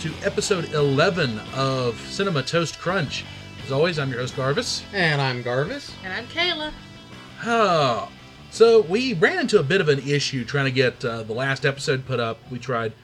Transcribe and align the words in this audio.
To 0.00 0.12
episode 0.24 0.72
11 0.72 1.38
of 1.54 1.98
Cinema 2.08 2.42
Toast 2.42 2.78
Crunch. 2.78 3.24
As 3.64 3.70
always, 3.70 3.98
I'm 3.98 4.10
your 4.10 4.20
host, 4.20 4.34
Garvis. 4.34 4.82
And 4.94 5.20
I'm 5.20 5.44
Garvis. 5.44 5.92
And 6.02 6.12
I'm 6.12 6.26
Kayla. 6.28 6.72
Oh, 7.44 8.08
so 8.50 8.80
we 8.80 9.12
ran 9.12 9.40
into 9.40 9.58
a 9.60 9.62
bit 9.62 9.82
of 9.82 9.90
an 9.90 9.98
issue 9.98 10.44
trying 10.46 10.64
to 10.64 10.70
get 10.70 11.04
uh, 11.04 11.22
the 11.22 11.34
last 11.34 11.66
episode 11.66 12.06
put 12.06 12.18
up. 12.18 12.38
We 12.50 12.58
tried, 12.58 12.94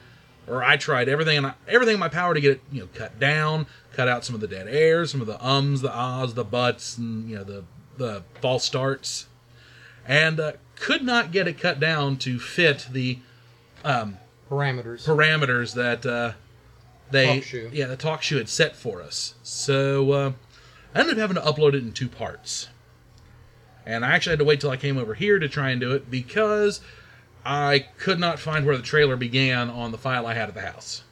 or 0.47 0.63
I 0.63 0.77
tried 0.77 1.07
everything 1.07 1.37
in 1.37 1.53
everything 1.67 1.93
in 1.93 1.99
my 1.99 2.09
power 2.09 2.33
to 2.33 2.41
get 2.41 2.51
it, 2.53 2.61
you 2.71 2.81
know, 2.81 2.89
cut 2.95 3.19
down, 3.19 3.67
cut 3.93 4.07
out 4.07 4.25
some 4.25 4.33
of 4.33 4.41
the 4.41 4.47
dead 4.47 4.67
air, 4.67 5.05
some 5.05 5.21
of 5.21 5.27
the 5.27 5.43
ums, 5.45 5.81
the 5.81 5.93
ahs, 5.93 6.33
the 6.33 6.43
buts, 6.43 6.97
and 6.97 7.29
you 7.29 7.35
know 7.35 7.43
the 7.43 7.63
the 7.97 8.23
false 8.41 8.63
starts, 8.63 9.27
and 10.07 10.39
uh, 10.39 10.53
could 10.75 11.03
not 11.03 11.31
get 11.31 11.47
it 11.47 11.59
cut 11.59 11.79
down 11.79 12.17
to 12.17 12.39
fit 12.39 12.87
the 12.91 13.19
um, 13.83 14.17
Parameters. 14.49 15.05
parameters 15.05 15.73
that 15.75 16.05
uh, 16.05 16.33
they 17.11 17.43
yeah 17.71 17.87
the 17.87 17.97
talk 17.97 18.21
show 18.21 18.37
had 18.37 18.49
set 18.49 18.75
for 18.75 19.01
us. 19.01 19.35
So 19.43 20.11
uh, 20.11 20.31
I 20.93 20.99
ended 20.99 21.15
up 21.15 21.29
having 21.29 21.35
to 21.35 21.41
upload 21.41 21.73
it 21.73 21.83
in 21.83 21.93
two 21.93 22.09
parts, 22.09 22.67
and 23.85 24.05
I 24.05 24.11
actually 24.11 24.31
had 24.33 24.39
to 24.39 24.45
wait 24.45 24.61
till 24.61 24.69
I 24.71 24.77
came 24.77 24.97
over 24.97 25.13
here 25.13 25.39
to 25.39 25.47
try 25.47 25.69
and 25.69 25.79
do 25.81 25.91
it 25.93 26.09
because 26.11 26.81
I 27.45 27.87
could 27.97 28.19
not 28.19 28.39
find 28.39 28.65
where 28.65 28.75
the 28.75 28.83
trailer 28.83 29.15
began 29.15 29.69
on 29.69 29.91
the 29.91 29.97
file 29.97 30.27
I 30.27 30.33
had 30.33 30.49
at 30.49 30.55
the 30.55 30.61
house. 30.61 31.03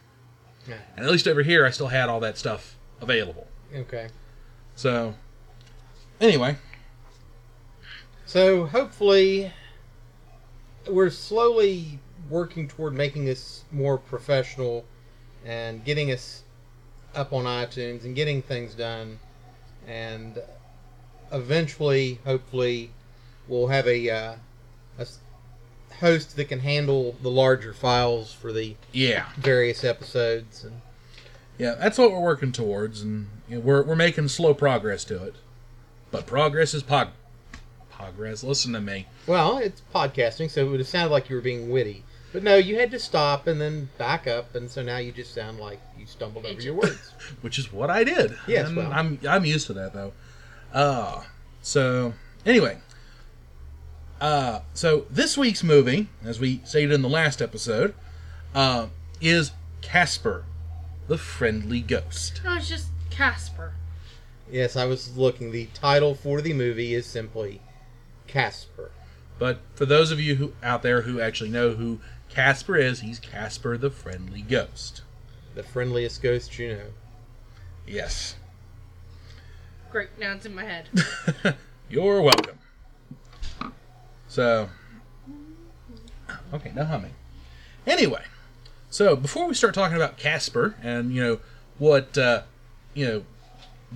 Yeah. 0.67 0.75
And 0.97 1.05
at 1.05 1.11
least 1.11 1.27
over 1.27 1.43
here, 1.43 1.65
I 1.65 1.69
still 1.69 1.87
had 1.87 2.09
all 2.09 2.19
that 2.21 2.37
stuff 2.37 2.75
available. 2.99 3.47
Okay. 3.73 4.09
So 4.75 5.13
anyway, 6.19 6.57
So 8.25 8.65
hopefully 8.65 9.53
we're 10.89 11.09
slowly 11.09 11.99
working 12.29 12.67
toward 12.67 12.93
making 12.93 13.25
this 13.25 13.63
more 13.71 13.97
professional 13.97 14.83
and 15.45 15.83
getting 15.85 16.11
us 16.11 16.43
up 17.13 17.31
on 17.31 17.45
iTunes 17.45 18.03
and 18.03 18.15
getting 18.15 18.41
things 18.41 18.73
done 18.73 19.19
and 19.87 20.41
eventually 21.31 22.19
hopefully 22.25 22.91
we'll 23.47 23.67
have 23.67 23.87
a, 23.87 24.09
uh, 24.09 24.35
a 24.99 25.05
host 25.99 26.35
that 26.35 26.45
can 26.45 26.59
handle 26.59 27.15
the 27.21 27.29
larger 27.29 27.73
files 27.73 28.33
for 28.33 28.51
the 28.51 28.75
yeah, 28.91 29.27
various 29.37 29.83
episodes 29.83 30.63
and 30.63 30.81
yeah, 31.57 31.75
that's 31.75 31.97
what 31.97 32.11
we're 32.11 32.19
working 32.19 32.51
towards, 32.51 33.01
and 33.01 33.27
you 33.47 33.55
know, 33.55 33.61
we're 33.61 33.83
we're 33.83 33.95
making 33.95 34.27
slow 34.27 34.53
progress 34.53 35.05
to 35.05 35.23
it. 35.23 35.35
But 36.11 36.25
progress 36.25 36.73
is 36.73 36.83
pog- 36.83 37.11
progress. 37.89 38.43
Listen 38.43 38.73
to 38.73 38.81
me. 38.81 39.07
Well, 39.25 39.57
it's 39.57 39.81
podcasting, 39.93 40.49
so 40.49 40.65
it 40.65 40.69
would 40.69 40.79
have 40.79 40.87
sounded 40.87 41.11
like 41.11 41.29
you 41.29 41.35
were 41.35 41.41
being 41.41 41.69
witty. 41.69 42.03
But 42.35 42.43
no, 42.43 42.57
you 42.57 42.77
had 42.77 42.91
to 42.91 42.99
stop 42.99 43.47
and 43.47 43.61
then 43.61 43.87
back 43.97 44.27
up, 44.27 44.55
and 44.55 44.69
so 44.69 44.83
now 44.83 44.97
you 44.97 45.13
just 45.13 45.33
sound 45.33 45.57
like 45.57 45.79
you 45.97 46.05
stumbled 46.05 46.45
over 46.45 46.61
your 46.61 46.73
words. 46.73 47.13
which 47.41 47.57
is 47.57 47.71
what 47.71 47.89
I 47.89 48.03
did. 48.03 48.37
Yes, 48.45 48.67
And 48.67 48.75
well. 48.75 48.91
I'm 48.91 49.17
I'm 49.25 49.45
used 49.45 49.67
to 49.67 49.73
that 49.73 49.93
though. 49.93 50.11
Uh 50.73 51.23
so 51.61 52.13
anyway, 52.45 52.79
uh 54.19 54.59
so 54.73 55.05
this 55.09 55.37
week's 55.37 55.63
movie, 55.63 56.09
as 56.25 56.37
we 56.37 56.59
stated 56.65 56.91
in 56.91 57.01
the 57.01 57.07
last 57.07 57.41
episode, 57.41 57.93
uh, 58.53 58.87
is 59.21 59.53
Casper, 59.81 60.43
the 61.07 61.17
Friendly 61.17 61.79
Ghost. 61.79 62.41
No, 62.43 62.55
it's 62.57 62.67
just 62.67 62.87
Casper. 63.11 63.75
Yes, 64.51 64.75
I 64.75 64.83
was 64.83 65.15
looking. 65.15 65.51
The 65.53 65.67
title 65.67 66.15
for 66.15 66.41
the 66.41 66.51
movie 66.51 66.95
is 66.95 67.05
simply 67.05 67.61
Casper. 68.27 68.91
But 69.39 69.59
for 69.73 69.85
those 69.85 70.11
of 70.11 70.19
you 70.19 70.35
who 70.35 70.53
out 70.63 70.81
there 70.81 71.01
who 71.03 71.19
actually 71.19 71.49
know 71.49 71.71
who 71.71 71.99
Casper 72.29 72.75
is, 72.75 73.01
he's 73.01 73.19
Casper, 73.19 73.77
the 73.77 73.89
Friendly 73.89 74.41
Ghost. 74.41 75.01
The 75.53 75.63
friendliest 75.63 76.21
ghost 76.21 76.59
you 76.59 76.75
know. 76.75 76.83
Yes, 77.87 78.35
Great, 79.95 80.09
now 80.19 80.33
it's 80.33 80.45
in 80.45 80.53
my 80.53 80.65
head. 80.65 80.89
you're 81.89 82.21
welcome. 82.21 82.59
So, 84.27 84.67
okay, 86.53 86.73
no 86.75 86.83
humming. 86.83 87.13
Anyway, 87.87 88.23
so 88.89 89.15
before 89.15 89.47
we 89.47 89.53
start 89.53 89.73
talking 89.73 89.95
about 89.95 90.17
Casper 90.17 90.75
and 90.83 91.13
you 91.13 91.23
know 91.23 91.39
what 91.77 92.17
uh, 92.17 92.41
you 92.93 93.07
know 93.07 93.23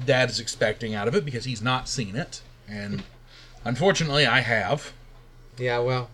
Dad 0.05 0.29
is 0.29 0.39
expecting 0.39 0.95
out 0.95 1.09
of 1.09 1.15
it 1.15 1.25
because 1.25 1.43
he's 1.43 1.61
not 1.61 1.89
seen 1.89 2.15
it, 2.15 2.39
and 2.65 3.03
unfortunately 3.65 4.25
I 4.25 4.39
have. 4.39 4.93
Yeah, 5.57 5.79
well, 5.79 6.09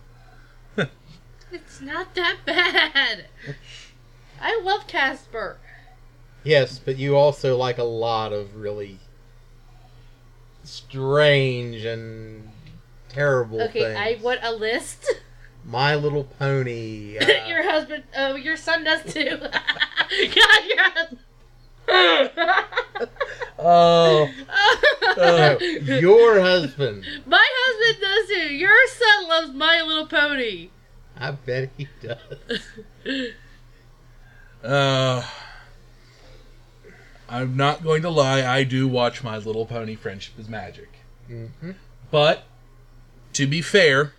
it's 1.56 1.80
not 1.80 2.14
that 2.14 2.36
bad. 2.44 3.26
I 4.40 4.60
love 4.62 4.86
Casper. 4.86 5.58
yes, 6.44 6.78
but 6.78 6.98
you 6.98 7.16
also 7.16 7.56
like 7.56 7.78
a 7.78 7.84
lot 7.84 8.32
of 8.32 8.56
really 8.56 8.98
strange 10.64 11.84
and 11.84 12.50
terrible 13.08 13.62
Okay, 13.62 13.80
things. 13.80 13.96
I 13.98 14.18
want 14.22 14.40
a 14.42 14.52
list. 14.52 15.10
My 15.64 15.94
Little 15.96 16.24
Pony. 16.24 17.18
uh, 17.20 17.46
your 17.46 17.62
husband, 17.64 18.04
oh, 18.16 18.36
your 18.36 18.56
son 18.56 18.84
does 18.84 19.02
too. 19.12 19.38
God, 19.40 20.64
your 20.68 20.90
husband. 20.90 21.18
oh, 23.58 24.28
oh, 25.18 25.58
your 25.60 26.40
husband. 26.40 27.04
My 27.26 27.46
husband 27.50 28.00
does 28.02 28.28
too. 28.28 28.54
Your 28.54 28.86
son 28.88 29.28
loves 29.28 29.52
My 29.54 29.82
Little 29.84 30.06
Pony. 30.06 30.68
I 31.18 31.30
bet 31.32 31.70
he 31.76 31.88
does. 32.02 32.60
Uh, 34.64 35.22
I'm 37.28 37.56
not 37.56 37.84
going 37.84 38.02
to 38.02 38.10
lie, 38.10 38.44
I 38.44 38.64
do 38.64 38.88
watch 38.88 39.22
My 39.22 39.36
Little 39.36 39.64
Pony 39.66 39.94
Friendship 39.94 40.38
is 40.38 40.48
Magic. 40.48 40.88
hmm 41.28 41.44
But 42.10 42.44
to 43.34 43.46
be 43.46 43.62
fair, 43.62 44.12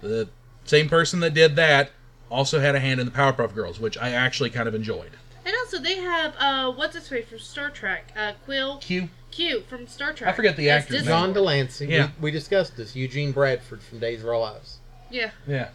the 0.00 0.28
same 0.64 0.88
person 0.88 1.20
that 1.20 1.34
did 1.34 1.56
that 1.56 1.90
also 2.30 2.60
had 2.60 2.74
a 2.74 2.80
hand 2.80 3.00
in 3.00 3.06
the 3.06 3.12
Powerpuff 3.12 3.54
Girls, 3.54 3.78
which 3.78 3.98
I 3.98 4.10
actually 4.10 4.48
kind 4.50 4.66
of 4.68 4.74
enjoyed. 4.74 5.10
And 5.44 5.54
also, 5.62 5.78
they 5.78 5.96
have, 5.98 6.34
uh, 6.38 6.72
what's 6.72 6.94
his 6.94 7.06
face 7.08 7.28
from 7.28 7.38
Star 7.38 7.68
Trek? 7.68 8.12
Uh, 8.16 8.32
Quill 8.46 8.78
Q. 8.78 9.10
Q 9.30 9.62
from 9.68 9.86
Star 9.86 10.14
Trek. 10.14 10.30
I 10.30 10.32
forget 10.32 10.56
the 10.56 10.70
As 10.70 10.84
actor's 10.84 10.92
name. 10.98 11.04
Discord. 11.04 11.20
John 11.20 11.32
de 11.34 11.42
Lancie. 11.42 11.86
Yeah. 11.86 12.06
We, 12.18 12.24
we 12.24 12.30
discussed 12.30 12.78
this. 12.78 12.96
Eugene 12.96 13.32
Bradford 13.32 13.82
from 13.82 13.98
Days 13.98 14.22
of 14.22 14.28
Our 14.28 14.38
Lives. 14.38 14.78
Yeah, 15.10 15.30
Yeah. 15.46 15.68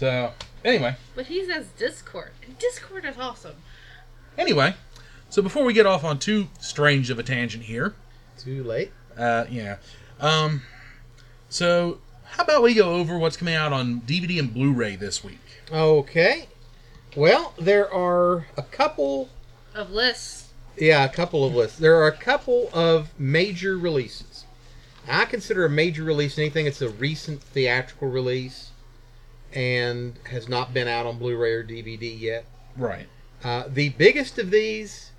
So 0.00 0.32
anyway, 0.64 0.96
but 1.14 1.26
he 1.26 1.44
says 1.44 1.66
Discord. 1.76 2.30
And 2.42 2.58
Discord 2.58 3.04
is 3.04 3.18
awesome. 3.18 3.56
anyway, 4.38 4.74
so 5.28 5.42
before 5.42 5.62
we 5.62 5.74
get 5.74 5.84
off 5.84 6.04
on 6.04 6.18
too 6.18 6.48
strange 6.58 7.10
of 7.10 7.18
a 7.18 7.22
tangent 7.22 7.64
here, 7.64 7.94
Too 8.38 8.64
late. 8.64 8.92
uh, 9.18 9.44
yeah, 9.50 9.76
um, 10.18 10.62
so 11.50 11.98
how 12.24 12.44
about 12.44 12.62
we 12.62 12.72
go 12.72 12.94
over 12.94 13.18
what's 13.18 13.36
coming 13.36 13.54
out 13.54 13.74
on 13.74 14.00
DVD 14.00 14.38
and 14.38 14.54
Blu-ray 14.54 14.96
this 14.96 15.22
week? 15.22 15.38
Okay. 15.70 16.48
Well, 17.14 17.52
there 17.58 17.92
are 17.92 18.46
a 18.56 18.62
couple. 18.62 19.28
Of 19.74 19.90
lists. 19.90 20.48
Yeah, 20.78 21.04
a 21.04 21.10
couple 21.10 21.44
of 21.44 21.54
lists. 21.54 21.78
There 21.78 21.96
are 21.96 22.06
a 22.06 22.16
couple 22.16 22.70
of 22.72 23.10
major 23.20 23.76
releases. 23.76 24.46
I 25.06 25.26
consider 25.26 25.66
a 25.66 25.68
major 25.68 26.04
release 26.04 26.38
anything 26.38 26.64
that's 26.64 26.80
a 26.80 26.88
recent 26.88 27.42
theatrical 27.42 28.08
release, 28.08 28.69
and 29.54 30.14
has 30.30 30.48
not 30.48 30.72
been 30.72 30.88
out 30.88 31.06
on 31.06 31.18
Blu-ray 31.18 31.52
or 31.52 31.64
DVD 31.64 32.18
yet. 32.18 32.44
Right. 32.76 33.06
Uh, 33.42 33.64
the 33.68 33.90
biggest 33.90 34.38
of 34.38 34.50
these 34.50 35.10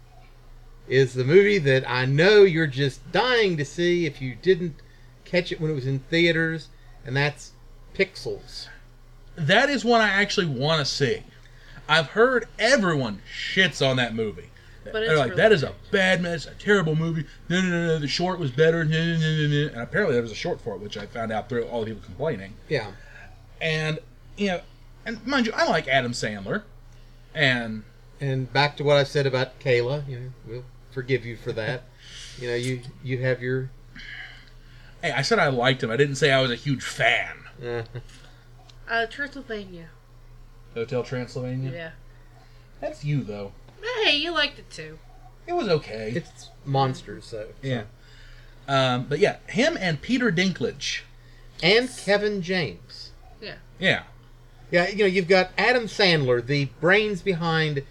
is 0.87 1.13
the 1.13 1.23
movie 1.23 1.57
that 1.57 1.89
I 1.89 2.05
know 2.05 2.43
you're 2.43 2.67
just 2.67 3.11
dying 3.11 3.57
to 3.57 3.65
see 3.65 4.05
if 4.05 4.21
you 4.21 4.35
didn't 4.35 4.75
catch 5.25 5.51
it 5.51 5.59
when 5.59 5.71
it 5.71 5.75
was 5.75 5.87
in 5.87 5.99
theaters, 5.99 6.69
and 7.05 7.15
that's 7.15 7.51
Pixels. 7.93 8.67
That 9.35 9.69
is 9.69 9.85
one 9.85 10.01
I 10.01 10.09
actually 10.09 10.47
want 10.47 10.79
to 10.79 10.85
see. 10.85 11.23
I've 11.87 12.07
heard 12.07 12.47
everyone 12.59 13.21
shits 13.33 13.85
on 13.85 13.97
that 13.97 14.13
movie. 14.13 14.49
But 14.83 14.93
They're 14.93 15.03
it's 15.03 15.19
like, 15.19 15.29
really 15.31 15.41
that 15.41 15.51
is 15.51 15.63
a 15.63 15.73
bad 15.91 16.21
mess, 16.21 16.45
a 16.47 16.53
terrible 16.55 16.95
movie. 16.95 17.25
No, 17.49 17.61
no, 17.61 17.69
no, 17.69 17.87
no. 17.87 17.99
The 17.99 18.07
short 18.07 18.39
was 18.39 18.51
better. 18.51 18.83
No, 18.83 18.97
no, 18.97 19.19
no, 19.19 19.19
no, 19.19 19.47
no. 19.47 19.67
And 19.73 19.81
apparently 19.81 20.13
there 20.13 20.23
was 20.23 20.31
a 20.31 20.35
short 20.35 20.59
for 20.61 20.75
it, 20.75 20.81
which 20.81 20.97
I 20.97 21.05
found 21.05 21.31
out 21.31 21.49
through 21.49 21.65
all 21.65 21.81
the 21.81 21.87
people 21.87 22.03
complaining. 22.03 22.53
Yeah. 22.67 22.91
And 23.61 23.99
you 24.37 24.47
know, 24.47 24.61
and 25.05 25.25
mind 25.25 25.45
you, 25.47 25.53
I 25.55 25.67
like 25.67 25.87
Adam 25.87 26.11
Sandler, 26.13 26.63
and 27.33 27.83
And 28.19 28.51
back 28.53 28.77
to 28.77 28.83
what 28.83 28.97
I 28.97 29.03
said 29.03 29.25
about 29.25 29.59
Kayla, 29.59 30.07
you 30.07 30.19
know, 30.19 30.29
we'll 30.47 30.65
forgive 30.91 31.25
you 31.25 31.35
for 31.37 31.51
that. 31.53 31.83
You 32.39 32.47
know, 32.49 32.55
you 32.55 32.81
you 33.03 33.19
have 33.19 33.41
your 33.41 33.69
hey, 35.01 35.11
I 35.11 35.21
said 35.21 35.39
I 35.39 35.47
liked 35.47 35.81
him. 35.83 35.89
I 35.91 35.97
didn't 35.97 36.15
say 36.15 36.31
I 36.31 36.41
was 36.41 36.51
a 36.51 36.55
huge 36.55 36.83
fan. 36.83 37.35
uh, 37.63 37.83
Uh, 38.89 39.05
Transylvania. 39.07 39.87
Hotel 40.73 41.03
Transylvania. 41.03 41.71
Yeah. 41.71 41.91
That's 42.79 43.03
you 43.05 43.23
though. 43.23 43.53
Hey, 44.03 44.15
you 44.17 44.31
liked 44.31 44.59
it 44.59 44.69
too. 44.69 44.99
It 45.47 45.53
was 45.53 45.67
okay. 45.67 46.11
it's 46.15 46.49
monsters, 46.65 47.25
so 47.25 47.47
yeah. 47.61 47.83
Um, 48.67 49.05
but 49.09 49.19
yeah, 49.19 49.37
him 49.47 49.77
and 49.79 50.01
Peter 50.01 50.31
Dinklage. 50.31 51.01
and 51.63 51.89
Kevin 52.05 52.41
James. 52.41 53.11
Yeah. 53.41 53.55
Yeah. 53.79 54.03
Yeah, 54.71 54.87
you 54.89 54.97
know, 54.99 55.05
you've 55.05 55.27
got 55.27 55.51
Adam 55.57 55.83
Sandler, 55.83 56.45
the 56.45 56.65
brains 56.79 57.21
behind 57.21 57.83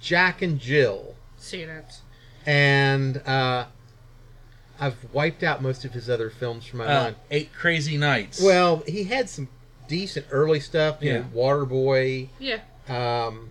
Jack 0.00 0.40
and 0.42 0.58
Jill, 0.58 1.14
Seen 1.36 1.68
it. 1.68 2.00
and 2.46 3.18
uh, 3.26 3.66
I've 4.80 4.96
wiped 5.12 5.42
out 5.42 5.62
most 5.62 5.84
of 5.84 5.92
his 5.92 6.08
other 6.08 6.30
films 6.30 6.64
from 6.64 6.78
my 6.80 6.86
Uh, 6.86 7.02
mind. 7.04 7.16
Eight 7.30 7.52
Crazy 7.52 7.96
Nights. 7.98 8.40
Well, 8.42 8.82
he 8.86 9.04
had 9.04 9.28
some 9.28 9.48
decent 9.88 10.26
early 10.30 10.58
stuff. 10.58 10.96
You 11.00 11.12
Yeah. 11.12 11.18
know, 11.18 11.24
Waterboy, 11.34 12.28
Yeah. 12.40 12.60
um, 12.88 13.50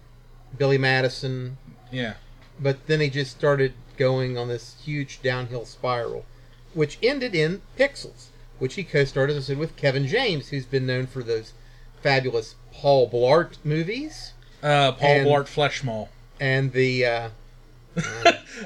Billy 0.57 0.77
Madison, 0.79 1.57
yeah. 1.91 2.15
but 2.59 2.87
then 2.87 2.99
he 2.99 3.09
just 3.09 3.31
started 3.37 3.73
going 3.97 4.37
on 4.37 4.47
this 4.47 4.75
huge 4.83 5.21
downhill 5.21 5.65
spiral, 5.65 6.25
which 6.73 6.97
ended 7.03 7.35
in 7.35 7.61
Pixels, 7.77 8.27
which 8.57 8.73
he 8.73 8.83
co-starred, 8.83 9.29
as 9.29 9.37
I 9.37 9.41
said, 9.41 9.57
with 9.59 9.75
Kevin 9.75 10.07
James, 10.07 10.49
who's 10.49 10.65
been 10.65 10.87
known 10.87 11.05
for 11.05 11.21
those 11.21 11.53
fabulous 12.01 12.55
Paul 12.81 13.09
Blart 13.09 13.57
movies 13.63 14.33
Uh, 14.63 14.91
Paul 14.93 15.09
And- 15.11 15.27
Blart 15.27 15.45
Fleshmall. 15.47 16.07
and 16.39 16.71
the 16.73 17.05
uh, 17.05 17.29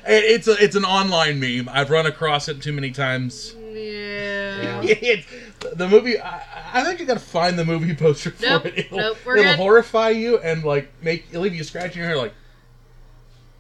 It's 0.08 0.48
a 0.48 0.56
it's 0.64 0.76
an 0.76 0.86
online 0.86 1.40
meme. 1.40 1.68
I've 1.72 1.90
run 1.90 2.06
across 2.06 2.48
it 2.48 2.62
too 2.62 2.72
many 2.74 2.92
times. 2.92 3.54
Yeah. 3.58 4.82
it's, 4.84 5.28
the 5.76 5.90
movie. 5.90 6.18
I, 6.20 6.42
I 6.74 6.84
think 6.84 7.00
you 7.00 7.06
got 7.06 7.16
to 7.16 7.20
find 7.20 7.58
the 7.60 7.66
movie 7.66 7.94
poster 7.96 8.32
for 8.32 8.46
Nope, 8.46 8.66
it. 8.68 8.78
It'll, 8.78 8.98
nope, 8.98 9.18
we're 9.26 9.38
it'll 9.38 9.52
good. 9.54 9.60
horrify 9.60 10.10
you 10.10 10.38
and 10.40 10.64
like 10.64 10.92
make 11.02 11.34
leave 11.34 11.54
you 11.56 11.64
scratching 11.64 11.98
your 12.00 12.08
hair. 12.08 12.18
Like 12.18 12.34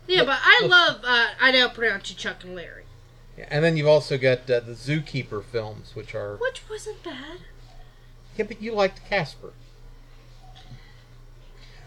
Yeah, 0.08 0.24
but 0.24 0.38
I 0.42 0.66
love, 0.68 1.02
uh, 1.04 1.28
I 1.42 1.52
now 1.52 1.68
pronounce 1.70 2.10
you 2.12 2.16
Chuck 2.16 2.44
and 2.44 2.56
Larry. 2.56 2.84
Yeah, 3.38 3.48
and 3.50 3.64
then 3.66 3.76
you've 3.76 3.88
also 3.88 4.18
got 4.18 4.50
uh, 4.50 4.62
the 4.62 4.72
Zookeeper 4.74 5.44
films, 5.44 5.96
which 5.96 6.14
are 6.16 6.38
Which 6.38 6.62
wasn't 6.70 7.04
bad. 7.04 7.40
yeah, 8.38 8.46
but 8.46 8.62
you 8.62 8.74
liked 8.74 9.02
Casper. 9.10 9.52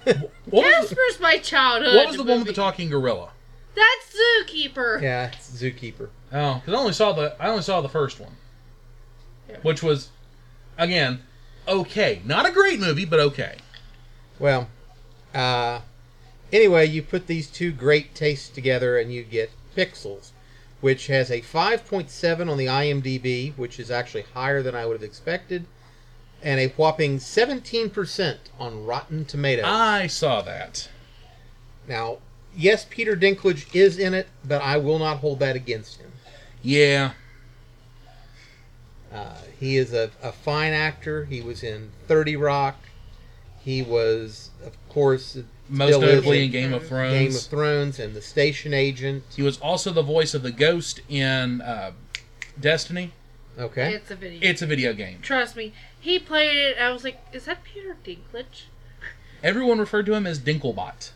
What 0.04 0.30
was, 0.50 0.64
Casper's 0.64 1.20
my 1.20 1.38
childhood. 1.38 1.94
what 1.94 2.08
was 2.08 2.16
the 2.16 2.24
one 2.24 2.38
with 2.38 2.46
the 2.48 2.52
talking 2.52 2.88
gorilla? 2.88 3.30
That's 3.74 4.16
Zookeeper. 4.16 5.00
Yeah, 5.00 5.30
it's 5.32 5.50
Zookeeper. 5.50 6.08
Oh, 6.32 6.54
because 6.54 6.74
I 6.74 6.76
only 6.76 6.92
saw 6.92 7.12
the 7.12 7.36
I 7.40 7.48
only 7.48 7.62
saw 7.62 7.80
the 7.80 7.88
first 7.88 8.18
one, 8.20 8.32
which 9.62 9.82
was 9.82 10.10
again 10.76 11.20
okay. 11.66 12.22
Not 12.24 12.48
a 12.48 12.52
great 12.52 12.80
movie, 12.80 13.04
but 13.04 13.20
okay. 13.20 13.56
Well, 14.38 14.68
uh, 15.34 15.80
anyway, 16.52 16.86
you 16.86 17.02
put 17.02 17.26
these 17.26 17.48
two 17.48 17.72
great 17.72 18.14
tastes 18.14 18.48
together 18.48 18.98
and 18.98 19.12
you 19.12 19.22
get 19.22 19.50
Pixels, 19.76 20.30
which 20.80 21.08
has 21.08 21.30
a 21.30 21.40
5.7 21.40 22.50
on 22.50 22.56
the 22.56 22.66
IMDb, 22.66 23.56
which 23.56 23.78
is 23.78 23.90
actually 23.90 24.22
higher 24.34 24.62
than 24.62 24.74
I 24.74 24.86
would 24.86 24.94
have 24.94 25.02
expected, 25.02 25.66
and 26.42 26.60
a 26.60 26.68
whopping 26.68 27.18
17% 27.18 28.36
on 28.58 28.84
Rotten 28.84 29.24
Tomatoes. 29.24 29.64
I 29.66 30.06
saw 30.06 30.40
that. 30.42 30.88
Now, 31.88 32.18
yes, 32.56 32.86
Peter 32.88 33.16
Dinklage 33.16 33.74
is 33.74 33.98
in 33.98 34.14
it, 34.14 34.28
but 34.44 34.62
I 34.62 34.76
will 34.76 34.98
not 34.98 35.18
hold 35.18 35.40
that 35.40 35.56
against 35.56 36.00
him. 36.00 36.12
Yeah, 36.62 37.12
Uh, 39.12 39.36
he 39.58 39.76
is 39.78 39.94
a, 39.94 40.10
a 40.22 40.30
fine 40.32 40.72
actor. 40.74 41.24
He 41.24 41.40
was 41.40 41.62
in 41.62 41.90
30 42.08 42.36
Rock. 42.36 42.76
He 43.60 43.80
was, 43.82 44.50
of 44.64 44.76
course, 44.90 45.38
most 45.68 45.88
still 45.94 46.00
notably 46.00 46.38
in 46.40 46.44
in 46.44 46.50
Game 46.50 46.74
of 46.74 46.86
Thrones. 46.86 47.14
Game 47.14 47.34
of 47.34 47.42
Thrones 47.42 47.98
and 47.98 48.14
The 48.14 48.20
Station 48.20 48.74
Agent. 48.74 49.24
He 49.34 49.42
was 49.42 49.58
also 49.60 49.92
the 49.92 50.02
voice 50.02 50.34
of 50.34 50.42
the 50.42 50.52
ghost 50.52 51.00
in 51.08 51.62
uh, 51.62 51.92
Destiny. 52.60 53.12
Okay. 53.58 53.94
It's 53.94 54.10
a 54.10 54.14
video. 54.14 54.40
It's 54.42 54.62
a 54.62 54.66
video 54.66 54.92
game. 54.92 55.18
Trust 55.22 55.56
me. 55.56 55.72
He 56.00 56.18
played 56.18 56.56
it. 56.56 56.78
I 56.78 56.90
was 56.92 57.04
like, 57.04 57.20
is 57.32 57.44
that 57.46 57.64
Peter 57.64 57.96
Dinklage? 58.04 58.64
Everyone 59.42 59.78
referred 59.78 60.06
to 60.06 60.14
him 60.14 60.26
as 60.26 60.38
Dinklebot. 60.38 61.10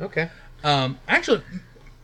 Okay. 0.00 0.30
Um, 0.64 0.98
actually, 1.08 1.42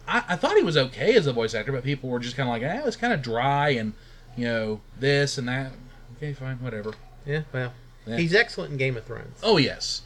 I, 0.06 0.24
I 0.30 0.36
thought 0.36 0.56
he 0.56 0.62
was 0.62 0.76
okay 0.76 1.14
as 1.14 1.26
a 1.26 1.32
voice 1.32 1.54
actor, 1.54 1.72
but 1.72 1.84
people 1.84 2.08
were 2.10 2.18
just 2.18 2.36
kind 2.36 2.48
of 2.48 2.52
like, 2.52 2.62
eh, 2.62 2.78
it 2.78 2.84
was 2.84 2.96
kind 2.96 3.12
of 3.12 3.22
dry 3.22 3.70
and, 3.70 3.92
you 4.36 4.44
know, 4.44 4.80
this 4.98 5.38
and 5.38 5.48
that. 5.48 5.72
Okay, 6.16 6.32
fine, 6.32 6.56
whatever. 6.56 6.94
Yeah, 7.26 7.42
well, 7.52 7.72
Yeah. 8.06 8.16
he's 8.16 8.34
excellent 8.34 8.72
in 8.72 8.78
Game 8.78 8.96
of 8.96 9.04
Thrones. 9.04 9.38
Oh, 9.42 9.56
yes. 9.56 10.02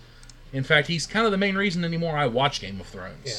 In 0.52 0.64
fact, 0.64 0.88
he's 0.88 1.06
kind 1.06 1.26
of 1.26 1.32
the 1.32 1.38
main 1.38 1.56
reason 1.56 1.84
anymore 1.84 2.16
I 2.16 2.26
watch 2.26 2.60
Game 2.60 2.80
of 2.80 2.86
Thrones. 2.86 3.16
Yeah. 3.24 3.34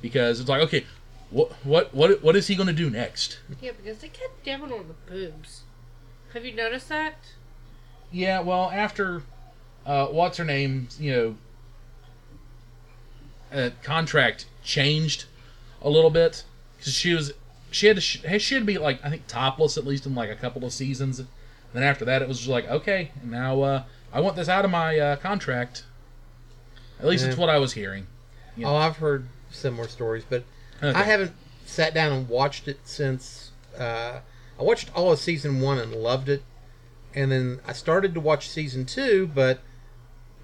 Because 0.00 0.40
it's 0.40 0.48
like, 0.48 0.62
okay, 0.62 0.84
what 1.30 1.50
what 1.64 1.92
what 1.94 2.22
what 2.22 2.36
is 2.36 2.46
he 2.46 2.54
going 2.54 2.68
to 2.68 2.72
do 2.72 2.88
next? 2.88 3.40
Yeah, 3.60 3.72
because 3.72 3.98
they 3.98 4.08
get 4.08 4.44
down 4.44 4.70
on 4.70 4.86
the 4.88 4.94
boobs. 5.12 5.62
Have 6.34 6.44
you 6.44 6.54
noticed 6.54 6.88
that? 6.90 7.16
Yeah, 8.12 8.40
well, 8.40 8.70
after 8.70 9.22
uh, 9.84 10.06
what's 10.06 10.38
her 10.38 10.44
name, 10.44 10.88
you 10.98 11.12
know, 11.12 11.36
uh, 13.52 13.70
contract 13.82 14.46
changed 14.64 15.24
a 15.82 15.88
little 15.88 16.10
bit 16.10 16.44
because 16.76 16.92
she 16.94 17.14
was 17.14 17.32
she 17.70 17.86
had 17.86 17.96
to 17.96 18.02
sh- 18.02 18.22
she 18.38 18.54
had 18.54 18.60
to 18.62 18.64
be 18.66 18.78
like 18.78 19.04
I 19.04 19.10
think 19.10 19.26
topless 19.26 19.76
at 19.76 19.86
least 19.86 20.06
in 20.06 20.14
like 20.14 20.30
a 20.30 20.36
couple 20.36 20.64
of 20.64 20.72
seasons. 20.72 21.18
And 21.18 21.28
then 21.72 21.82
after 21.82 22.04
that, 22.04 22.22
it 22.22 22.28
was 22.28 22.38
just 22.38 22.48
like 22.50 22.68
okay, 22.68 23.10
now 23.24 23.62
uh, 23.62 23.82
I 24.12 24.20
want 24.20 24.36
this 24.36 24.48
out 24.48 24.64
of 24.64 24.70
my 24.70 24.98
uh, 24.98 25.16
contract. 25.16 25.84
At 26.98 27.06
least 27.06 27.24
it's 27.26 27.36
what 27.36 27.50
I 27.50 27.58
was 27.58 27.74
hearing. 27.74 28.06
Yeah. 28.56 28.68
Oh, 28.70 28.76
I've 28.76 28.96
heard 28.96 29.26
similar 29.50 29.86
stories, 29.88 30.24
but 30.28 30.44
Okay. 30.82 30.98
I 30.98 31.04
haven't 31.04 31.32
sat 31.66 31.92
down 31.94 32.12
and 32.12 32.28
watched 32.28 32.68
it 32.68 32.80
since. 32.84 33.50
Uh, 33.78 34.20
I 34.58 34.62
watched 34.62 34.90
all 34.94 35.12
of 35.12 35.18
season 35.18 35.60
one 35.60 35.78
and 35.78 35.92
loved 35.94 36.28
it, 36.30 36.42
and 37.16 37.32
then 37.32 37.58
I 37.66 37.72
started 37.72 38.14
to 38.14 38.20
watch 38.20 38.48
season 38.48 38.84
two, 38.84 39.28
but 39.34 39.58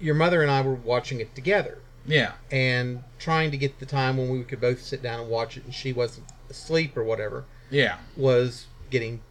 your 0.01 0.15
mother 0.15 0.41
and 0.41 0.51
I 0.51 0.59
were 0.61 0.73
watching 0.73 1.21
it 1.21 1.33
together 1.35 1.77
Yeah, 2.05 2.33
and 2.51 3.03
trying 3.19 3.51
to 3.51 3.57
get 3.57 3.79
the 3.79 3.85
time 3.85 4.17
when 4.17 4.29
we 4.29 4.43
could 4.43 4.59
both 4.59 4.81
sit 4.81 5.01
down 5.01 5.21
and 5.21 5.29
watch 5.29 5.55
it, 5.55 5.63
and 5.63 5.73
she 5.73 5.93
wasn't 5.93 6.27
asleep 6.49 6.97
or 6.97 7.03
whatever 7.03 7.45
yeah, 7.69 7.97
was 8.17 8.65
getting 8.89 9.21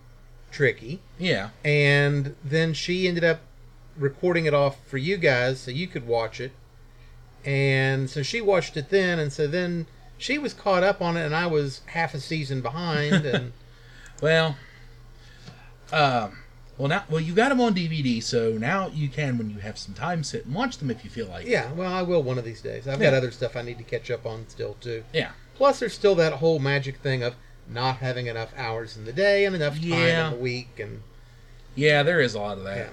tricky. 0.50 1.00
yeah. 1.18 1.50
and 1.64 2.34
then 2.44 2.72
she 2.74 3.06
ended 3.08 3.24
up 3.24 3.40
recording 3.96 4.46
it 4.46 4.54
off 4.54 4.76
for 4.86 4.96
you 4.98 5.16
guys 5.18 5.60
so 5.60 5.70
you 5.70 5.86
could 5.86 6.06
watch 6.06 6.40
it 6.40 6.52
and 7.44 8.08
so 8.08 8.22
she 8.22 8.40
watched 8.40 8.76
it 8.76 8.88
then 8.90 9.18
and 9.18 9.32
so 9.32 9.46
then 9.46 9.86
she 10.16 10.38
was 10.38 10.54
caught 10.54 10.82
up 10.82 11.02
on 11.02 11.16
it 11.16 11.24
and 11.26 11.34
i 11.34 11.46
was 11.46 11.80
half 11.86 12.14
a 12.14 12.20
season 12.20 12.60
behind 12.62 13.24
and 13.26 13.52
Well, 14.22 14.56
um, 15.92 16.38
well 16.78 16.88
now, 16.88 17.04
well 17.10 17.20
you 17.20 17.34
got 17.34 17.50
them 17.50 17.60
on 17.60 17.74
DVD, 17.74 18.22
so 18.22 18.52
now 18.52 18.88
you 18.88 19.08
can, 19.08 19.38
when 19.38 19.50
you 19.50 19.58
have 19.58 19.78
some 19.78 19.94
time, 19.94 20.24
sit 20.24 20.46
and 20.46 20.54
watch 20.54 20.78
them 20.78 20.90
if 20.90 21.04
you 21.04 21.10
feel 21.10 21.26
like. 21.28 21.46
it. 21.46 21.50
yeah 21.50 21.70
well 21.72 21.92
i 21.92 22.02
will 22.02 22.22
one 22.22 22.38
of 22.38 22.44
these 22.44 22.60
days 22.62 22.88
i've 22.88 22.98
got 23.00 23.12
Yeah. 23.12 23.18
other 23.18 23.30
stuff 23.30 23.56
i 23.56 23.62
need 23.62 23.78
to 23.78 23.84
catch 23.84 24.10
up 24.10 24.24
on 24.26 24.46
still 24.48 24.74
too 24.80 25.04
Yeah. 25.12 25.32
plus 25.54 25.80
there's 25.80 25.92
still 25.94 26.14
that 26.16 26.34
whole 26.34 26.58
magic 26.58 26.96
thing 26.98 27.22
of 27.22 27.34
not 27.68 27.96
having 27.98 28.26
enough 28.26 28.52
hours 28.56 28.96
in 28.96 29.04
the 29.04 29.12
day 29.12 29.44
and 29.44 29.54
enough 29.54 29.74
time 29.74 29.84
Yeah. 29.90 30.26
in 30.28 30.32
the 30.34 30.38
week 30.40 30.78
and 30.80 31.02
Yeah, 31.74 32.02
there 32.02 32.20
is 32.20 32.34
a 32.34 32.38
lot 32.40 32.58
of 32.58 32.64
that. 32.64 32.76
Yeah. 32.76 32.88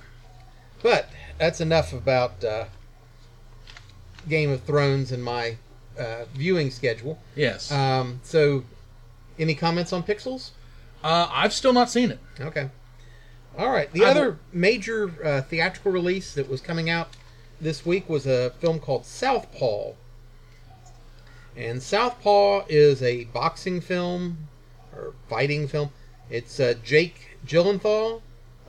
But 0.82 1.10
that's 1.38 1.60
enough 1.60 1.92
about 1.92 2.42
uh, 2.44 2.66
Game 4.28 4.50
of 4.52 4.62
Thrones 4.64 5.12
and 5.12 5.24
my 5.24 5.58
uh, 5.98 6.26
viewing 6.34 6.72
schedule. 6.72 7.20
Yes. 7.36 7.72
Um, 7.72 8.22
so, 8.24 8.64
any 9.38 9.56
comments 9.56 9.92
on 9.92 10.04
Pixels? 10.04 10.52
Uh, 11.04 11.28
I've 11.32 11.52
still 11.54 11.74
not 11.74 11.90
seen 11.90 12.12
it. 12.12 12.20
Okay. 12.40 12.70
All 13.60 13.70
right. 13.70 13.92
The 13.92 14.06
I've- 14.06 14.18
other 14.18 14.40
major 14.54 15.12
uh, 15.24 15.42
theatrical 15.42 15.92
release 15.92 16.34
that 16.34 16.50
was 16.50 16.62
coming 16.62 16.90
out 16.90 17.10
this 17.60 17.86
week 17.86 18.08
was 18.08 18.26
a 18.26 18.52
film 18.52 18.80
called 18.80 19.06
Southpaw. 19.06 19.92
And 21.58 21.84
Southpaw 21.84 22.66
is 22.70 23.04
a 23.04 23.26
boxing 23.26 23.82
film 23.82 24.48
or 24.96 25.14
fighting 25.28 25.68
film. 25.68 25.92
It's 26.30 26.58
uh, 26.60 26.76
Jake 26.84 27.38
Gyllenhaal, 27.46 28.22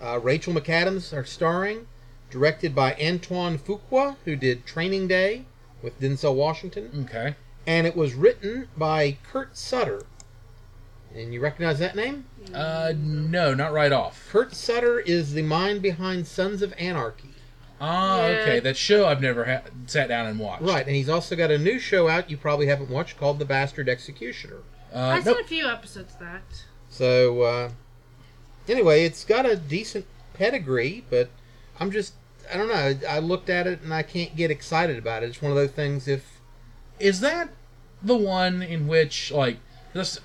uh, 0.02 0.18
Rachel 0.20 0.52
McAdams 0.52 1.16
are 1.16 1.24
starring, 1.24 1.86
directed 2.30 2.74
by 2.74 2.94
Antoine 3.00 3.58
Fuqua, 3.58 4.16
who 4.24 4.34
did 4.34 4.66
Training 4.66 5.06
Day 5.06 5.44
with 5.82 6.00
Denzel 6.00 6.34
Washington, 6.34 7.06
Okay. 7.08 7.36
and 7.66 7.86
it 7.86 7.94
was 7.96 8.14
written 8.14 8.68
by 8.76 9.18
Kurt 9.30 9.56
Sutter. 9.56 10.02
And 11.14 11.32
you 11.34 11.40
recognize 11.40 11.78
that 11.78 11.94
name? 11.94 12.24
Uh, 12.54 12.92
no, 12.96 13.54
not 13.54 13.72
right 13.72 13.92
off. 13.92 14.26
Kurt 14.30 14.54
Sutter 14.54 14.98
is 15.00 15.34
the 15.34 15.42
mind 15.42 15.82
behind 15.82 16.26
Sons 16.26 16.62
of 16.62 16.72
Anarchy. 16.78 17.28
Ah, 17.80 18.20
Yeah. 18.26 18.32
okay. 18.40 18.60
That 18.60 18.76
show 18.76 19.06
I've 19.06 19.20
never 19.22 19.44
ha- 19.44 19.62
sat 19.86 20.08
down 20.08 20.26
and 20.26 20.38
watched. 20.38 20.62
Right, 20.62 20.86
and 20.86 20.94
he's 20.96 21.08
also 21.08 21.36
got 21.36 21.50
a 21.50 21.58
new 21.58 21.78
show 21.78 22.08
out 22.08 22.30
you 22.30 22.36
probably 22.36 22.66
haven't 22.66 22.90
watched 22.90 23.18
called 23.18 23.38
The 23.38 23.44
Bastard 23.44 23.88
Executioner. 23.88 24.58
Uh, 24.92 24.98
I've 24.98 25.24
nope. 25.26 25.36
seen 25.36 25.44
a 25.44 25.48
few 25.48 25.68
episodes 25.68 26.14
of 26.14 26.20
that. 26.20 26.64
So, 26.88 27.42
uh, 27.42 27.70
anyway, 28.68 29.04
it's 29.04 29.24
got 29.24 29.46
a 29.46 29.56
decent 29.56 30.04
pedigree, 30.34 31.04
but 31.08 31.30
I'm 31.78 31.90
just, 31.90 32.14
I 32.52 32.56
don't 32.56 32.68
know. 32.68 32.98
I 33.08 33.18
looked 33.20 33.48
at 33.48 33.66
it 33.66 33.80
and 33.82 33.94
I 33.94 34.02
can't 34.02 34.34
get 34.36 34.50
excited 34.50 34.98
about 34.98 35.22
it. 35.22 35.28
It's 35.30 35.40
one 35.42 35.52
of 35.52 35.56
those 35.56 35.70
things 35.70 36.08
if. 36.08 36.40
Is 36.98 37.20
that 37.20 37.50
the 38.02 38.16
one 38.16 38.62
in 38.62 38.88
which 38.88 39.30
like 39.30 39.56
this, 39.56 39.62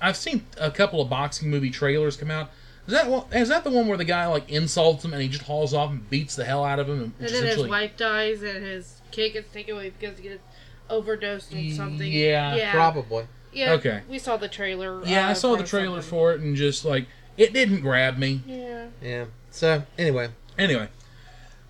I've 0.00 0.16
seen 0.16 0.46
a 0.58 0.70
couple 0.70 1.00
of 1.00 1.10
boxing 1.10 1.50
movie 1.50 1.70
trailers 1.70 2.16
come 2.16 2.30
out? 2.30 2.50
Is 2.86 2.92
that 2.92 3.08
one, 3.08 3.24
is 3.32 3.48
that 3.48 3.64
the 3.64 3.70
one 3.70 3.88
where 3.88 3.98
the 3.98 4.04
guy 4.04 4.26
like 4.26 4.48
insults 4.50 5.04
him 5.04 5.12
and 5.12 5.20
he 5.20 5.28
just 5.28 5.42
hauls 5.42 5.74
off 5.74 5.90
and 5.90 6.08
beats 6.08 6.36
the 6.36 6.44
hell 6.44 6.64
out 6.64 6.78
of 6.78 6.88
him? 6.88 7.00
And, 7.00 7.14
And 7.18 7.28
then 7.28 7.44
his 7.44 7.66
wife 7.66 7.96
dies 7.96 8.42
and 8.42 8.64
his 8.64 9.00
kid 9.10 9.32
gets 9.32 9.52
taken 9.52 9.74
away 9.74 9.90
because 9.98 10.18
he 10.18 10.28
gets 10.28 10.42
overdosed 10.88 11.52
on 11.52 11.72
something. 11.72 12.12
Yeah, 12.12 12.54
yeah. 12.54 12.72
Probably. 12.72 13.26
Yeah, 13.52 13.72
Okay. 13.72 14.02
We 14.08 14.18
saw 14.18 14.36
the 14.36 14.48
trailer. 14.48 15.04
Yeah, 15.04 15.28
I 15.28 15.30
uh, 15.32 15.34
saw 15.34 15.56
the 15.56 15.64
trailer 15.64 16.02
something. 16.02 16.10
for 16.10 16.32
it 16.32 16.40
and 16.40 16.54
just 16.54 16.84
like 16.84 17.06
it 17.36 17.52
didn't 17.52 17.80
grab 17.80 18.18
me. 18.18 18.42
Yeah. 18.46 18.86
Yeah. 19.02 19.24
So, 19.50 19.82
anyway. 19.98 20.28
Anyway, 20.58 20.88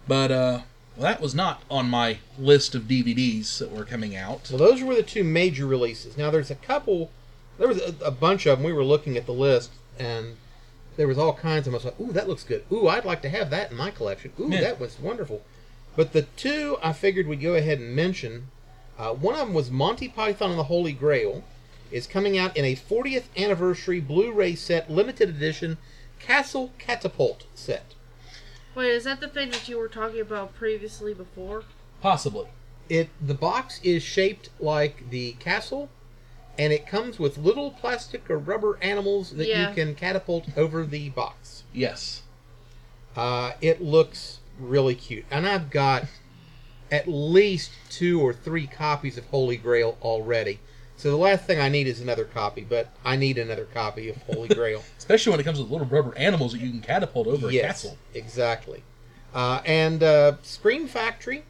but 0.07 0.31
uh, 0.31 0.61
well, 0.97 1.13
that 1.13 1.21
was 1.21 1.35
not 1.35 1.63
on 1.71 1.89
my 1.91 2.19
list 2.39 2.75
of 2.75 2.85
DVDs 2.85 3.59
that 3.59 3.71
were 3.71 3.85
coming 3.85 4.17
out. 4.17 4.49
Well, 4.51 4.59
those 4.59 4.83
were 4.83 4.95
the 4.95 5.03
two 5.03 5.25
major 5.25 5.67
releases. 5.67 6.17
Now, 6.17 6.31
there's 6.31 6.51
a 6.51 6.55
couple, 6.55 7.11
there 7.59 7.69
was 7.69 7.79
a, 7.81 7.95
a 8.05 8.11
bunch 8.11 8.47
of 8.47 8.59
them. 8.59 8.65
We 8.65 8.73
were 8.73 8.85
looking 8.85 9.17
at 9.17 9.27
the 9.27 9.33
list, 9.33 9.71
and 9.99 10.37
there 10.97 11.09
was 11.09 11.19
all 11.19 11.35
kinds 11.35 11.67
of 11.67 11.73
them. 11.73 11.75
I 11.75 11.77
was 11.77 11.85
like, 11.85 12.01
ooh, 12.01 12.13
that 12.13 12.29
looks 12.29 12.45
good. 12.45 12.65
Ooh, 12.73 12.89
I'd 12.89 13.05
like 13.05 13.23
to 13.23 13.29
have 13.29 13.51
that 13.51 13.71
in 13.71 13.77
my 13.77 13.91
collection. 13.91 14.33
Ooh, 14.41 14.49
Yeah. 14.51 14.61
that 14.63 14.81
was 14.81 14.99
wonderful. 14.99 15.43
But 15.95 16.13
the 16.13 16.23
two 16.23 16.77
I 16.83 16.93
figured 16.93 17.27
we'd 17.27 17.41
go 17.41 17.55
ahead 17.55 17.79
and 17.79 17.95
mention, 17.95 18.49
uh, 18.99 19.13
one 19.15 19.35
of 19.35 19.41
them 19.41 19.55
was 19.55 19.71
Monty 19.71 20.09
Python 20.09 20.51
and 20.51 20.59
the 20.59 20.65
Holy 20.65 20.93
Grail, 20.93 21.45
is 21.91 22.07
coming 22.07 22.37
out 22.37 22.57
in 22.57 22.65
a 22.65 22.75
40th 22.77 23.25
anniversary 23.37 24.01
Blu-ray 24.01 24.55
set, 24.57 24.91
limited 24.91 25.29
edition 25.29 25.79
Castle 26.19 26.73
Catapult 26.79 27.45
set. 27.55 27.95
Wait, 28.75 28.91
is 28.91 29.05
that 29.05 29.21
the 29.21 29.29
thing 29.29 29.51
that 29.51 29.69
you 29.69 29.79
were 29.79 29.89
talking 29.89 30.21
about 30.21 30.55
previously 30.55 31.15
before? 31.15 31.63
Possibly. 32.03 32.47
It 32.89 33.09
the 33.21 33.35
box 33.35 33.81
is 33.83 34.03
shaped 34.03 34.51
like 34.61 35.11
the 35.11 35.33
castle, 35.35 35.89
and 36.59 36.73
it 36.73 36.87
comes 36.87 37.19
with 37.19 37.37
little 37.39 37.71
plastic 37.71 38.29
or 38.31 38.39
rubber 38.39 38.79
animals 38.83 39.31
that 39.33 39.47
Yeah. 39.49 39.69
you 39.69 39.75
can 39.75 39.95
catapult 39.95 40.47
over 40.57 40.85
the 40.87 41.11
box. 41.11 41.65
Yes. 41.73 42.23
Uh, 43.15 43.53
it 43.61 43.81
looks 43.83 44.39
really 44.59 44.95
cute, 44.95 45.25
and 45.31 45.47
I've 45.47 45.71
got 45.71 46.05
at 46.91 47.09
least 47.09 47.71
two 47.91 48.21
or 48.21 48.33
three 48.33 48.67
copies 48.67 49.17
of 49.19 49.27
Holy 49.27 49.57
Grail 49.57 49.99
already. 50.03 50.61
So 50.99 51.11
the 51.11 51.17
last 51.17 51.45
thing 51.45 51.61
I 51.61 51.69
need 51.69 51.87
is 51.87 52.01
another 52.01 52.25
copy, 52.25 52.63
but 52.67 52.89
I 53.05 53.17
need 53.17 53.37
another 53.39 53.65
copy 53.67 54.09
of 54.09 54.17
Holy 54.23 54.49
Grail. 54.55 54.83
Especially 54.97 55.31
when 55.31 55.41
it 55.41 55.43
comes 55.45 55.59
with 55.59 55.71
little 55.71 55.87
rubber 55.87 56.17
animals 56.17 56.53
that 56.53 56.61
you 56.61 56.71
can 56.71 56.81
catapult 56.81 57.27
over 57.27 57.49
a 57.49 57.53
yes, 57.53 57.67
castle. 57.83 57.99
exactly. 58.15 58.83
Uh, 59.35 59.61
and 59.67 60.03
uh, 60.03 60.37
Scream 60.43 60.87
Factory 60.89 61.45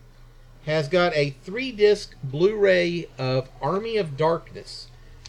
has 0.64 0.88
got 0.88 1.14
a 1.14 1.30
three 1.44 1.70
disc 1.70 2.16
Blu 2.24 2.56
ray 2.56 3.06
of 3.18 3.48
Army 3.62 3.96
of 3.98 4.16
Darkness 4.16 4.85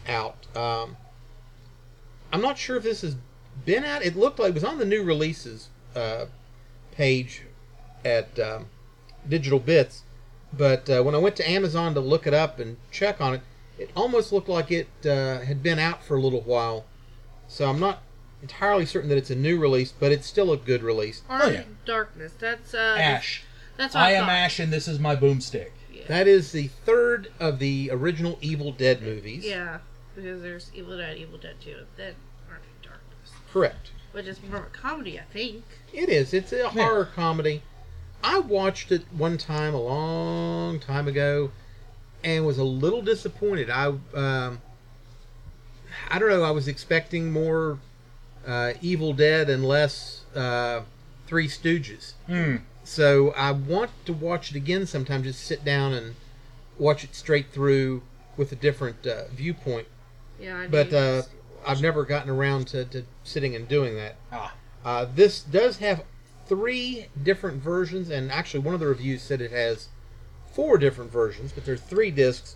out. 0.07 0.45
Um, 0.55 0.97
I'm 2.31 2.41
not 2.41 2.57
sure 2.57 2.77
if 2.77 2.83
this 2.83 3.01
has 3.01 3.15
been 3.65 3.83
out. 3.83 4.03
It 4.03 4.15
looked 4.15 4.39
like 4.39 4.49
it 4.49 4.53
was 4.53 4.63
on 4.63 4.77
the 4.77 4.85
new 4.85 5.03
releases 5.03 5.69
uh, 5.95 6.25
page 6.91 7.43
at 8.03 8.39
um, 8.39 8.67
Digital 9.27 9.59
Bits, 9.59 10.03
but 10.53 10.89
uh, 10.89 11.03
when 11.03 11.15
I 11.15 11.17
went 11.17 11.35
to 11.37 11.49
Amazon 11.49 11.93
to 11.93 11.99
look 11.99 12.27
it 12.27 12.33
up 12.33 12.59
and 12.59 12.77
check 12.91 13.19
on 13.21 13.35
it, 13.35 13.41
it 13.77 13.91
almost 13.95 14.31
looked 14.31 14.49
like 14.49 14.71
it 14.71 14.87
uh, 15.05 15.41
had 15.41 15.61
been 15.61 15.79
out 15.79 16.03
for 16.03 16.17
a 16.17 16.21
little 16.21 16.41
while. 16.41 16.85
So 17.47 17.69
I'm 17.69 17.79
not 17.79 17.99
entirely 18.41 18.85
certain 18.85 19.09
that 19.09 19.17
it's 19.17 19.29
a 19.29 19.35
new 19.35 19.59
release, 19.59 19.91
but 19.91 20.11
it's 20.11 20.27
still 20.27 20.51
a 20.51 20.57
good 20.57 20.83
release. 20.83 21.21
Army 21.29 21.53
yeah. 21.53 21.59
of 21.61 21.85
Darkness. 21.85 22.33
That's 22.39 22.73
uh. 22.73 22.97
Ash. 22.99 23.43
That's 23.77 23.93
what 23.93 24.03
I 24.03 24.09
I, 24.09 24.11
am. 24.13 24.29
Ash 24.29 24.59
and 24.59 24.73
this 24.73 24.87
is 24.87 24.99
my 24.99 25.15
boomstick. 25.15 25.69
That 26.07 26.27
is 26.27 26.51
the 26.51 26.67
third 26.67 27.31
of 27.39 27.59
the 27.59 27.89
original 27.91 28.37
Evil 28.41 28.71
Dead 28.71 29.01
movies. 29.01 29.45
Yeah, 29.45 29.79
because 30.17 30.41
there's 30.41 30.71
Evil 30.73 30.97
Dead, 30.97 31.15
Evil 31.15 31.37
Dead 31.37 31.55
2, 31.61 31.75
then 31.95 32.15
Army 32.49 32.65
of 32.75 32.81
Darkness, 32.81 33.31
Correct. 33.53 33.91
which 34.11 34.25
is 34.25 34.41
more 34.41 34.57
of 34.57 34.65
a 34.65 34.69
comedy, 34.69 35.19
I 35.19 35.23
think. 35.31 35.63
It 35.93 36.09
is. 36.09 36.33
It's 36.33 36.51
a 36.51 36.69
horror 36.69 37.05
comedy. 37.05 37.61
I 38.23 38.39
watched 38.39 38.91
it 38.91 39.03
one 39.15 39.37
time 39.37 39.75
a 39.75 39.79
long 39.81 40.79
time 40.79 41.07
ago 41.07 41.51
and 42.23 42.47
was 42.47 42.57
a 42.57 42.63
little 42.63 43.03
disappointed. 43.03 43.69
I 43.69 43.93
um, 44.15 44.61
I 46.09 46.17
don't 46.17 46.29
know. 46.29 46.41
I 46.41 46.49
was 46.49 46.67
expecting 46.67 47.31
more 47.31 47.77
uh, 48.45 48.73
Evil 48.81 49.13
Dead 49.13 49.51
and 49.51 49.63
less 49.63 50.23
uh, 50.35 50.81
Three 51.27 51.47
Stooges. 51.47 52.13
Hmm. 52.25 52.57
So 52.83 53.31
I 53.31 53.51
want 53.51 53.91
to 54.07 54.13
watch 54.13 54.49
it 54.49 54.55
again 54.55 54.87
sometime. 54.87 55.21
Just 55.21 55.43
sit 55.43 55.63
down 55.63 55.93
and 55.93 56.15
watch 56.79 57.03
it 57.03 57.13
straight 57.13 57.51
through 57.51 58.01
with 58.35 58.51
a 58.51 58.55
different 58.55 59.05
uh, 59.05 59.27
viewpoint. 59.31 59.87
Yeah, 60.39 60.59
I 60.59 60.67
But 60.67 60.93
uh, 60.93 61.23
I've 61.65 61.81
never 61.81 62.05
gotten 62.05 62.29
around 62.29 62.67
to, 62.67 62.85
to 62.85 63.03
sitting 63.23 63.55
and 63.55 63.67
doing 63.67 63.95
that. 63.95 64.15
Ah. 64.31 64.53
Uh, 64.85 65.05
this 65.13 65.41
does 65.41 65.77
have 65.77 66.03
three 66.47 67.07
different 67.21 67.61
versions, 67.61 68.09
and 68.09 68.31
actually, 68.31 68.61
one 68.61 68.73
of 68.73 68.79
the 68.79 68.87
reviews 68.87 69.21
said 69.21 69.41
it 69.41 69.51
has 69.51 69.89
four 70.51 70.77
different 70.77 71.11
versions, 71.11 71.51
but 71.51 71.65
there's 71.65 71.81
three 71.81 72.11
discs. 72.11 72.55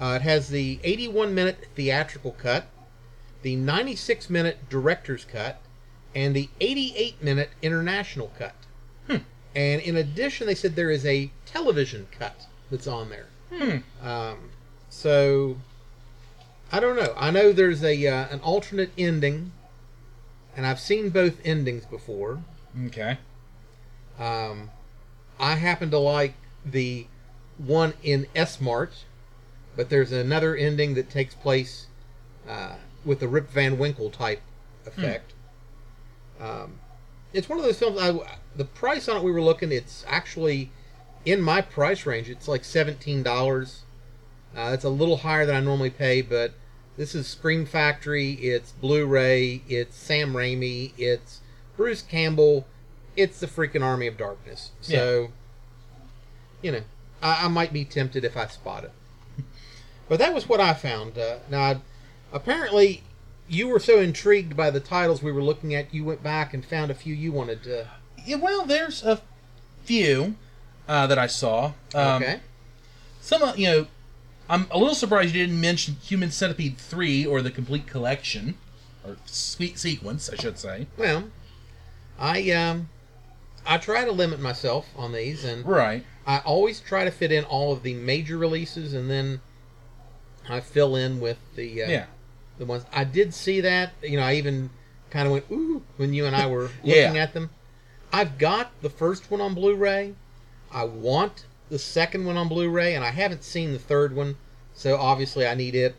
Uh, 0.00 0.18
it 0.20 0.22
has 0.22 0.48
the 0.48 0.80
81 0.84 1.34
minute 1.34 1.68
theatrical 1.74 2.32
cut, 2.32 2.66
the 3.42 3.56
96 3.56 4.28
minute 4.30 4.68
director's 4.68 5.24
cut, 5.24 5.60
and 6.14 6.36
the 6.36 6.48
88 6.60 7.22
minute 7.22 7.50
international 7.62 8.32
cut. 8.38 8.54
Hmm. 9.08 9.18
And 9.54 9.80
in 9.80 9.96
addition, 9.96 10.46
they 10.46 10.54
said 10.54 10.76
there 10.76 10.90
is 10.90 11.06
a 11.06 11.30
television 11.46 12.06
cut 12.16 12.46
that's 12.70 12.86
on 12.86 13.10
there. 13.10 13.28
Hmm. 13.52 14.06
Um, 14.06 14.50
so 14.88 15.56
I 16.72 16.80
don't 16.80 16.96
know. 16.96 17.14
I 17.18 17.30
know 17.30 17.52
there's 17.52 17.84
a 17.84 18.06
uh, 18.06 18.28
an 18.30 18.40
alternate 18.40 18.90
ending, 18.96 19.52
and 20.56 20.66
I've 20.66 20.80
seen 20.80 21.10
both 21.10 21.34
endings 21.44 21.84
before. 21.84 22.42
Okay. 22.86 23.18
Um, 24.18 24.70
I 25.38 25.56
happen 25.56 25.90
to 25.90 25.98
like 25.98 26.34
the 26.64 27.06
one 27.58 27.92
in 28.02 28.26
S 28.34 28.58
Mart, 28.58 29.04
but 29.76 29.90
there's 29.90 30.12
another 30.12 30.56
ending 30.56 30.94
that 30.94 31.10
takes 31.10 31.34
place 31.34 31.88
uh, 32.48 32.76
with 33.04 33.20
the 33.20 33.28
Rip 33.28 33.50
Van 33.50 33.76
Winkle 33.76 34.08
type 34.08 34.40
effect. 34.86 35.34
Um, 36.40 36.78
it's 37.34 37.50
one 37.50 37.58
of 37.58 37.64
those 37.64 37.78
films. 37.78 37.98
I, 38.00 38.38
the 38.56 38.64
price 38.64 39.08
on 39.08 39.18
it 39.18 39.22
we 39.22 39.30
were 39.30 39.42
looking, 39.42 39.72
it's 39.72 40.04
actually 40.08 40.70
in 41.26 41.42
my 41.42 41.60
price 41.60 42.06
range. 42.06 42.30
It's 42.30 42.48
like 42.48 42.64
seventeen 42.64 43.22
dollars. 43.22 43.82
Uh, 44.56 44.70
it's 44.72 44.84
a 44.84 44.90
little 44.90 45.18
higher 45.18 45.44
than 45.44 45.54
I 45.54 45.60
normally 45.60 45.90
pay, 45.90 46.22
but 46.22 46.52
this 46.96 47.14
is 47.14 47.26
Scream 47.26 47.64
Factory. 47.66 48.32
It's 48.32 48.72
Blu-ray. 48.72 49.62
It's 49.68 49.96
Sam 49.96 50.34
Raimi. 50.34 50.92
It's 50.98 51.40
Bruce 51.76 52.02
Campbell. 52.02 52.66
It's 53.16 53.40
the 53.40 53.46
freaking 53.46 53.82
Army 53.82 54.06
of 54.06 54.16
Darkness. 54.16 54.72
So, 54.80 55.28
you 56.60 56.72
know, 56.72 56.82
I, 57.22 57.46
I 57.46 57.48
might 57.48 57.72
be 57.72 57.84
tempted 57.84 58.24
if 58.24 58.36
I 58.36 58.46
spot 58.46 58.84
it. 58.84 58.92
But 60.08 60.18
that 60.18 60.34
was 60.34 60.46
what 60.46 60.60
I 60.60 60.74
found. 60.74 61.16
Uh, 61.16 61.38
now, 61.48 61.80
apparently, 62.32 63.02
you 63.48 63.68
were 63.68 63.78
so 63.78 63.98
intrigued 63.98 64.54
by 64.56 64.68
the 64.68 64.80
titles 64.80 65.22
we 65.22 65.32
were 65.32 65.42
looking 65.42 65.74
at, 65.74 65.94
you 65.94 66.04
went 66.04 66.22
back 66.22 66.52
and 66.52 66.64
found 66.64 66.90
a 66.90 66.94
few 66.94 67.14
you 67.14 67.32
wanted 67.32 67.62
to. 67.62 67.86
Yeah, 68.26 68.36
well, 68.36 68.66
there's 68.66 69.02
a 69.02 69.22
few 69.84 70.36
uh, 70.86 71.06
that 71.06 71.18
I 71.18 71.28
saw. 71.28 71.72
Um, 71.94 72.22
okay. 72.22 72.40
Some, 73.20 73.42
uh, 73.42 73.54
you 73.54 73.66
know, 73.66 73.86
I'm 74.52 74.66
a 74.70 74.76
little 74.78 74.94
surprised 74.94 75.34
you 75.34 75.46
didn't 75.46 75.58
mention 75.62 75.96
Human 76.02 76.30
Centipede 76.30 76.76
3 76.76 77.24
or 77.24 77.40
the 77.40 77.50
complete 77.50 77.86
collection. 77.86 78.56
Or 79.02 79.16
sweet 79.24 79.78
sequence, 79.78 80.28
I 80.28 80.36
should 80.36 80.58
say. 80.58 80.86
Well, 80.98 81.30
I 82.18 82.50
um, 82.50 82.90
I 83.66 83.78
try 83.78 84.04
to 84.04 84.12
limit 84.12 84.40
myself 84.40 84.86
on 84.94 85.12
these, 85.12 85.42
and 85.42 85.64
Right. 85.66 86.04
I 86.26 86.38
always 86.40 86.80
try 86.80 87.04
to 87.04 87.10
fit 87.10 87.32
in 87.32 87.44
all 87.44 87.72
of 87.72 87.82
the 87.82 87.94
major 87.94 88.36
releases, 88.36 88.92
and 88.92 89.10
then 89.10 89.40
I 90.48 90.60
fill 90.60 90.96
in 90.96 91.18
with 91.18 91.38
the 91.56 91.82
uh, 91.82 91.88
Yeah. 91.88 92.06
the 92.58 92.66
ones 92.66 92.84
I 92.92 93.04
did 93.04 93.32
see 93.32 93.62
that. 93.62 93.94
You 94.02 94.18
know, 94.18 94.22
I 94.24 94.34
even 94.34 94.68
kind 95.08 95.26
of 95.26 95.32
went 95.32 95.46
ooh 95.50 95.82
when 95.96 96.12
you 96.12 96.26
and 96.26 96.36
I 96.36 96.46
were 96.46 96.70
Yeah. 96.84 96.96
looking 97.06 97.18
at 97.18 97.32
them. 97.32 97.48
I've 98.12 98.36
got 98.36 98.70
the 98.82 98.90
first 98.90 99.30
one 99.30 99.40
on 99.40 99.54
Blu-ray. 99.54 100.14
I 100.70 100.84
want 100.84 101.46
the 101.70 101.78
second 101.78 102.24
one 102.26 102.36
on 102.36 102.48
Blu-ray, 102.48 102.94
and 102.94 103.04
I 103.04 103.10
haven't 103.10 103.44
seen 103.44 103.72
the 103.72 103.78
third 103.78 104.14
one, 104.14 104.36
so 104.74 104.96
obviously 104.96 105.46
I 105.46 105.54
need 105.54 105.74
it. 105.74 105.94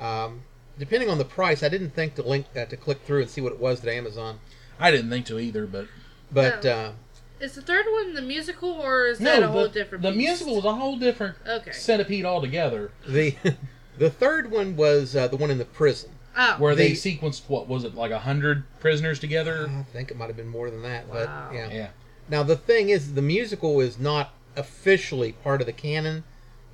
Um, 0.00 0.42
depending 0.78 1.08
on 1.10 1.18
the 1.18 1.24
price, 1.24 1.62
I 1.62 1.68
didn't 1.68 1.90
think 1.90 2.14
to 2.16 2.22
link 2.22 2.46
uh, 2.56 2.64
to 2.66 2.76
click 2.76 3.02
through 3.04 3.22
and 3.22 3.30
see 3.30 3.40
what 3.40 3.52
it 3.52 3.60
was 3.60 3.82
at 3.84 3.88
Amazon, 3.88 4.38
I 4.78 4.90
didn't 4.90 5.10
think 5.10 5.26
to 5.26 5.38
either, 5.38 5.66
but 5.66 5.86
but 6.32 6.64
No. 6.64 6.70
uh, 6.70 6.92
Is 7.40 7.54
the 7.54 7.62
third 7.62 7.86
one 7.90 8.14
the 8.14 8.22
musical, 8.22 8.70
or 8.70 9.06
is 9.06 9.18
that 9.18 9.42
a 9.42 9.48
whole 9.48 9.64
the, 9.64 9.68
different? 9.68 10.02
the 10.02 10.10
beast? 10.10 10.18
musical 10.18 10.56
was 10.56 10.64
a 10.64 10.74
whole 10.74 10.96
different 10.96 11.36
Okay. 11.46 11.72
centipede 11.72 12.24
altogether, 12.24 12.90
the 13.06 13.36
the 13.98 14.10
third 14.10 14.50
one 14.50 14.74
was 14.76 15.14
uh, 15.14 15.28
the 15.28 15.36
one 15.36 15.50
in 15.50 15.58
the 15.58 15.64
prison. 15.64 16.10
Oh, 16.36 16.56
where 16.58 16.74
they 16.74 16.88
The- 16.88 16.94
sequenced 17.16 17.42
what 17.46 17.68
was 17.68 17.84
it 17.84 17.94
like 17.94 18.10
a 18.10 18.18
hundred 18.18 18.64
prisoners 18.80 19.20
together? 19.20 19.68
I 19.70 19.84
think 19.92 20.10
it 20.10 20.16
might 20.16 20.26
have 20.26 20.36
been 20.36 20.48
more 20.48 20.68
than 20.70 20.82
that, 20.82 21.08
but 21.12 21.28
Wow. 21.28 21.50
yeah. 21.54 21.68
Yeah, 21.70 21.88
Now 22.28 22.42
the 22.42 22.56
thing 22.56 22.88
is, 22.88 23.14
the 23.14 23.22
musical 23.22 23.80
is 23.80 23.98
not 24.00 24.32
officially 24.56 25.32
part 25.32 25.60
of 25.60 25.66
the 25.66 25.72
canon, 25.72 26.24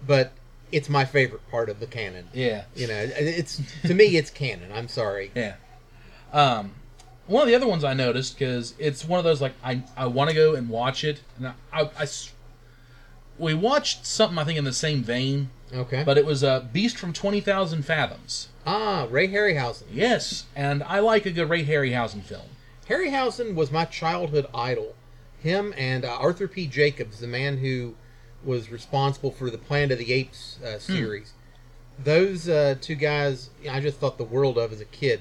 but 0.06 0.32
it's 0.72 0.88
my 0.88 1.04
favorite 1.04 1.48
part 1.50 1.68
of 1.68 1.80
the 1.80 1.86
canon. 1.86 2.28
yeah, 2.32 2.64
You 2.76 2.86
know, 2.86 2.94
it's 3.16 3.60
to 3.84 3.94
me, 3.94 4.16
it's 4.16 4.30
canon. 4.30 4.70
I'm 4.72 4.88
sorry. 4.88 5.30
yeah. 5.36 5.54
Um, 6.32 6.72
one 7.26 7.42
of 7.42 7.48
the 7.48 7.54
other 7.54 7.66
ones 7.66 7.82
I 7.84 7.94
noticed 7.94 8.38
because 8.38 8.74
it's 8.78 9.04
one 9.04 9.18
of 9.18 9.24
those 9.24 9.40
like 9.40 9.52
I 9.64 9.82
I 9.96 10.06
want 10.06 10.30
to 10.30 10.36
go 10.36 10.54
and 10.54 10.68
watch 10.68 11.04
it, 11.04 11.20
and 11.38 11.48
I, 11.48 11.54
I, 11.72 11.90
I 11.98 12.06
we 13.38 13.54
watched 13.54 14.04
something 14.06 14.38
I 14.38 14.44
think 14.44 14.58
in 14.58 14.64
the 14.64 14.72
same 14.72 15.02
vein, 15.02 15.50
Okay. 15.72 16.02
but 16.04 16.18
it 16.18 16.26
was 16.26 16.44
uh, 16.44 16.60
Beast 16.72 16.96
from 16.98 17.12
Twenty 17.12 17.40
Thousand 17.40 17.84
Fathoms. 17.84 18.48
ah, 18.66 19.06
Ray 19.10 19.28
Harryhausen. 19.28 19.84
Yes, 19.92 20.44
and 20.54 20.82
I 20.82 20.98
like 21.00 21.24
a 21.26 21.30
good 21.30 21.48
Ray 21.48 21.64
Harryhausen 21.64 22.22
film. 22.22 22.46
Harryhausen 22.88 23.54
was 23.54 23.70
my 23.70 23.84
childhood 23.84 24.46
idol. 24.54 24.94
Him 25.40 25.74
and 25.76 26.04
uh, 26.04 26.16
Arthur 26.20 26.48
P. 26.48 26.66
Jacobs, 26.66 27.20
the 27.20 27.26
man 27.26 27.58
who 27.58 27.94
was 28.44 28.70
responsible 28.70 29.30
for 29.30 29.50
the 29.50 29.58
Planet 29.58 29.92
of 29.92 29.98
the 29.98 30.12
Apes 30.12 30.58
uh, 30.62 30.78
series. 30.78 31.32
Those 32.02 32.48
uh, 32.48 32.76
two 32.80 32.94
guys, 32.94 33.50
I 33.70 33.80
just 33.80 33.98
thought 33.98 34.16
the 34.16 34.24
world 34.24 34.56
of 34.56 34.72
as 34.72 34.80
a 34.80 34.86
kid. 34.86 35.20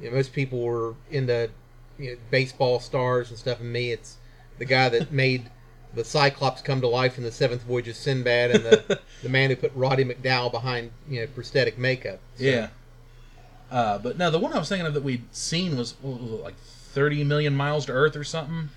You 0.00 0.10
know, 0.10 0.16
most 0.16 0.32
people 0.32 0.60
were 0.60 0.94
into 1.10 1.50
you 1.98 2.10
know, 2.10 2.16
baseball 2.30 2.80
stars 2.80 3.30
and 3.30 3.38
stuff, 3.38 3.60
and 3.60 3.72
me, 3.72 3.92
it's 3.92 4.16
the 4.58 4.64
guy 4.64 4.88
that 4.90 5.12
made 5.12 5.50
the 5.94 6.04
Cyclops 6.04 6.62
come 6.62 6.80
to 6.80 6.88
life 6.88 7.18
in 7.18 7.24
the 7.24 7.32
Seventh 7.32 7.62
Voyage 7.62 7.88
of 7.88 7.96
Sinbad, 7.96 8.50
and 8.50 8.64
the 8.64 9.00
the 9.22 9.28
man 9.28 9.50
who 9.50 9.56
put 9.56 9.72
Roddy 9.74 10.04
McDowall 10.04 10.50
behind 10.50 10.90
you 11.08 11.20
know 11.20 11.26
prosthetic 11.28 11.78
makeup. 11.78 12.20
So, 12.36 12.44
Yeah. 12.44 12.68
Uh, 13.70 13.98
but 13.98 14.18
no, 14.18 14.30
the 14.30 14.38
one 14.38 14.52
I 14.52 14.58
was 14.58 14.68
thinking 14.68 14.86
of 14.86 14.92
that 14.92 15.02
we'd 15.02 15.24
seen 15.34 15.78
was, 15.78 15.94
what 16.02 16.20
was 16.20 16.30
it, 16.30 16.42
like 16.42 16.58
30 16.58 17.24
million 17.24 17.56
miles 17.56 17.86
to 17.86 17.92
Earth 17.92 18.16
or 18.16 18.24
something. 18.24 18.68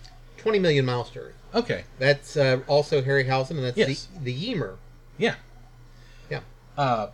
Twenty 0.46 0.60
million 0.60 0.86
miles 0.86 1.10
to 1.10 1.20
Earth. 1.22 1.34
Okay. 1.56 1.86
That's 1.98 2.38
uh, 2.38 2.60
also 2.68 3.02
Harryhausen, 3.02 3.52
and 3.52 3.64
that's 3.64 3.78
Yes. 3.78 4.08
the 4.24 4.32
the 4.32 4.52
Ymir. 4.52 4.76
Yeah. 5.18 5.36
Yeah. 6.30 6.42
Uh, 6.78 7.08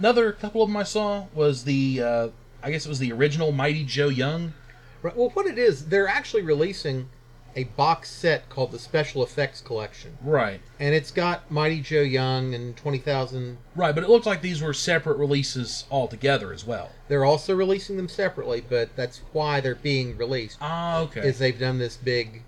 another 0.00 0.32
couple 0.32 0.62
of 0.64 0.68
them 0.68 0.76
I 0.76 0.82
saw 0.82 1.26
was 1.32 1.62
the, 1.62 2.02
uh, 2.02 2.28
I 2.60 2.72
guess 2.72 2.84
it 2.84 2.88
was 2.88 2.98
the 2.98 3.12
original 3.12 3.52
Mighty 3.52 3.84
Joe 3.84 4.08
Young. 4.08 4.54
Right. 5.00 5.16
Well, 5.16 5.30
what 5.30 5.46
it 5.46 5.58
is, 5.58 5.86
they're 5.86 6.08
actually 6.08 6.42
releasing 6.42 7.08
a 7.54 7.64
box 7.64 8.10
set 8.10 8.48
called 8.48 8.72
the 8.72 8.78
Special 8.80 9.22
Effects 9.22 9.60
Collection, 9.60 10.16
Right. 10.24 10.58
and 10.80 10.94
it's 10.94 11.10
got 11.12 11.48
Mighty 11.50 11.82
Joe 11.82 12.00
Young 12.00 12.52
and 12.54 12.74
twenty 12.76 12.98
thousand. 12.98 13.58
Right, 13.76 13.94
but 13.94 14.02
it 14.02 14.08
looks 14.10 14.24
like 14.26 14.40
these 14.42 14.60
were 14.62 14.72
separate 14.72 15.18
releases 15.18 15.84
altogether 15.90 16.52
as 16.52 16.64
well. 16.66 16.90
They're 17.08 17.26
also 17.26 17.54
releasing 17.54 17.96
them 17.98 18.08
separately, 18.08 18.64
but 18.66 18.96
that's 18.96 19.20
why 19.32 19.60
they're 19.60 19.74
being 19.74 20.16
released. 20.16 20.56
Ah, 20.62 21.00
okay. 21.00 21.20
Is 21.28 21.38
they've 21.38 21.58
done 21.58 21.78
this 21.78 21.96
big 21.98 22.42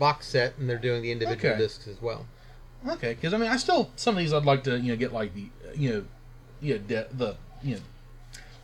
box 0.00 0.26
set, 0.26 0.58
and 0.58 0.68
they're 0.68 0.78
doing 0.78 1.02
the 1.02 1.12
individual 1.12 1.52
Okay. 1.52 1.58
discs 1.62 1.86
as 1.86 2.02
well. 2.02 2.26
Okay, 2.88 3.14
because 3.14 3.32
I 3.32 3.36
mean, 3.38 3.50
I 3.50 3.56
still 3.58 3.90
some 3.94 4.16
of 4.16 4.18
these 4.18 4.32
I'd 4.32 4.44
like 4.44 4.64
to 4.64 4.76
you 4.80 4.90
know 4.92 4.96
get 4.96 5.12
like 5.12 5.32
the 5.34 5.46
you 5.76 5.90
know, 5.90 6.04
you 6.60 6.74
know 6.74 6.80
di- 6.80 7.08
the 7.16 7.36
you 7.62 7.76
know 7.76 7.80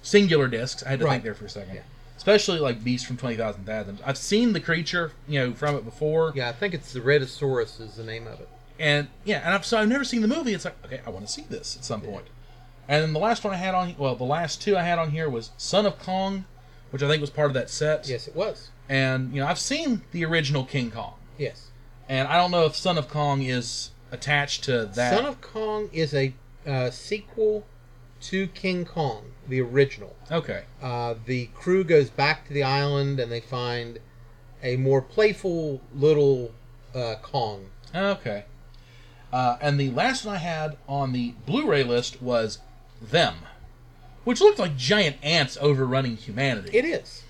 singular 0.02 0.48
discs. 0.48 0.82
I 0.82 0.88
had 0.90 0.98
to 1.00 1.04
Right. 1.04 1.12
think 1.12 1.24
there 1.24 1.34
for 1.34 1.44
a 1.46 1.50
second. 1.50 1.76
Yeah. 1.76 1.80
Especially 2.16 2.58
like 2.58 2.82
Beast 2.82 3.06
from 3.06 3.16
Twenty 3.16 3.36
Thousand 3.36 3.64
Fathoms. 3.64 4.00
I've 4.04 4.18
seen 4.18 4.52
the 4.52 4.60
creature 4.60 5.12
you 5.28 5.38
know 5.38 5.52
from 5.54 5.76
it 5.76 5.84
before, 5.84 6.32
Yeah, 6.34 6.48
I 6.48 6.52
think 6.52 6.74
it's 6.74 6.92
the 6.92 7.00
Rhedosaurus 7.00 7.80
is 7.80 7.94
the 7.96 8.04
name 8.04 8.26
of 8.26 8.40
it. 8.40 8.48
and 8.80 9.08
yeah, 9.24 9.38
and 9.44 9.54
I've 9.54 9.64
so 9.66 9.78
I've 9.78 9.88
never 9.88 10.04
seen 10.04 10.22
the 10.22 10.28
movie. 10.28 10.54
It's 10.54 10.64
like 10.64 10.76
okay, 10.86 11.00
I 11.06 11.10
want 11.10 11.26
to 11.26 11.32
see 11.32 11.44
this 11.48 11.76
at 11.76 11.84
some 11.84 12.00
point. 12.00 12.26
And 12.88 13.02
then 13.02 13.12
the 13.12 13.18
last 13.18 13.44
one 13.44 13.52
I 13.52 13.56
had 13.58 13.74
on 13.74 13.94
well, 13.98 14.14
the 14.16 14.24
last 14.24 14.62
two 14.62 14.76
I 14.76 14.82
had 14.82 14.98
on 14.98 15.10
here 15.10 15.28
was 15.28 15.50
Son 15.58 15.84
of 15.86 15.98
Kong, 15.98 16.46
which 16.90 17.02
I 17.02 17.08
think 17.08 17.20
was 17.20 17.30
part 17.30 17.48
of 17.48 17.54
that 17.54 17.68
set. 17.68 18.08
Yes, 18.08 18.26
it 18.28 18.34
was. 18.34 18.70
And 18.88 19.34
you 19.34 19.40
know 19.40 19.46
I've 19.46 19.58
seen 19.58 20.02
the 20.12 20.24
original 20.24 20.64
King 20.64 20.90
Kong, 20.90 21.14
Yes. 21.38 21.68
and 22.08 22.28
I 22.28 22.36
don't 22.36 22.50
know 22.50 22.64
if 22.64 22.76
Son 22.76 22.98
of 22.98 23.08
Kong 23.08 23.42
is 23.42 23.90
attached 24.10 24.64
to 24.64 24.86
that. 24.86 25.14
Son 25.14 25.26
of 25.26 25.40
Kong 25.40 25.88
is 25.92 26.14
a 26.14 26.34
uh, 26.66 26.90
sequel 26.90 27.66
to 28.22 28.46
King 28.48 28.84
Kong, 28.84 29.32
the 29.48 29.60
original. 29.60 30.16
okay. 30.30 30.64
uh, 30.82 31.14
the 31.26 31.46
crew 31.54 31.84
goes 31.84 32.10
back 32.10 32.46
to 32.48 32.54
the 32.54 32.62
island 32.62 33.20
and 33.20 33.30
they 33.30 33.40
find 33.40 33.98
a 34.62 34.76
more 34.76 35.02
playful 35.02 35.80
little 35.94 36.52
uh, 36.94 37.16
Kong. 37.22 37.66
Okay. 37.94 38.44
Uh, 39.32 39.56
and 39.60 39.78
the 39.78 39.90
last 39.90 40.24
one 40.24 40.36
I 40.36 40.38
had 40.38 40.76
on 40.88 41.12
the 41.12 41.34
Blu-ray 41.44 41.82
list 41.84 42.22
was 42.22 42.58
Them, 43.02 43.34
which 44.24 44.40
looked 44.40 44.58
like 44.58 44.76
giant 44.76 45.16
ants 45.22 45.58
overrunning 45.60 46.16
humanity. 46.16 46.76
It 46.76 46.84
is. 46.84 47.22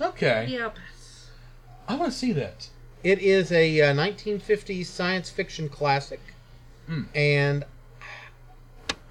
okay. 0.00 0.46
Yep. 0.50 0.76
I 1.88 1.96
want 1.96 2.12
to 2.12 2.18
see 2.18 2.32
that. 2.32 2.68
It 3.04 3.18
is 3.18 3.52
a 3.52 3.82
uh, 3.82 3.94
1950s 3.94 4.86
science 4.86 5.30
fiction 5.30 5.68
classic, 5.68 6.20
Hmm. 6.86 7.02
and 7.14 7.64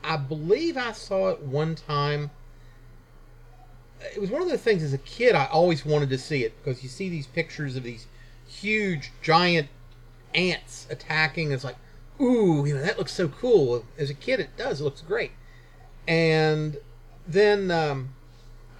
I 0.03 0.17
believe 0.17 0.77
I 0.77 0.91
saw 0.91 1.29
it 1.29 1.41
one 1.41 1.75
time. 1.75 2.31
It 4.01 4.19
was 4.19 4.29
one 4.29 4.41
of 4.41 4.49
the 4.49 4.57
things 4.57 4.83
as 4.83 4.93
a 4.93 4.97
kid 4.97 5.33
I 5.35 5.45
always 5.45 5.85
wanted 5.85 6.09
to 6.09 6.17
see 6.17 6.43
it 6.43 6.53
because 6.57 6.83
you 6.83 6.89
see 6.89 7.07
these 7.07 7.27
pictures 7.27 7.75
of 7.75 7.83
these 7.83 8.07
huge 8.47 9.11
giant 9.21 9.69
ants 10.35 10.87
attacking. 10.89 11.51
It's 11.51 11.63
like, 11.63 11.77
ooh, 12.19 12.65
you 12.65 12.75
know 12.75 12.81
that 12.81 12.97
looks 12.97 13.13
so 13.13 13.27
cool. 13.27 13.85
As 13.97 14.09
a 14.09 14.13
kid, 14.13 14.39
it 14.39 14.57
does. 14.57 14.81
It 14.81 14.83
looks 14.83 15.01
great. 15.01 15.31
And 16.07 16.77
then 17.27 17.71
um, 17.71 18.09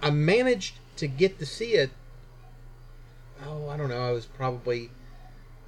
I 0.02 0.10
managed 0.10 0.74
to 0.96 1.06
get 1.06 1.38
to 1.38 1.46
see 1.46 1.74
it 1.74 1.90
oh, 3.46 3.68
I 3.68 3.76
don't 3.76 3.88
know. 3.88 4.08
I 4.08 4.12
was 4.12 4.26
probably 4.26 4.90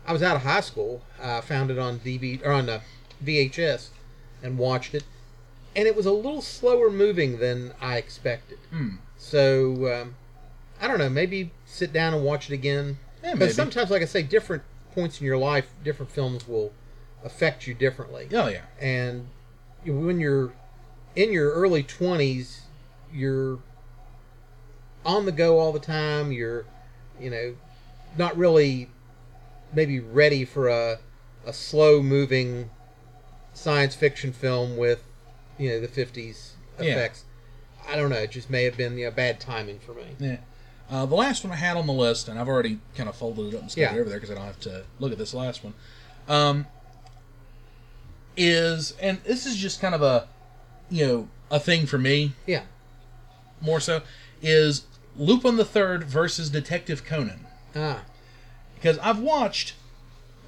I 0.07 0.13
was 0.13 0.23
out 0.23 0.37
of 0.37 0.43
high 0.43 0.61
school. 0.61 1.03
I 1.21 1.41
found 1.41 1.71
it 1.71 1.79
on 1.79 1.99
DV 1.99 2.45
or 2.45 2.53
on 2.53 2.69
uh, 2.69 2.81
VHS 3.25 3.89
and 4.43 4.59
watched 4.59 4.95
it, 4.95 5.05
and 5.75 5.87
it 5.87 5.97
was 5.97 6.07
a 6.07 6.13
little 6.13 6.43
slower 6.43 6.91
moving 6.91 7.39
than 7.39 7.73
I 7.81 7.97
expected. 7.97 8.59
Hmm. 8.71 8.97
So 9.17 9.93
um, 9.93 10.15
I 10.81 10.89
don't 10.89 10.99
know. 10.99 11.09
Maybe 11.09 11.51
sit 11.65 11.93
down 11.93 12.15
and 12.15 12.25
watch 12.25 12.51
it 12.51 12.55
again. 12.55 12.99
Because 13.23 13.39
maybe. 13.39 13.53
sometimes, 13.53 13.91
like 13.91 14.03
I 14.03 14.07
say, 14.07 14.23
different 14.23 14.63
points 14.95 15.21
in 15.21 15.27
your 15.27 15.39
life, 15.39 15.67
different 15.83 16.13
films 16.13 16.47
will 16.47 16.73
affect 17.25 17.67
you 17.67 17.75
differently. 17.75 18.29
Oh 18.33 18.47
yeah. 18.47 18.63
And 18.81 19.29
when 19.85 20.21
you're 20.21 20.53
in 21.17 21.33
your 21.33 21.53
early 21.53 21.83
20s, 21.83 22.61
you're 23.13 23.59
on 25.05 25.27
the 25.27 25.33
go 25.33 25.59
all 25.59 25.73
the 25.73 25.81
time. 25.81 26.31
You're, 26.31 26.65
you 27.19 27.31
know, 27.31 27.57
not 28.17 28.37
really 28.37 28.89
maybe 29.73 30.01
ready 30.01 30.45
for 30.45 30.69
a, 30.69 30.99
a 31.45 31.53
slow 31.53 32.03
moving 32.03 32.71
science 33.55 33.95
fiction 33.95 34.33
film 34.33 34.77
with, 34.77 35.03
you 35.59 35.69
know, 35.71 35.81
the 35.81 35.89
50s 35.89 36.51
Yeah. 36.81 36.93
effects. 36.93 37.25
I 37.89 37.97
don't 37.97 38.11
know. 38.11 38.17
It 38.17 38.31
just 38.33 38.51
may 38.51 38.65
have 38.65 38.77
been 38.77 38.99
you 38.99 39.07
know, 39.07 39.11
bad 39.11 39.41
timing 39.41 39.79
for 39.79 39.95
me. 39.95 40.17
Yeah. 40.19 40.37
Uh, 40.91 41.07
the 41.07 41.15
last 41.15 41.43
one 41.45 41.53
I 41.53 41.57
had 41.57 41.77
on 41.77 41.87
the 41.87 41.93
list, 41.93 42.29
and 42.29 42.39
I've 42.39 42.49
already 42.49 42.79
kind 42.95 43.09
of 43.09 43.17
folded 43.17 43.53
it 43.53 43.57
up 43.57 43.63
and 43.63 43.71
stuck 43.71 43.81
Yeah. 43.83 43.95
it 43.95 44.01
over 44.01 44.09
there 44.11 44.19
because 44.19 44.31
I 44.31 44.35
don't 44.35 44.45
have 44.47 44.61
to 44.61 44.85
look 45.01 45.13
at 45.13 45.19
this 45.19 45.35
last 45.35 45.65
one. 45.65 45.75
Um, 46.29 46.67
is 48.37 48.93
and 49.01 49.19
this 49.25 49.47
is 49.47 49.57
just 49.57 49.81
kind 49.81 49.95
of 49.95 50.03
a, 50.03 50.29
you 50.91 51.07
know, 51.07 51.29
a 51.51 51.59
thing 51.59 51.87
for 51.87 51.97
me 51.99 52.33
Yeah. 52.47 52.63
more 53.61 53.81
so 53.81 54.03
is 54.43 54.85
Lupin 55.17 55.57
the 55.57 55.65
Third 55.65 56.05
versus 56.05 56.51
Detective 56.51 57.05
Conan. 57.05 57.47
Ah. 57.75 58.03
Because 58.77 58.99
I've 58.99 59.19
watched, 59.19 59.75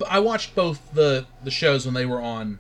I 0.09 0.21
watched 0.21 0.55
both 0.55 0.93
the 0.95 1.27
the 1.43 1.51
shows 1.51 1.85
when 1.85 1.95
they 1.95 2.07
were 2.07 2.21
on. 2.23 2.59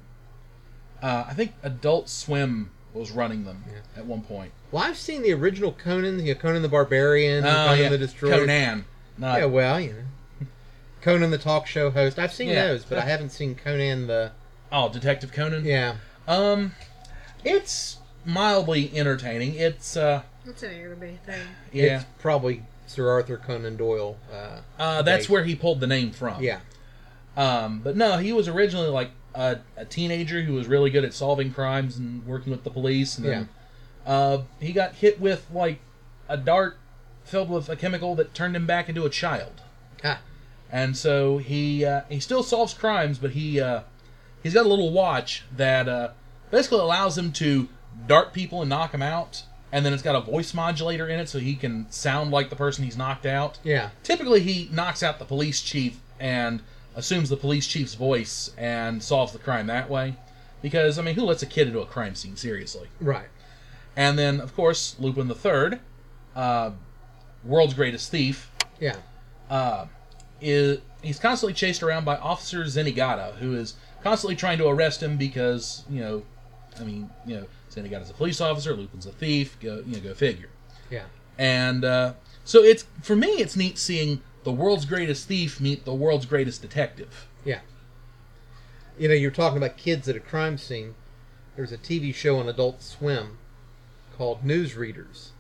Uh, 1.03 1.25
I 1.29 1.35
think 1.35 1.53
Adult 1.63 2.09
Swim 2.09 2.71
was 2.93 3.13
running 3.13 3.45
them 3.45 3.63
at 3.97 4.05
one 4.07 4.23
point. 4.23 4.51
Well, 4.73 4.83
I've 4.83 4.97
seen 4.99 5.23
the 5.23 5.33
original 5.33 5.73
Conan, 5.73 6.19
you 6.27 6.35
know, 6.35 6.41
Conan 6.41 6.63
the 6.63 6.69
Barbarian, 6.69 7.45
Oh, 7.45 7.49
Conan 7.69 7.79
yeah. 7.79 7.89
the 7.91 7.99
Destroyer. 7.99 8.41
Conan. 8.41 8.85
Not, 9.17 9.39
Yeah, 9.39 9.45
well, 9.47 9.81
you 9.81 9.93
know. 10.41 10.47
Conan 11.01 11.31
the 11.31 11.39
talk 11.39 11.67
show 11.69 11.91
host. 11.91 12.19
I've 12.19 12.33
seen 12.33 12.49
Yeah. 12.49 12.67
those, 12.69 12.85
but 12.85 12.99
I 12.99 13.03
haven't 13.03 13.31
seen 13.31 13.55
Conan 13.55 14.09
the. 14.09 14.33
Oh, 14.73 14.89
Detective 14.89 15.33
Conan. 15.33 15.65
Yeah. 15.65 15.97
Um, 16.27 16.73
it's 17.45 17.99
mildly 18.25 18.91
entertaining. 18.95 19.55
It's 19.55 19.97
uh, 19.97 20.23
That's 20.45 20.63
an 20.65 20.73
anime 20.73 21.19
thing. 21.25 21.47
yeah. 21.73 21.97
It's 22.01 22.05
probably 22.19 22.65
Sir 22.89 23.09
Arthur 23.11 23.37
Conan 23.37 23.77
Doyle. 23.77 24.17
Uh, 24.33 24.61
Uh, 24.79 25.03
that's 25.03 25.29
where 25.29 25.45
he 25.45 25.55
pulled 25.55 25.81
the 25.81 25.87
name 25.87 26.11
from. 26.11 26.43
Yeah. 26.43 26.61
Um, 27.37 27.81
but 27.85 27.97
no, 27.97 28.19
he 28.19 28.33
was 28.33 28.49
originally 28.49 28.89
like 28.89 29.11
a, 29.35 29.59
a 29.77 29.85
teenager 29.85 30.43
who 30.43 30.55
was 30.55 30.67
really 30.67 30.91
good 30.91 31.05
at 31.05 31.15
solving 31.15 31.53
crimes 31.53 31.97
and 31.97 32.27
working 32.27 32.51
with 32.51 32.65
the 32.65 32.71
police. 32.71 33.17
And 33.17 33.27
then 33.27 33.49
uh, 34.07 34.39
he 34.61 34.73
got 34.73 34.95
hit 34.97 35.21
with 35.21 35.47
like 35.53 35.79
a 36.29 36.37
dart 36.37 36.79
filled 37.25 37.51
with 37.51 37.69
a 37.69 37.77
chemical 37.77 38.15
that 38.17 38.35
turned 38.35 38.57
him 38.57 38.67
back 38.67 38.89
into 38.89 39.05
a 39.05 39.11
child. 39.11 39.61
Ah. 40.03 40.21
And 40.71 40.97
so 40.97 41.39
he 41.39 41.85
uh, 41.85 42.03
he 42.09 42.21
still 42.21 42.43
solves 42.43 42.75
crimes, 42.75 43.19
but 43.19 43.31
he 43.33 43.61
uh, 43.61 43.83
he's 44.43 44.55
got 44.55 44.67
a 44.67 44.69
little 44.69 44.91
watch 44.91 45.45
that 45.57 45.89
uh, 45.89 46.11
basically 46.51 46.81
allows 46.81 47.17
him 47.17 47.33
to 47.33 47.69
dart 48.07 48.33
people 48.33 48.61
and 48.63 48.69
knock 48.71 48.93
them 48.93 49.03
out. 49.03 49.45
And 49.71 49.85
then 49.85 49.93
it's 49.93 50.03
got 50.03 50.15
a 50.17 50.21
voice 50.21 50.55
modulator 50.55 51.09
in 51.09 51.21
it, 51.21 51.29
so 51.29 51.39
he 51.39 51.55
can 51.55 51.91
sound 51.91 52.31
like 52.31 52.49
the 52.51 52.57
person 52.57 52.85
he's 52.85 52.97
knocked 52.97 53.27
out. 53.27 53.59
Yeah. 53.63 53.91
Typically, 54.03 54.41
he 54.41 54.69
knocks 54.73 55.03
out 55.03 55.19
the 55.19 55.25
police 55.27 55.61
chief 55.61 56.01
and 56.19 56.61
assumes 56.97 57.29
the 57.29 57.37
police 57.37 57.67
chief's 57.67 57.95
voice 57.95 58.51
and 58.57 59.03
solves 59.03 59.33
the 59.33 59.39
crime 59.39 59.67
that 59.67 59.91
way. 59.91 60.17
Because 60.63 60.99
I 60.99 61.03
mean, 61.03 61.15
who 61.15 61.23
lets 61.25 61.43
a 61.43 61.47
kid 61.47 61.69
into 61.69 61.81
a 61.81 61.87
crime 61.87 62.15
scene 62.15 62.35
seriously? 62.37 62.89
Right. 63.01 63.29
And 63.95 64.19
then, 64.19 64.41
of 64.41 64.55
course, 64.55 64.97
Lupin 64.99 65.29
the 65.29 65.35
Third, 65.35 65.81
uh, 66.35 66.71
world's 67.45 67.75
greatest 67.75 68.11
thief, 68.11 68.51
Yeah. 68.81 68.97
is 70.41 70.79
he's 71.03 71.19
constantly 71.19 71.53
chased 71.55 71.83
around 71.83 72.05
by 72.05 72.17
Officer 72.17 72.65
Zenigata, 72.65 73.35
who 73.37 73.55
is 73.55 73.75
constantly 74.03 74.35
trying 74.37 74.59
to 74.59 74.67
arrest 74.69 75.03
him 75.03 75.17
because 75.17 75.85
you 75.91 76.01
know, 76.01 76.23
I 76.81 76.85
mean, 76.85 77.11
you 77.27 77.37
know, 77.37 77.47
Zenigata's 77.79 78.11
a 78.11 78.15
police 78.15 78.41
officer, 78.41 78.75
Lupin's 78.75 79.07
a 79.07 79.13
thief. 79.13 79.59
Go, 79.61 79.83
you 79.87 79.97
know, 79.97 80.03
go 80.03 80.15
figure. 80.15 80.49
Yeah. 80.91 81.05
And 81.39 81.85
uh, 81.85 82.15
so 82.45 82.63
it's 82.63 82.87
for 83.03 83.17
me, 83.17 83.29
it's 83.29 83.57
neat 83.57 83.79
seeing 83.79 84.21
the 84.45 84.53
world's 84.53 84.85
greatest 84.85 85.29
thief 85.29 85.61
meet 85.61 85.85
the 85.85 85.95
world's 85.95 86.27
greatest 86.27 86.63
detective. 86.63 87.29
Yeah. 87.45 87.61
You 88.99 89.09
know, 89.09 89.15
you're 89.15 89.31
talking 89.31 89.59
about 89.59 89.77
kids 89.77 90.09
at 90.09 90.17
a 90.17 90.21
crime 90.21 90.59
scene. 90.59 90.95
There's 91.57 91.73
a 91.73 91.79
TV 91.79 92.15
show 92.15 92.39
on 92.39 92.49
Adult 92.49 92.83
Swim 92.83 93.39
called 94.17 94.43
Newsreaders. 94.43 95.31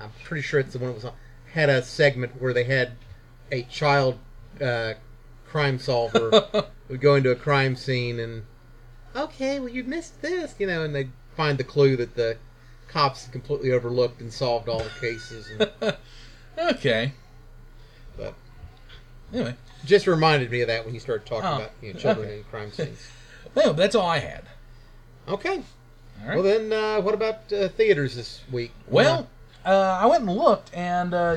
I'm 0.00 0.10
pretty 0.22 0.42
sure 0.42 0.60
it's 0.60 0.72
the 0.72 0.78
one 0.78 0.88
that 0.88 0.94
was 0.94 1.04
on. 1.04 1.12
Had 1.52 1.68
a 1.68 1.82
segment 1.82 2.40
where 2.40 2.52
they 2.52 2.64
had 2.64 2.92
a 3.50 3.62
child 3.62 4.18
uh, 4.60 4.94
crime 5.46 5.78
solver 5.78 6.66
would 6.88 7.00
go 7.00 7.14
into 7.14 7.30
a 7.30 7.36
crime 7.36 7.76
scene 7.76 8.18
and, 8.18 8.44
okay, 9.14 9.60
well, 9.60 9.68
you 9.68 9.84
missed 9.84 10.20
this, 10.20 10.54
you 10.58 10.66
know, 10.66 10.82
and 10.82 10.94
they'd 10.94 11.12
find 11.36 11.58
the 11.58 11.64
clue 11.64 11.96
that 11.96 12.14
the 12.14 12.36
cops 12.88 13.26
completely 13.28 13.72
overlooked 13.72 14.20
and 14.20 14.32
solved 14.32 14.68
all 14.68 14.78
the 14.82 14.90
cases. 15.00 15.48
And, 15.80 15.96
Okay. 16.58 17.12
but 18.16 18.34
Anyway, 19.32 19.54
just 19.84 20.06
reminded 20.06 20.50
me 20.50 20.60
of 20.60 20.68
that 20.68 20.84
when 20.84 20.94
you 20.94 21.00
started 21.00 21.26
talking 21.26 21.48
Oh, 21.48 21.56
about 21.56 21.70
you 21.82 21.92
know, 21.92 21.98
children 21.98 22.26
okay. 22.28 22.38
in 22.38 22.44
crime 22.44 22.70
scenes. 22.72 23.08
well, 23.54 23.74
that's 23.74 23.94
all 23.96 24.06
I 24.06 24.18
had. 24.18 24.44
Okay. 25.26 25.62
All 26.22 26.28
right. 26.28 26.34
Well 26.36 26.44
then, 26.44 26.72
uh, 26.72 27.00
what 27.00 27.14
about 27.14 27.52
uh, 27.52 27.68
theaters 27.68 28.14
this 28.14 28.40
week? 28.52 28.70
Well, 28.86 29.28
uh, 29.64 29.98
I 30.00 30.06
went 30.06 30.22
and 30.22 30.36
looked, 30.36 30.72
and 30.72 31.12
uh, 31.12 31.36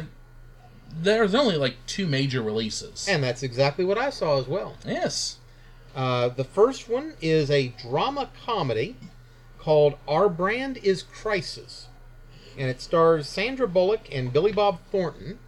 there's 1.01 1.33
only 1.33 1.55
like 1.57 1.75
two 1.87 2.05
major 2.05 2.43
releases. 2.43 3.07
and 3.07 3.23
that's 3.23 3.41
exactly 3.41 3.83
what 3.85 3.97
I 3.97 4.11
saw 4.11 4.37
as 4.39 4.47
well. 4.47 4.75
yes. 4.85 5.37
Uh, 5.95 6.29
the 6.29 6.43
first 6.43 6.87
one 6.87 7.13
is 7.23 7.49
a 7.49 7.69
drama 7.69 8.29
comedy 8.45 8.95
called 9.59 9.95
Our 10.07 10.29
Brand 10.29 10.77
is 10.77 11.03
Crisis, 11.03 11.87
and 12.57 12.69
it 12.69 12.81
stars 12.81 13.27
Sandra 13.27 13.67
Bullock 13.67 14.07
and 14.11 14.33
Billy 14.33 14.51
Bob 14.51 14.79
Thornton, 14.91 15.39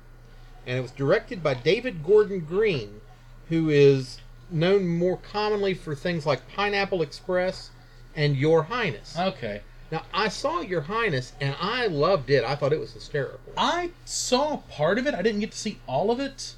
and 0.66 0.78
it 0.78 0.82
was 0.82 0.92
directed 0.92 1.42
by 1.42 1.54
David 1.54 2.04
Gordon 2.04 2.42
Green, 2.42 3.02
who 3.50 3.70
is 3.70 4.20
known 4.52 4.88
more 4.88 5.18
commonly 5.18 5.74
for 5.74 5.96
things 5.96 6.26
like 6.26 6.48
Pineapple 6.50 7.02
Express 7.02 7.70
and 8.16 8.36
Your 8.36 8.64
Highness. 8.64 9.18
Okay. 9.18 9.62
Now, 9.92 10.04
I 10.14 10.30
saw 10.30 10.62
Your 10.62 10.82
Highness, 10.82 11.34
and 11.42 11.56
I 11.60 11.88
loved 11.88 12.30
it. 12.30 12.44
I 12.44 12.56
thought 12.56 12.74
it 12.74 12.80
was 12.80 12.94
hysterical. 12.94 13.40
I 13.58 13.92
saw 14.06 14.58
part 14.70 15.00
of 15.00 15.08
it. 15.08 15.16
I 15.16 15.22
didn't 15.22 15.40
get 15.40 15.52
to 15.52 15.58
see 15.58 15.80
all 15.88 16.12
of 16.12 16.20
it, 16.20 16.54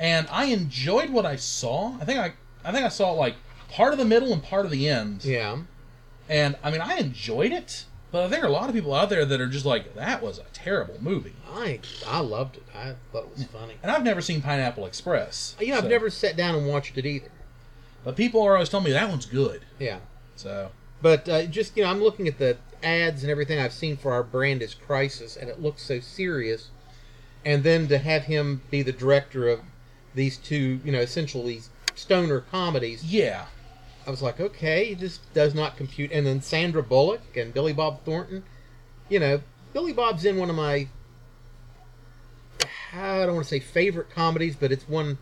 and 0.00 0.26
I 0.30 0.46
enjoyed 0.46 1.10
what 1.10 1.24
I 1.24 1.36
saw. 1.36 1.96
I 2.00 2.04
think 2.04 2.18
I, 2.18 2.32
I 2.64 2.72
think 2.72 2.84
I 2.84 2.88
saw 2.88 3.12
like 3.12 3.36
part 3.70 3.92
of 3.92 3.98
the 3.98 4.04
middle 4.04 4.32
and 4.32 4.42
part 4.42 4.64
of 4.64 4.72
the 4.72 4.88
end. 4.88 5.24
Yeah. 5.24 5.58
And 6.28 6.56
I 6.62 6.70
mean, 6.70 6.80
I 6.80 6.96
enjoyed 6.96 7.52
it, 7.52 7.84
but 8.10 8.18
I 8.20 8.22
think 8.28 8.40
there 8.40 8.44
are 8.44 8.48
a 8.48 8.52
lot 8.52 8.68
of 8.68 8.74
people 8.74 8.94
out 8.94 9.08
there 9.10 9.24
that 9.24 9.40
are 9.40 9.46
just 9.46 9.64
like, 9.64 9.94
that 9.94 10.22
was 10.22 10.38
a 10.38 10.44
terrible 10.52 10.96
movie. 11.00 11.34
I 11.52 11.80
I 12.06 12.20
loved 12.20 12.56
it. 12.56 12.64
I 12.74 12.94
thought 13.12 13.24
it 13.24 13.30
was 13.30 13.44
funny. 13.44 13.74
And 13.82 13.90
I've 13.90 14.02
never 14.04 14.20
seen 14.20 14.42
Pineapple 14.42 14.86
Express. 14.86 15.54
You 15.60 15.68
know, 15.68 15.76
I've 15.78 15.84
so- 15.84 15.88
never 15.88 16.10
sat 16.10 16.36
down 16.36 16.54
and 16.54 16.66
watched 16.66 16.98
it 16.98 17.06
either. 17.06 17.30
But 18.04 18.16
people 18.16 18.42
are 18.42 18.54
always 18.54 18.68
telling 18.68 18.84
me 18.86 18.92
that 18.92 19.08
one's 19.08 19.26
good. 19.26 19.62
Yeah. 19.78 19.98
So 20.36 20.70
But 21.02 21.28
uh, 21.28 21.46
just, 21.46 21.76
you 21.76 21.82
know, 21.82 21.90
I'm 21.90 22.00
looking 22.02 22.28
at 22.28 22.38
the 22.38 22.56
ads 22.82 23.22
and 23.22 23.30
everything 23.30 23.58
I've 23.58 23.72
seen 23.72 23.96
for 23.96 24.12
our 24.12 24.22
brand 24.22 24.62
is 24.62 24.74
Crisis, 24.74 25.36
and 25.36 25.48
it 25.50 25.60
looks 25.60 25.82
so 25.82 25.98
serious. 26.00 26.68
And 27.44 27.62
then 27.64 27.88
to 27.88 27.98
have 27.98 28.24
him 28.24 28.62
be 28.70 28.82
the 28.82 28.92
director 28.92 29.48
of 29.48 29.60
these 30.14 30.36
two, 30.36 30.80
you 30.84 30.92
know, 30.92 31.00
essentially 31.00 31.60
stoner 31.94 32.40
comedies, 32.40 33.04
yeah, 33.04 33.46
I 34.06 34.10
was 34.10 34.22
like, 34.22 34.40
okay, 34.40 34.94
this 34.94 35.18
does 35.34 35.54
not 35.54 35.76
compute. 35.76 36.12
And 36.12 36.26
then 36.26 36.40
Sandra 36.40 36.82
Bullock 36.82 37.36
and 37.36 37.52
Billy 37.52 37.72
Bob 37.72 38.04
Thornton, 38.04 38.44
you 39.08 39.18
know, 39.18 39.40
Billy 39.72 39.92
Bob's 39.92 40.24
in 40.24 40.36
one 40.36 40.48
of 40.48 40.56
my, 40.56 40.88
I 42.92 43.26
don't 43.26 43.34
want 43.34 43.44
to 43.44 43.50
say 43.50 43.60
favorite 43.60 44.10
comedies, 44.10 44.54
but 44.56 44.70
it's 44.70 44.88
one 44.88 45.18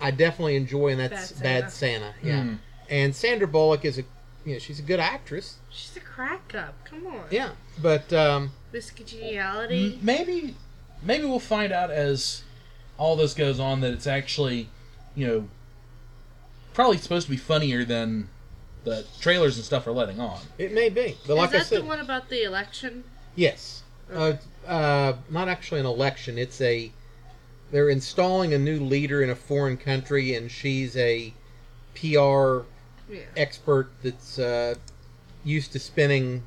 I 0.00 0.10
definitely 0.10 0.56
enjoy, 0.56 0.88
and 0.88 1.00
that's 1.00 1.32
Bad 1.32 1.42
Bad 1.42 1.72
Santa. 1.72 2.14
Santa. 2.22 2.26
Yeah. 2.26 2.54
And 2.88 3.14
Sandra 3.14 3.46
Bullock 3.48 3.84
is 3.84 3.98
a, 3.98 4.02
you 4.44 4.54
know, 4.54 4.58
she's 4.58 4.78
a 4.78 4.82
good 4.82 5.00
actress. 5.00 5.58
She's 5.70 5.96
a 5.96 6.00
crack 6.00 6.54
up. 6.54 6.74
Come 6.84 7.06
on. 7.06 7.24
Yeah. 7.30 7.50
But, 7.80 8.12
um, 8.12 8.52
Miss 8.72 8.90
Congeniality. 8.90 9.98
maybe 10.02 10.54
maybe 11.02 11.24
we'll 11.24 11.38
find 11.38 11.72
out 11.72 11.90
as 11.90 12.42
all 12.96 13.16
this 13.16 13.34
goes 13.34 13.60
on 13.60 13.80
that 13.80 13.92
it's 13.92 14.06
actually, 14.06 14.68
you 15.14 15.26
know, 15.26 15.48
probably 16.74 16.96
supposed 16.98 17.26
to 17.26 17.30
be 17.30 17.36
funnier 17.36 17.84
than 17.84 18.28
the 18.84 19.04
trailers 19.20 19.56
and 19.56 19.64
stuff 19.64 19.86
are 19.86 19.92
letting 19.92 20.18
on. 20.20 20.40
it 20.58 20.72
may 20.72 20.88
be. 20.88 21.16
But 21.26 21.36
like 21.36 21.46
Is 21.48 21.52
that 21.52 21.60
I 21.60 21.64
said, 21.64 21.82
the 21.82 21.86
one 21.86 22.00
about 22.00 22.28
the 22.28 22.42
election? 22.44 23.04
yes. 23.36 23.82
Uh, 24.12 24.34
uh, 24.66 25.14
not 25.30 25.48
actually 25.48 25.80
an 25.80 25.86
election. 25.86 26.36
It's 26.36 26.60
a, 26.60 26.90
they're 27.70 27.88
installing 27.88 28.52
a 28.52 28.58
new 28.58 28.80
leader 28.80 29.22
in 29.22 29.30
a 29.30 29.34
foreign 29.34 29.76
country, 29.78 30.34
and 30.34 30.50
she's 30.50 30.96
a 30.96 31.32
PR 31.94 32.64
Yeah. 33.10 33.20
expert 33.36 33.90
that's 34.02 34.38
uh, 34.38 34.74
used 35.44 35.72
to 35.72 35.78
spinning 35.78 36.42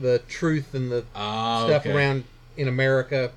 the 0.00 0.20
truth 0.28 0.74
and 0.74 0.90
the 0.90 1.04
Ah, 1.14 1.64
stuff 1.66 1.82
okay. 1.86 1.94
around 1.94 2.24
in 2.56 2.66
America, 2.68 3.30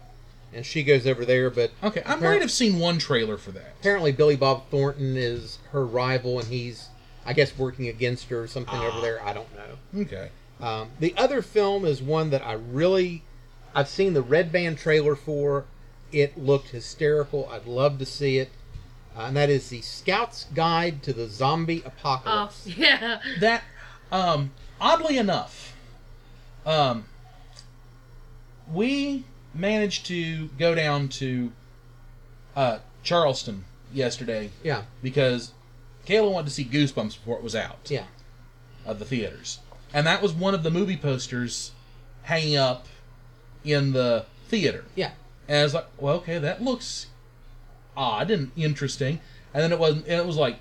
and 0.54 0.66
she 0.66 0.84
goes 0.84 1.06
over 1.08 1.26
there. 1.26 1.50
But 1.50 1.72
Okay, 1.84 2.04
I 2.06 2.16
might 2.16 2.42
have 2.42 2.52
seen 2.52 2.80
one 2.80 2.98
trailer 3.00 3.38
for 3.38 3.52
that. 3.52 3.74
apparently 3.80 4.12
Billy 4.12 4.36
Bob 4.36 4.70
Thornton 4.70 5.16
is 5.18 5.60
her 5.72 5.86
rival, 5.86 6.40
and 6.40 6.48
he's, 6.48 6.90
I 7.26 7.34
guess, 7.34 7.58
working 7.58 7.88
against 7.88 8.30
her 8.30 8.42
or 8.44 8.48
something 8.48 8.80
over 8.80 9.02
there. 9.02 9.24
I 9.24 9.34
don't 9.34 9.48
know. 9.56 10.02
Okay. 10.02 10.30
Um, 10.60 10.92
the 11.00 11.14
other 11.18 11.42
film 11.42 11.86
is 11.86 12.02
one 12.02 12.30
that 12.30 12.46
I 12.46 12.54
really, 12.54 13.24
I've 13.74 13.88
seen 13.88 14.14
the 14.14 14.22
Red 14.22 14.52
Band 14.52 14.78
trailer 14.78 15.16
for. 15.16 15.66
It 16.12 16.38
looked 16.38 16.70
hysterical. 16.70 17.48
I'd 17.50 17.66
love 17.66 17.98
to 18.00 18.06
see 18.06 18.38
it. 18.38 18.50
Uh, 19.18 19.22
and 19.24 19.36
that 19.38 19.50
is 19.50 19.70
the 19.70 19.82
Scout's 19.82 20.46
Guide 20.54 21.02
to 21.04 21.14
the 21.14 21.28
Zombie 21.28 21.82
Oh, 21.86 21.88
Apocalypse. 21.88 22.68
yeah. 22.78 23.20
That, 23.40 23.64
um, 24.12 24.52
oddly 24.80 25.18
enough, 25.18 25.76
um, 26.66 27.06
we 28.72 29.24
managed 29.54 30.06
to 30.08 30.48
go 30.60 30.74
down 30.76 31.08
to 31.10 31.52
uh, 32.56 32.80
Charleston 33.04 33.66
yesterday 33.94 34.50
Yeah, 34.64 34.84
because 35.04 35.52
Kayla 36.06 36.32
wanted 36.32 36.48
to 36.48 36.54
see 36.54 36.66
Goosebumps 36.66 37.16
before 37.16 37.38
it 37.38 37.44
was 37.44 37.56
out 37.56 37.90
yeah, 37.90 38.06
of 38.86 39.00
the 39.00 39.06
theaters, 39.06 39.60
and 39.94 40.06
that 40.08 40.22
was 40.22 40.34
one 40.34 40.54
of 40.54 40.64
the 40.64 40.72
movie 40.72 40.98
posters 40.98 41.72
hanging 42.24 42.56
up 42.58 42.88
in 43.64 43.94
the 43.94 44.26
theater. 44.48 44.86
yeah. 44.96 45.12
And 45.48 45.60
I 45.60 45.64
was 45.64 45.74
like, 45.74 45.88
well, 45.98 46.16
okay, 46.18 46.38
that 46.38 46.62
looks 46.64 47.08
odd 47.98 48.32
and 48.32 48.52
interesting. 48.56 49.20
And 49.54 49.62
then 49.62 49.74
it 49.74 49.80
wasn't. 49.80 50.06
And 50.08 50.14
it 50.18 50.26
was 50.26 50.38
like, 50.38 50.58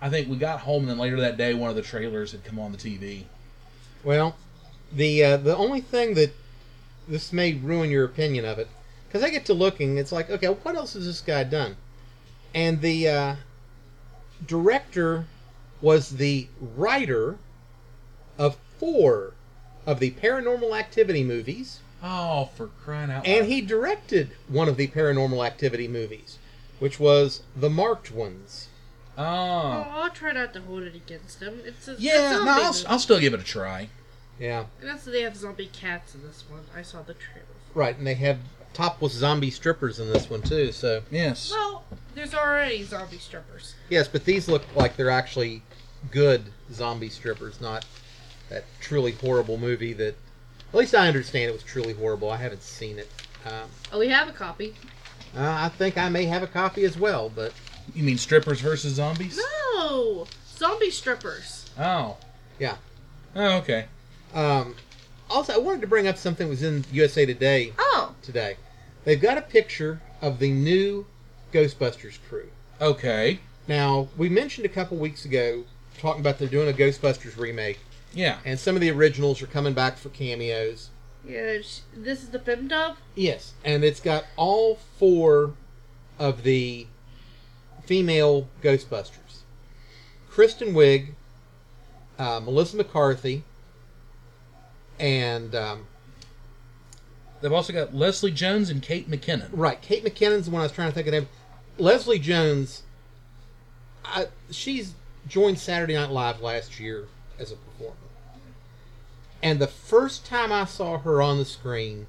I 0.00 0.10
think 0.10 0.28
we 0.28 0.36
got 0.36 0.60
home, 0.60 0.82
and 0.82 0.90
then 0.90 0.98
later 0.98 1.18
that 1.20 1.36
day, 1.36 1.54
one 1.54 1.70
of 1.70 1.74
the 1.76 1.82
trailers 1.82 2.30
had 2.30 2.44
come 2.44 2.58
on 2.58 2.70
the 2.70 2.78
TV. 2.78 3.24
Well, 4.04 4.36
the 4.92 5.24
uh, 5.24 5.36
the 5.38 5.56
only 5.56 5.80
thing 5.80 6.14
that 6.14 6.32
this 7.08 7.32
may 7.32 7.54
ruin 7.54 7.90
your 7.90 8.04
opinion 8.04 8.44
of 8.44 8.58
it, 8.58 8.68
because 9.08 9.22
I 9.22 9.30
get 9.30 9.44
to 9.46 9.54
looking, 9.54 9.98
it's 9.98 10.12
like, 10.12 10.30
okay, 10.30 10.46
what 10.48 10.76
else 10.76 10.94
has 10.94 11.06
this 11.06 11.20
guy 11.20 11.44
done? 11.44 11.76
and 12.54 12.82
the 12.82 13.08
uh, 13.08 13.36
director 14.46 15.24
was 15.80 16.10
the 16.10 16.48
writer 16.60 17.38
of 18.38 18.56
four 18.78 19.32
of 19.86 20.00
the 20.00 20.10
Paranormal 20.12 20.78
Activity 20.78 21.24
movies, 21.24 21.80
Oh, 22.02 22.50
for 22.56 22.66
crying 22.84 23.10
out 23.10 23.26
loud! 23.26 23.26
and 23.26 23.46
he 23.46 23.60
directed 23.60 24.30
one 24.48 24.68
of 24.68 24.76
the 24.76 24.88
Paranormal 24.88 25.44
Activity 25.46 25.88
movies, 25.88 26.38
which 26.78 26.98
was 27.00 27.42
the 27.56 27.70
Marked 27.70 28.10
Ones. 28.10 28.68
Oh, 29.16 29.22
Oh, 29.24 29.86
I'll 29.90 30.10
try 30.10 30.32
not 30.32 30.52
to 30.54 30.60
hold 30.62 30.82
it 30.82 30.94
against 30.94 31.40
him. 31.40 31.60
It's 31.64 31.86
a, 31.88 31.96
yeah. 31.98 32.40
a 32.40 32.44
No, 32.44 32.50
I'll. 32.50 32.74
I'll 32.88 32.98
still 32.98 33.20
give 33.20 33.34
it 33.34 33.40
a 33.40 33.44
try. 33.44 33.88
Yeah, 34.42 34.64
And 34.80 34.90
also, 34.90 35.12
they 35.12 35.22
have 35.22 35.36
zombie 35.36 35.70
cats 35.72 36.16
in 36.16 36.22
this 36.24 36.42
one. 36.50 36.62
I 36.76 36.82
saw 36.82 37.00
the 37.02 37.14
trailer. 37.14 37.46
right, 37.74 37.96
and 37.96 38.04
they 38.04 38.14
have 38.14 38.38
topless 38.74 39.12
zombie 39.12 39.50
strippers 39.52 40.00
in 40.00 40.08
this 40.12 40.28
one 40.28 40.42
too. 40.42 40.72
So 40.72 41.02
Yes. 41.12 41.52
Well, 41.52 41.84
there's 42.16 42.34
already 42.34 42.82
zombie 42.82 43.18
strippers. 43.18 43.74
yes, 43.88 44.08
but 44.08 44.24
these 44.24 44.48
look 44.48 44.64
like 44.74 44.96
they're 44.96 45.10
actually 45.10 45.62
good 46.10 46.42
zombie 46.72 47.08
strippers, 47.08 47.60
not 47.60 47.84
that 48.48 48.64
truly 48.80 49.12
horrible 49.12 49.58
movie 49.58 49.92
that. 49.92 50.16
At 50.72 50.78
least 50.78 50.94
I 50.94 51.06
understand 51.06 51.48
it 51.50 51.52
was 51.52 51.62
truly 51.62 51.92
horrible. 51.92 52.30
I 52.30 52.38
haven't 52.38 52.62
seen 52.62 52.98
it. 52.98 53.08
Um, 53.46 53.68
Oh, 53.92 53.98
we 54.00 54.08
have 54.08 54.26
a 54.28 54.32
copy. 54.32 54.74
uh, 55.36 55.40
I 55.60 55.68
think 55.68 55.96
I 55.98 56.08
may 56.08 56.24
have 56.24 56.42
a 56.42 56.46
copy 56.48 56.84
as 56.84 56.98
well, 56.98 57.28
but 57.28 57.52
You 57.94 58.02
mean 58.02 58.18
strippers 58.18 58.60
versus 58.60 58.94
zombies? 58.94 59.38
No! 59.76 60.26
Zombie 60.56 60.90
strippers. 60.90 61.70
Oh. 61.78 62.16
yeah. 62.58 62.76
Oh, 63.36 63.58
okay. 63.58 63.86
Um, 64.34 64.74
also, 65.30 65.54
I 65.54 65.58
wanted 65.58 65.80
to 65.82 65.86
bring 65.86 66.06
up 66.06 66.16
something 66.16 66.46
that 66.46 66.50
was 66.50 66.62
in 66.62 66.84
USA 66.92 67.26
Today 67.26 67.72
Oh! 67.78 68.14
today. 68.22 68.56
They've 69.04 69.20
got 69.20 69.38
a 69.38 69.42
picture 69.42 70.00
of 70.20 70.38
the 70.38 70.50
new 70.50 71.06
Ghostbusters 71.52 72.18
crew. 72.28 72.48
Okay. 72.80 73.40
Now, 73.68 74.08
we 74.16 74.28
mentioned 74.28 74.64
a 74.64 74.68
couple 74.68 74.96
weeks 74.96 75.24
ago 75.24 75.64
talking 75.98 76.20
about 76.20 76.38
they're 76.38 76.48
doing 76.48 76.68
a 76.68 76.72
Ghostbusters 76.72 77.36
remake, 77.38 77.78
Yeah. 78.14 78.38
and 78.44 78.58
some 78.58 78.74
of 78.74 78.80
the 78.80 78.90
originals 78.90 79.42
are 79.42 79.46
coming 79.46 79.72
back 79.74 79.96
for 79.98 80.08
cameos. 80.10 80.90
Yeah, 81.26 81.60
sh- 81.62 81.80
this 81.94 82.22
is 82.22 82.30
the 82.30 82.38
film 82.40 82.68
dub? 82.68 82.96
Yes, 83.14 83.52
and 83.64 83.84
it's 83.84 84.00
got 84.00 84.24
all 84.36 84.78
four 84.98 85.52
of 86.18 86.42
the 86.42 86.86
female 87.84 88.48
Ghostbusters: 88.62 89.42
Kristen 90.28 90.74
Wiig, 90.74 91.10
uh, 92.18 92.40
Melissa 92.40 92.76
McCarthy, 92.76 93.44
and 94.98 95.54
um, 95.54 95.86
They've 97.42 97.52
also 97.52 97.72
got 97.72 97.92
Leslie 97.92 98.30
Jones 98.30 98.70
and 98.70 98.80
Kate 98.80 99.10
McKinnon. 99.10 99.48
right, 99.52 99.82
Kate 99.82 100.04
McKinnon's 100.04 100.46
the 100.46 100.52
one 100.52 100.60
I 100.60 100.64
was 100.64 100.72
trying 100.72 100.88
to 100.90 100.94
think 100.94 101.08
of. 101.08 101.12
Name. 101.12 101.28
Leslie 101.76 102.20
Jones, 102.20 102.84
I, 104.04 104.28
she's 104.50 104.94
joined 105.26 105.58
Saturday 105.58 105.94
Night 105.94 106.10
Live 106.10 106.40
last 106.40 106.78
year 106.78 107.08
as 107.40 107.50
a 107.50 107.56
performer, 107.56 107.96
and 109.42 109.58
the 109.58 109.66
first 109.66 110.24
time 110.24 110.52
I 110.52 110.64
saw 110.64 110.98
her 110.98 111.20
on 111.20 111.38
the 111.38 111.44
screen, 111.44 112.06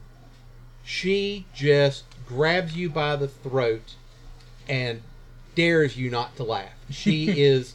she 0.83 1.47
just 1.55 2.03
grabs 2.27 2.77
you 2.77 2.87
by 2.87 3.15
the 3.15 3.27
throat 3.27 3.95
and 4.69 5.01
dares 5.55 5.97
you 5.97 6.11
not 6.11 6.35
to 6.35 6.43
laugh. 6.43 6.73
She 6.91 7.41
is 7.41 7.73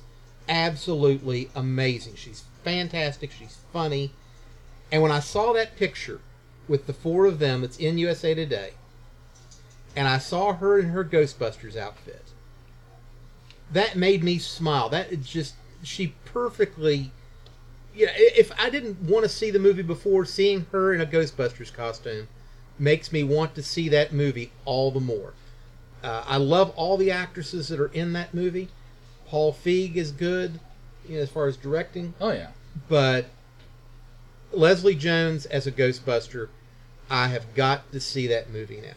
absolutely 0.49 1.51
amazing. 1.57 2.14
She's 2.14 2.44
fantastic. 2.62 3.33
She's 3.33 3.59
funny. 3.73 4.12
And 4.90 5.03
when 5.03 5.12
I 5.12 5.20
saw 5.20 5.53
that 5.53 5.77
picture 5.77 6.20
with 6.66 6.87
the 6.87 6.92
four 6.92 7.27
of 7.27 7.38
them, 7.38 7.61
that's 7.62 7.79
in 7.79 7.98
USA 7.98 8.35
Today, 8.35 8.72
and 9.96 10.07
I 10.09 10.18
saw 10.18 10.55
her 10.55 10.79
in 10.79 10.87
her 10.90 11.05
Ghostbusters 11.05 11.77
outfit, 11.77 12.24
that 13.72 13.96
made 13.96 14.22
me 14.24 14.38
smile. 14.38 14.88
That 14.88 15.12
is 15.12 15.27
just 15.27 15.55
she 15.83 16.14
perfectly. 16.24 17.12
Yeah, 17.94 18.09
i- 18.11 18.33
if 18.37 18.51
I 18.59 18.70
didn't 18.70 19.03
want 19.03 19.24
to 19.24 19.29
see 19.29 19.51
the 19.51 19.59
movie 19.59 19.83
before, 19.83 20.24
seeing 20.24 20.66
her 20.72 20.94
in 20.94 21.01
a 21.01 21.07
Ghostbusters 21.07 21.72
costume 21.72 22.29
makes 22.79 23.12
me 23.12 23.24
want 23.24 23.55
to 23.57 23.62
see 23.62 23.88
that 23.88 24.12
movie 24.12 24.53
all 24.64 24.90
the 24.90 25.01
more. 25.01 25.33
Uh, 26.03 26.22
I 26.27 26.37
love 26.37 26.70
all 26.77 26.96
the 26.96 27.11
actresses 27.11 27.68
that 27.68 27.81
are 27.81 27.88
in 27.92 28.12
that 28.12 28.33
movie. 28.33 28.68
Paul 29.27 29.53
Feig 29.53 29.96
is 29.96 30.12
good, 30.12 30.61
you 31.09 31.16
know, 31.16 31.22
as 31.22 31.29
far 31.29 31.48
as 31.48 31.57
directing, 31.57 32.14
Oh, 32.20 32.31
yeah. 32.31 32.48
but 32.88 33.27
Leslie 34.52 34.94
Jones 34.94 35.46
as 35.46 35.66
a 35.66 35.72
Ghostbuster, 35.72 36.48
I 37.11 37.28
have 37.28 37.54
got 37.54 37.90
to 37.92 38.00
see 38.00 38.26
that 38.28 38.50
movie 38.50 38.80
now. 38.80 38.92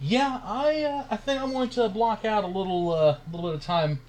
Yeah, 0.00 0.40
I 0.44 0.82
uh, 0.82 1.04
I 1.10 1.16
think 1.16 1.40
I'm 1.40 1.52
going 1.52 1.70
to 1.70 1.88
block 1.88 2.24
out 2.24 2.42
a 2.44 2.48
little 2.48 2.92
uh, 2.92 3.18
little 3.30 3.48
bit 3.50 3.54
of 3.56 3.62
time 3.64 4.00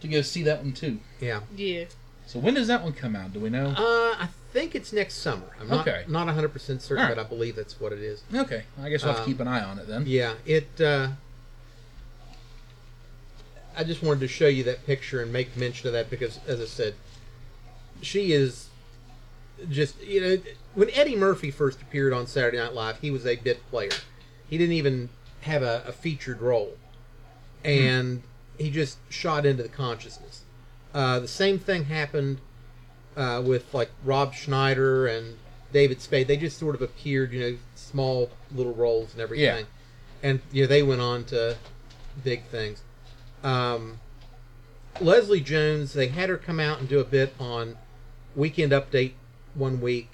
to 0.00 0.08
go 0.08 0.22
see 0.22 0.42
that 0.44 0.62
one 0.62 0.72
too. 0.72 1.00
Yeah. 1.20 1.40
Yeah. 1.56 1.84
So 2.26 2.38
when 2.38 2.54
does 2.54 2.68
that 2.68 2.82
one 2.82 2.92
come 2.92 3.16
out? 3.16 3.32
Do 3.32 3.40
we 3.40 3.50
know? 3.50 3.66
Uh, 3.76 4.14
I 4.22 4.28
think 4.52 4.74
it's 4.76 4.92
next 4.92 5.14
summer. 5.16 5.46
I'm 5.60 5.68
not 5.68 5.86
Okay. 5.86 6.04
not 6.08 6.26
100 6.26 6.48
percent 6.52 6.80
certain, 6.82 7.02
All 7.02 7.08
right. 7.08 7.16
but 7.16 7.26
I 7.26 7.28
believe 7.28 7.56
that's 7.56 7.80
what 7.80 7.92
it 7.92 7.98
is. 7.98 8.22
Okay, 8.32 8.62
I 8.80 8.88
guess 8.88 9.02
I'll 9.02 9.08
have 9.10 9.16
to 9.18 9.22
Um, 9.24 9.28
keep 9.28 9.40
an 9.40 9.48
eye 9.48 9.62
on 9.64 9.78
it 9.80 9.88
then. 9.88 10.04
Yeah, 10.06 10.34
it. 10.46 10.80
Uh, 10.80 11.08
I 13.76 13.84
just 13.84 14.02
wanted 14.02 14.20
to 14.20 14.28
show 14.28 14.48
you 14.48 14.62
that 14.64 14.86
picture 14.86 15.20
and 15.22 15.32
make 15.32 15.56
mention 15.56 15.86
of 15.88 15.92
that 15.94 16.10
because, 16.10 16.38
as 16.46 16.60
I 16.60 16.66
said, 16.66 16.94
she 18.02 18.32
is 18.32 18.68
just 19.70 20.00
you 20.02 20.20
know 20.20 20.36
when 20.74 20.90
Eddie 20.90 21.16
Murphy 21.16 21.50
first 21.50 21.80
appeared 21.82 22.12
on 22.12 22.26
Saturday 22.26 22.58
Night 22.58 22.74
Live, 22.74 22.98
he 23.00 23.10
was 23.10 23.26
a 23.26 23.36
bit 23.36 23.68
player. 23.70 23.90
He 24.48 24.58
didn't 24.58 24.74
even 24.74 25.08
have 25.42 25.62
a, 25.62 25.82
a 25.86 25.92
featured 25.92 26.40
role, 26.40 26.76
and 27.64 28.22
he 28.58 28.70
just 28.70 28.98
shot 29.10 29.46
into 29.46 29.62
the 29.62 29.68
consciousness. 29.68 30.42
Uh, 30.94 31.18
the 31.20 31.28
same 31.28 31.58
thing 31.58 31.84
happened 31.84 32.38
uh, 33.16 33.42
with 33.44 33.72
like 33.74 33.90
Rob 34.04 34.34
Schneider 34.34 35.06
and 35.06 35.36
David 35.72 36.00
Spade. 36.00 36.28
They 36.28 36.36
just 36.36 36.58
sort 36.58 36.74
of 36.74 36.82
appeared, 36.82 37.32
you 37.32 37.40
know, 37.40 37.58
small 37.74 38.30
little 38.54 38.74
roles 38.74 39.12
and 39.12 39.20
everything, 39.22 39.44
Yeah. 39.44 39.62
and 40.22 40.40
you 40.52 40.62
know 40.62 40.68
they 40.68 40.82
went 40.82 41.00
on 41.00 41.24
to 41.24 41.56
big 42.22 42.44
things. 42.44 42.82
Um, 43.42 43.98
Leslie 45.00 45.40
Jones, 45.40 45.94
they 45.94 46.08
had 46.08 46.28
her 46.28 46.36
come 46.36 46.60
out 46.60 46.78
and 46.78 46.88
do 46.88 47.00
a 47.00 47.04
bit 47.04 47.34
on 47.40 47.76
Weekend 48.36 48.72
Update 48.72 49.12
one 49.54 49.80
week, 49.80 50.10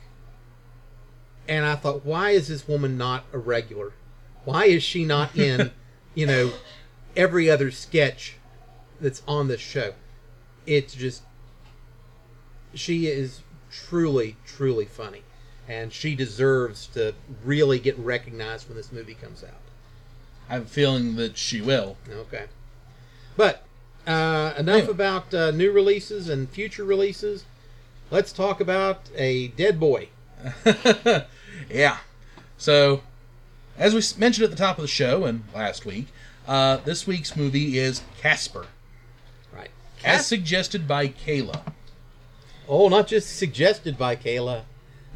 and 1.49 1.65
I 1.65 1.77
thought, 1.77 2.05
why 2.05 2.31
is 2.31 2.49
this 2.49 2.69
woman 2.69 2.99
not 2.99 3.25
a 3.33 3.39
regular? 3.39 3.93
Why 4.45 4.67
is 4.67 4.83
she 4.83 5.05
not 5.05 5.37
in, 5.37 5.71
you 6.15 6.27
know, 6.27 6.53
every 7.17 7.51
other 7.51 7.71
sketch 7.71 8.35
that's 9.01 9.23
on 9.27 9.49
this 9.49 9.61
show? 9.61 9.95
It's 10.67 10.95
just, 10.95 11.23
she 12.75 13.07
is 13.07 13.41
truly, 13.71 14.37
truly 14.47 14.85
funny, 14.85 15.23
and 15.67 15.93
she 15.93 16.15
deserves 16.15 16.87
to 16.89 17.15
really 17.45 17.79
get 17.79 17.99
recognized 17.99 18.69
when 18.69 18.77
this 18.77 18.93
movie 18.93 19.15
comes 19.15 19.43
out. 19.43 19.61
I 20.49 20.55
have 20.55 20.63
a 20.65 20.69
feeling 20.69 21.17
that 21.17 21.37
she 21.37 21.61
will. 21.61 21.97
Okay. 22.11 22.47
But 23.37 23.65
uh, 24.07 24.55
enough 24.59 24.77
Anyway. 24.77 24.91
about 24.91 25.35
uh, 25.35 25.51
new 25.51 25.71
releases 25.71 26.29
and 26.29 26.49
future 26.49 26.85
releases. 26.85 27.45
Let's 28.11 28.33
talk 28.33 28.61
about 28.61 29.03
a 29.15 29.49
dead 29.49 29.79
boy. 29.79 30.09
yeah. 31.71 31.99
So, 32.57 33.03
as 33.77 33.95
we 33.95 34.03
mentioned 34.19 34.45
at 34.45 34.51
the 34.51 34.57
top 34.57 34.79
of 34.79 34.83
the 34.83 34.89
show 34.89 35.25
and 35.25 35.45
last 35.55 35.85
week, 35.85 36.07
uh, 36.47 36.79
this 36.79 37.07
week's 37.07 37.37
movie 37.37 37.79
is 37.79 38.03
Casper, 38.21 38.67
Right. 39.53 39.71
as 40.03 40.27
suggested 40.27 40.89
by 40.89 41.09
Kayla. 41.09 41.61
Oh, 42.67 42.89
not 42.89 43.07
just 43.09 43.37
suggested 43.37 43.99
by 43.99 44.17
Kayla. 44.17 44.63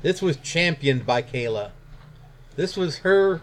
This 0.03 0.21
was 0.21 0.37
championed 0.39 1.07
by 1.07 1.23
Kayla. 1.23 1.71
This 2.57 2.77
was 2.77 2.99
her. 2.99 3.41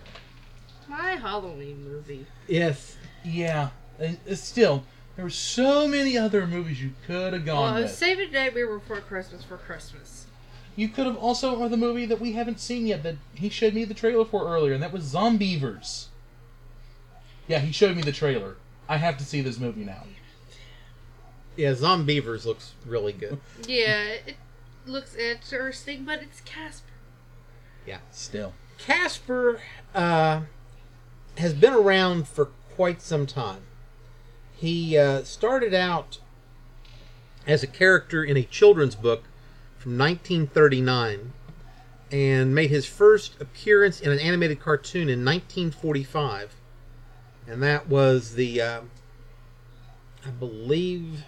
My 0.87 1.11
Halloween 1.15 1.83
movie. 1.83 2.25
Yes. 2.47 2.97
Yeah. 3.23 3.69
It's 3.99 4.41
still, 4.41 4.83
there 5.19 5.25
were 5.25 5.29
so 5.29 5.85
many 5.85 6.17
other 6.17 6.47
movies 6.47 6.81
you 6.81 6.91
could 7.05 7.33
have 7.33 7.43
gone 7.43 7.73
Well, 7.73 7.83
with. 7.83 7.91
Save 7.91 8.19
the 8.19 8.27
Day 8.27 8.47
We 8.47 8.63
Were 8.63 8.79
for 8.79 9.01
Christmas 9.01 9.43
for 9.43 9.57
Christmas. 9.57 10.27
You 10.77 10.87
could 10.87 11.05
have 11.07 11.17
also, 11.17 11.59
or 11.59 11.67
the 11.67 11.75
movie 11.75 12.05
that 12.05 12.21
we 12.21 12.31
haven't 12.31 12.61
seen 12.61 12.87
yet 12.87 13.03
that 13.03 13.17
he 13.33 13.49
showed 13.49 13.73
me 13.73 13.83
the 13.83 13.93
trailer 13.93 14.23
for 14.23 14.47
earlier, 14.47 14.71
and 14.71 14.81
that 14.81 14.93
was 14.93 15.13
Zombeavers. 15.13 16.05
Yeah, 17.49 17.59
he 17.59 17.73
showed 17.73 17.97
me 17.97 18.01
the 18.01 18.13
trailer. 18.13 18.55
I 18.87 18.95
have 18.95 19.17
to 19.17 19.25
see 19.25 19.41
this 19.41 19.59
movie 19.59 19.83
now. 19.83 20.03
Yeah, 21.57 21.73
Zombeavers 21.73 22.45
looks 22.45 22.71
really 22.85 23.11
good. 23.11 23.41
Yeah, 23.67 24.03
it 24.25 24.37
looks 24.85 25.15
interesting, 25.15 26.05
but 26.05 26.21
it's 26.21 26.39
Casper. 26.39 26.93
Yeah, 27.85 27.97
still. 28.09 28.53
Casper 28.77 29.59
uh, 29.93 30.43
has 31.37 31.53
been 31.53 31.73
around 31.73 32.25
for 32.29 32.51
quite 32.73 33.01
some 33.01 33.27
time. 33.27 33.63
He 34.59 34.97
uh, 34.97 35.23
started 35.23 35.73
out 35.73 36.19
as 37.47 37.63
a 37.63 37.67
character 37.67 38.23
in 38.23 38.35
a 38.35 38.43
children's 38.43 38.95
book 38.95 39.23
from 39.77 39.97
1939 39.97 41.31
and 42.11 42.53
made 42.53 42.69
his 42.69 42.85
first 42.85 43.39
appearance 43.39 44.01
in 44.01 44.11
an 44.11 44.19
animated 44.19 44.59
cartoon 44.59 45.03
in 45.03 45.23
1945. 45.23 46.55
And 47.47 47.63
that 47.63 47.87
was 47.87 48.35
the 48.35 48.61
uh, 48.61 48.81
I 50.25 50.29
believe, 50.31 51.23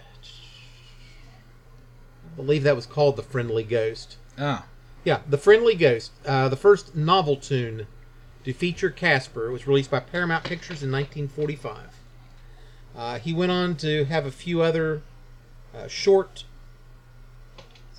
I 2.25 2.35
believe 2.35 2.63
that 2.63 2.75
was 2.75 2.85
called 2.85 3.15
the 3.15 3.23
Friendly 3.23 3.63
Ghost. 3.63 4.17
Ah, 4.37 4.65
Yeah, 5.05 5.21
the 5.29 5.37
Friendly 5.37 5.75
Ghost, 5.75 6.11
uh, 6.25 6.49
the 6.49 6.57
first 6.57 6.95
Noveltoon 6.97 7.87
to 8.43 8.53
feature 8.53 8.89
Casper, 8.89 9.51
was 9.51 9.67
released 9.67 9.89
by 9.89 10.01
Paramount 10.01 10.43
Pictures 10.43 10.83
in 10.83 10.91
1945. 10.91 12.00
Uh, 12.95 13.19
he 13.19 13.33
went 13.33 13.51
on 13.51 13.75
to 13.77 14.05
have 14.05 14.25
a 14.25 14.31
few 14.31 14.61
other 14.61 15.01
uh, 15.75 15.87
short 15.87 16.43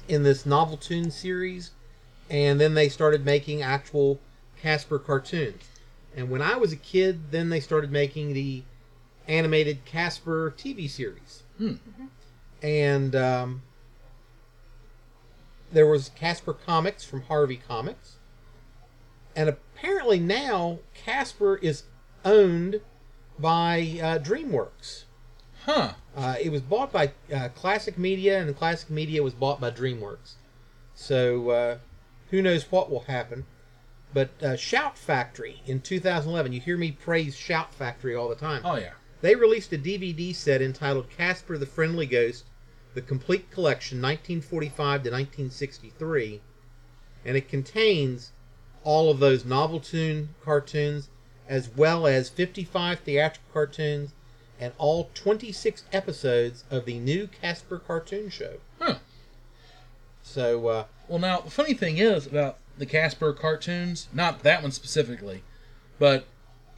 in 0.09 0.23
this 0.23 0.45
Noveltoon 0.45 1.11
series, 1.11 1.71
and 2.29 2.61
then 2.61 2.75
they 2.75 2.89
started 2.89 3.25
making 3.25 3.63
actual 3.63 4.21
Casper 4.61 4.99
cartoons. 4.99 5.65
And 6.15 6.31
when 6.31 6.43
I 6.43 6.57
was 6.57 6.73
a 6.73 6.77
kid, 6.77 7.31
then 7.31 7.49
they 7.49 7.61
started 7.61 7.91
making 7.91 8.35
the 8.35 8.63
animated 9.27 9.85
Casper 9.85 10.55
TV 10.57 10.89
series. 10.89 11.43
And 12.63 13.17
um, 13.17 13.63
there 15.73 15.87
was 15.87 16.11
Casper 16.11 16.53
Comics 16.53 17.03
from 17.05 17.23
Harvey 17.23 17.61
Comics. 17.67 18.17
And 19.35 19.49
apparently 19.49 20.21
now 20.21 20.81
Casper 20.95 21.57
is 21.57 21.85
owned 22.25 22.81
by 23.43 23.99
uh, 24.01 24.19
DreamWorks. 24.21 25.05
huh. 25.65 25.93
Uh, 26.17 26.37
it 26.41 26.51
was 26.51 26.61
bought 26.61 26.93
by 26.93 27.11
uh, 27.35 27.49
Classic 27.49 27.99
Media, 27.99 28.41
and 28.41 28.57
Classic 28.57 28.89
Media 28.89 29.23
was 29.23 29.35
bought 29.35 29.61
by 29.61 29.71
DreamWorks. 29.71 30.35
So 30.95 31.51
uh, 31.51 31.79
who 32.31 32.41
knows 32.41 32.71
what 32.71 32.91
will 32.91 33.01
happen? 33.01 33.45
But 34.15 34.31
uh, 34.43 34.57
Shout 34.57 34.97
Factory 34.97 35.61
in 35.67 35.81
2011, 35.81 36.53
you 36.53 36.61
hear 36.61 36.77
me 36.77 36.93
praise 36.93 37.35
Shout 37.35 37.75
Factory 37.75 38.15
all 38.15 38.29
the 38.29 38.35
time. 38.35 38.63
Oh 38.65 38.77
yeah. 38.77 38.93
They 39.23 39.35
released 39.35 39.73
a 39.73 39.79
DVD 39.79 40.35
set 40.35 40.63
entitled 40.63 41.11
Casper 41.11 41.59
the 41.59 41.67
Friendly 41.67 42.07
Ghost, 42.07 42.45
the 42.95 43.03
Complete 43.03 43.51
Collection, 43.51 43.99
1945 44.03 44.77
to 44.77 45.11
1963, 45.11 46.41
and 47.25 47.37
it 47.37 47.49
contains 47.49 48.33
all 48.85 49.11
of 49.11 49.19
those 49.19 49.45
Noveltoon 49.45 50.29
cartoons, 50.45 51.09
as 51.49 51.69
well 51.69 52.07
as 52.07 52.29
55 52.29 53.01
theatrical 53.01 53.49
cartoons, 53.53 54.13
and 54.61 54.73
all 54.79 55.11
26 55.15 55.85
episodes 55.93 56.65
of 56.71 56.85
the 56.85 56.99
new 56.99 57.27
Casper 57.27 57.79
cartoon 57.79 58.31
show. 58.31 58.59
Huh. 58.81 58.97
So, 60.23 60.69
uh, 60.69 60.85
Well, 61.09 61.19
now 61.19 61.41
the 61.41 61.51
funny 61.51 61.75
thing 61.75 61.99
is 61.99 62.27
about 62.27 62.59
the 62.79 62.87
Casper 62.87 63.33
cartoons, 63.33 64.09
not 64.13 64.43
that 64.45 64.63
one 64.63 64.73
specifically, 64.73 65.43
but 65.99 66.27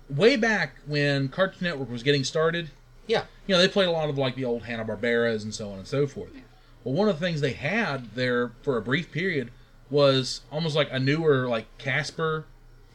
way 0.08 0.36
back 0.36 0.76
when 0.86 1.28
Cartoon 1.28 1.68
Network 1.68 1.90
was 1.90 2.02
getting 2.02 2.24
started, 2.24 2.70
yeah, 3.06 3.24
you 3.46 3.54
know, 3.54 3.60
they 3.60 3.68
played 3.68 3.88
a 3.88 3.92
lot 3.92 4.08
of 4.08 4.16
like 4.16 4.34
the 4.34 4.44
old 4.44 4.64
Hanna 4.64 4.84
Barberas 4.84 5.42
and 5.44 5.54
so 5.54 5.70
on 5.70 5.78
and 5.78 5.86
so 5.86 6.06
forth. 6.06 6.30
Yeah. 6.34 6.40
Well, 6.82 6.94
one 6.94 7.08
of 7.08 7.18
the 7.20 7.26
things 7.26 7.40
they 7.40 7.52
had 7.52 8.14
there 8.14 8.52
for 8.62 8.76
a 8.76 8.82
brief 8.82 9.12
period 9.12 9.50
was 9.90 10.40
almost 10.50 10.74
like 10.74 10.88
a 10.90 10.98
newer 10.98 11.46
like 11.48 11.66
Casper 11.78 12.46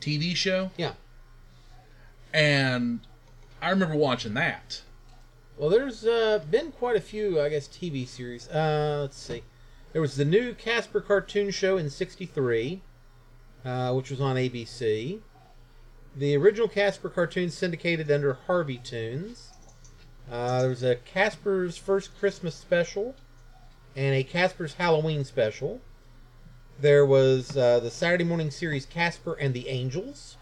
TV 0.01 0.35
show, 0.35 0.71
yeah. 0.77 0.93
And 2.33 3.01
I 3.61 3.69
remember 3.69 3.95
watching 3.95 4.33
that. 4.35 4.81
Well, 5.57 5.69
there's 5.69 6.05
uh, 6.05 6.41
been 6.49 6.71
quite 6.71 6.95
a 6.95 7.01
few, 7.01 7.41
I 7.41 7.49
guess, 7.49 7.67
TV 7.67 8.07
series. 8.07 8.47
Uh, 8.47 8.99
let's 9.01 9.17
see. 9.17 9.43
There 9.91 10.01
was 10.01 10.15
the 10.15 10.25
new 10.25 10.53
Casper 10.53 11.01
cartoon 11.01 11.51
show 11.51 11.77
in 11.77 11.89
'63, 11.89 12.81
uh, 13.65 13.93
which 13.93 14.09
was 14.09 14.21
on 14.21 14.35
ABC. 14.35 15.19
The 16.15 16.35
original 16.37 16.67
Casper 16.67 17.09
cartoon 17.09 17.49
syndicated 17.49 18.09
under 18.09 18.33
Harvey 18.33 18.77
Tunes. 18.77 19.51
Uh, 20.31 20.61
there 20.61 20.69
was 20.69 20.83
a 20.83 20.95
Casper's 20.95 21.77
First 21.77 22.17
Christmas 22.19 22.55
special 22.55 23.15
and 23.95 24.15
a 24.15 24.23
Casper's 24.23 24.75
Halloween 24.75 25.23
special. 25.25 25.81
There 26.79 27.05
was 27.05 27.57
uh, 27.57 27.79
the 27.79 27.91
Saturday 27.91 28.23
morning 28.23 28.51
series 28.51 28.85
Casper 28.85 29.33
and 29.33 29.53
the 29.53 29.67
Angels, 29.67 30.37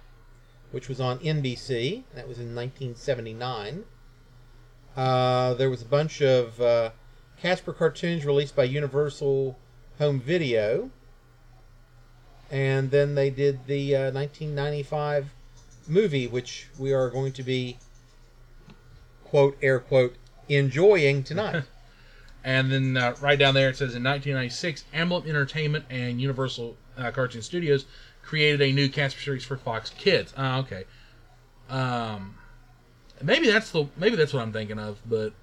which 0.71 0.89
was 0.89 0.99
on 0.99 1.19
NBC. 1.19 2.03
That 2.13 2.27
was 2.27 2.39
in 2.39 2.55
1979. 2.55 3.85
Uh, 4.95 5.53
there 5.53 5.69
was 5.69 5.81
a 5.81 5.85
bunch 5.85 6.21
of 6.21 6.59
uh, 6.59 6.91
Casper 7.39 7.73
cartoons 7.73 8.25
released 8.25 8.55
by 8.55 8.63
Universal 8.63 9.57
Home 9.99 10.19
Video. 10.19 10.89
And 12.49 12.91
then 12.91 13.15
they 13.15 13.29
did 13.29 13.67
the 13.67 13.95
uh, 13.95 14.11
1995 14.11 15.33
movie, 15.87 16.27
which 16.27 16.67
we 16.79 16.93
are 16.93 17.09
going 17.09 17.33
to 17.33 17.43
be, 17.43 17.77
quote, 19.25 19.57
air 19.61 19.79
quote, 19.79 20.15
enjoying 20.49 21.23
tonight. 21.23 21.63
And 22.43 22.71
then 22.71 22.95
uh, 22.95 23.13
right 23.19 23.37
down 23.37 23.55
there 23.55 23.67
it 23.67 23.75
says 23.75 23.93
in 23.93 24.03
1996, 24.03 24.85
Amblin 24.93 25.27
Entertainment 25.27 25.83
and 25.89 26.21
Universal 26.21 26.77
uh, 26.97 27.11
Cartoon 27.11 27.41
Studios 27.41 27.85
created 28.27 28.61
a 28.61 28.71
new 28.73 28.89
Casper 28.89 29.21
series 29.21 29.45
for 29.45 29.55
Fox 29.57 29.89
Kids. 29.91 30.33
Ah, 30.37 30.59
okay. 30.59 30.83
Um, 31.69 32.35
maybe 33.21 33.47
that's 33.47 33.71
the 33.71 33.87
maybe 33.97 34.15
that's 34.17 34.33
what 34.33 34.41
I'm 34.41 34.51
thinking 34.51 34.77
of, 34.77 34.99
but 35.09 35.33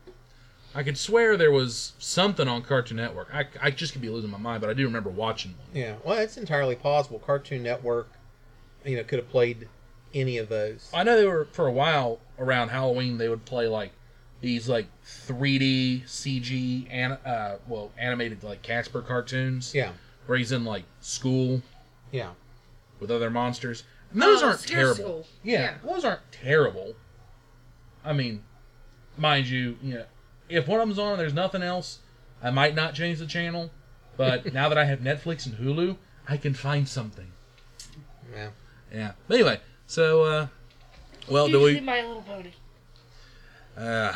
I 0.75 0.83
could 0.83 0.99
swear 0.99 1.37
there 1.37 1.51
was 1.51 1.93
something 1.99 2.47
on 2.47 2.63
Cartoon 2.63 2.99
Network. 2.99 3.29
I, 3.33 3.47
I 3.61 3.71
just 3.71 3.93
could 3.93 4.03
be 4.03 4.11
losing 4.11 4.31
my 4.31 4.39
mind, 4.39 4.61
but 4.61 4.69
I 4.69 4.75
do 4.75 4.85
remember 4.85 5.11
watching 5.11 5.53
one. 5.53 5.83
yeah, 5.83 5.95
well, 6.05 6.19
it's 6.19 6.37
entirely 6.37 6.77
possible. 6.77 7.19
Cartoon 7.19 7.63
Network, 7.63 8.09
you 8.85 8.97
know, 8.97 9.05
could 9.05 9.19
have 9.19 9.31
played 9.31 9.67
any 10.13 10.37
of 10.37 10.49
those. 10.49 10.91
I 10.93 11.05
know 11.05 11.17
they 11.17 11.27
were 11.27 11.47
for 11.53 11.67
a 11.67 11.73
while 11.73 12.21
around 12.39 12.69
Halloween. 12.69 13.17
They 13.19 13.29
would 13.29 13.47
play 13.47 13.67
like 13.67 13.93
these 14.43 14.69
like 14.69 14.87
3D 15.07 16.05
CG 16.05 16.87
and 16.91 17.17
uh 17.25 17.57
well 17.67 17.91
animated 17.97 18.43
like 18.45 18.61
Casper 18.61 19.01
cartoons. 19.01 19.75
Yeah, 19.75 19.93
where 20.27 20.37
he's 20.37 20.53
in 20.53 20.65
like 20.65 20.85
school 21.01 21.63
yeah. 22.15 22.31
With 23.05 23.11
other 23.11 23.29
monsters. 23.31 23.85
And 24.13 24.23
those 24.23 24.43
Oh, 24.43 24.49
aren't 24.49 24.67
terrible. 24.67 25.27
Yeah, 25.43 25.61
Yeah. 25.61 25.75
those 25.85 26.05
aren't 26.05 26.33
terrible. 26.33 26.95
I 28.05 28.13
mean, 28.15 28.43
mind 29.19 29.47
you, 29.47 29.77
you 29.83 29.95
know, 29.95 30.05
if 30.49 30.67
one 30.67 30.81
of 30.81 30.89
them's 30.89 30.99
on 30.99 31.13
and 31.13 31.21
there's 31.21 31.35
nothing 31.35 31.63
else, 31.63 31.99
I 32.43 32.51
might 32.51 32.75
not 32.75 32.95
change 32.95 33.19
the 33.19 33.27
channel. 33.27 33.71
But 34.17 34.53
now 34.55 34.69
that 34.71 34.79
I 34.79 34.85
have 34.87 35.01
Netflix 35.01 35.45
and 35.47 35.57
Hulu, 35.57 35.97
I 36.27 36.39
can 36.39 36.55
find 36.55 36.89
something. 36.89 37.31
Yeah. 38.33 38.49
Yeah. 38.93 39.13
But 39.29 39.35
anyway, 39.35 39.61
so 39.87 40.23
uh, 40.23 40.47
well, 41.29 41.47
do 41.47 41.53
Usually 41.59 41.75
we? 41.75 41.81
My 41.81 42.01
Little 42.03 42.23
Pony. 42.23 42.53
Uh, 43.77 44.15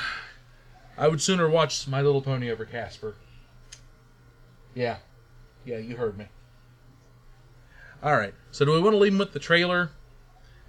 I 0.97 1.09
would 1.09 1.21
sooner 1.21 1.49
watch 1.49 1.87
My 1.89 2.01
Little 2.01 2.23
Pony 2.23 2.51
over 2.51 2.65
Casper. 2.65 3.15
Yeah, 4.75 4.97
yeah, 5.65 5.79
you 5.79 5.97
heard 5.97 6.17
me. 6.17 6.27
All 8.03 8.17
right. 8.17 8.35
So 8.53 8.65
do 8.65 8.73
we 8.73 8.81
want 8.81 8.95
to 8.95 8.99
leave 8.99 9.13
them 9.13 9.19
with 9.19 9.33
the 9.33 9.39
trailer 9.39 9.91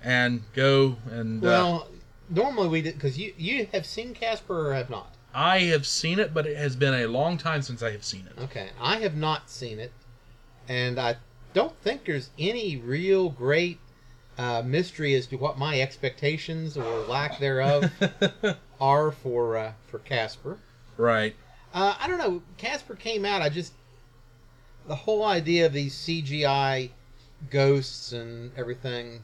and 0.03 0.41
go 0.53 0.97
and? 1.11 1.43
uh, 1.43 1.47
Well, 1.47 1.87
normally 2.29 2.67
we 2.67 2.81
did 2.81 2.95
because 2.95 3.17
you 3.17 3.33
you 3.37 3.67
have 3.71 3.85
seen 3.85 4.13
Casper 4.13 4.69
or 4.69 4.73
have 4.73 4.89
not. 4.89 5.13
I 5.33 5.59
have 5.59 5.85
seen 5.85 6.17
it, 6.19 6.33
but 6.33 6.47
it 6.47 6.57
has 6.57 6.75
been 6.75 6.93
a 6.93 7.05
long 7.07 7.37
time 7.37 7.61
since 7.61 7.83
I 7.83 7.91
have 7.91 8.03
seen 8.03 8.25
it. 8.27 8.41
Okay, 8.41 8.69
I 8.81 8.97
have 8.97 9.15
not 9.15 9.49
seen 9.49 9.77
it, 9.79 9.91
and 10.67 10.99
I 10.99 11.17
don't 11.53 11.75
think 11.81 12.05
there's 12.05 12.31
any 12.39 12.77
real 12.77 13.29
great 13.29 13.79
uh, 14.39 14.63
mystery 14.65 15.13
as 15.13 15.27
to 15.27 15.35
what 15.35 15.57
my 15.59 15.79
expectations 15.79 16.77
or 16.77 17.01
lack 17.01 17.39
thereof 17.39 17.91
are 18.81 19.11
for 19.11 19.55
uh, 19.57 19.73
for 19.87 19.99
Casper. 19.99 20.57
Right. 20.97 21.35
Uh, 21.73 21.95
I 21.99 22.07
don't 22.07 22.17
know. 22.17 22.41
Casper 22.57 22.95
came 22.95 23.23
out. 23.23 23.43
I 23.43 23.49
just 23.49 23.73
the 24.87 24.95
whole 24.95 25.23
idea 25.23 25.67
of 25.67 25.73
these 25.73 25.93
CGI 25.95 26.89
ghosts 27.49 28.12
and 28.12 28.52
everything. 28.58 29.21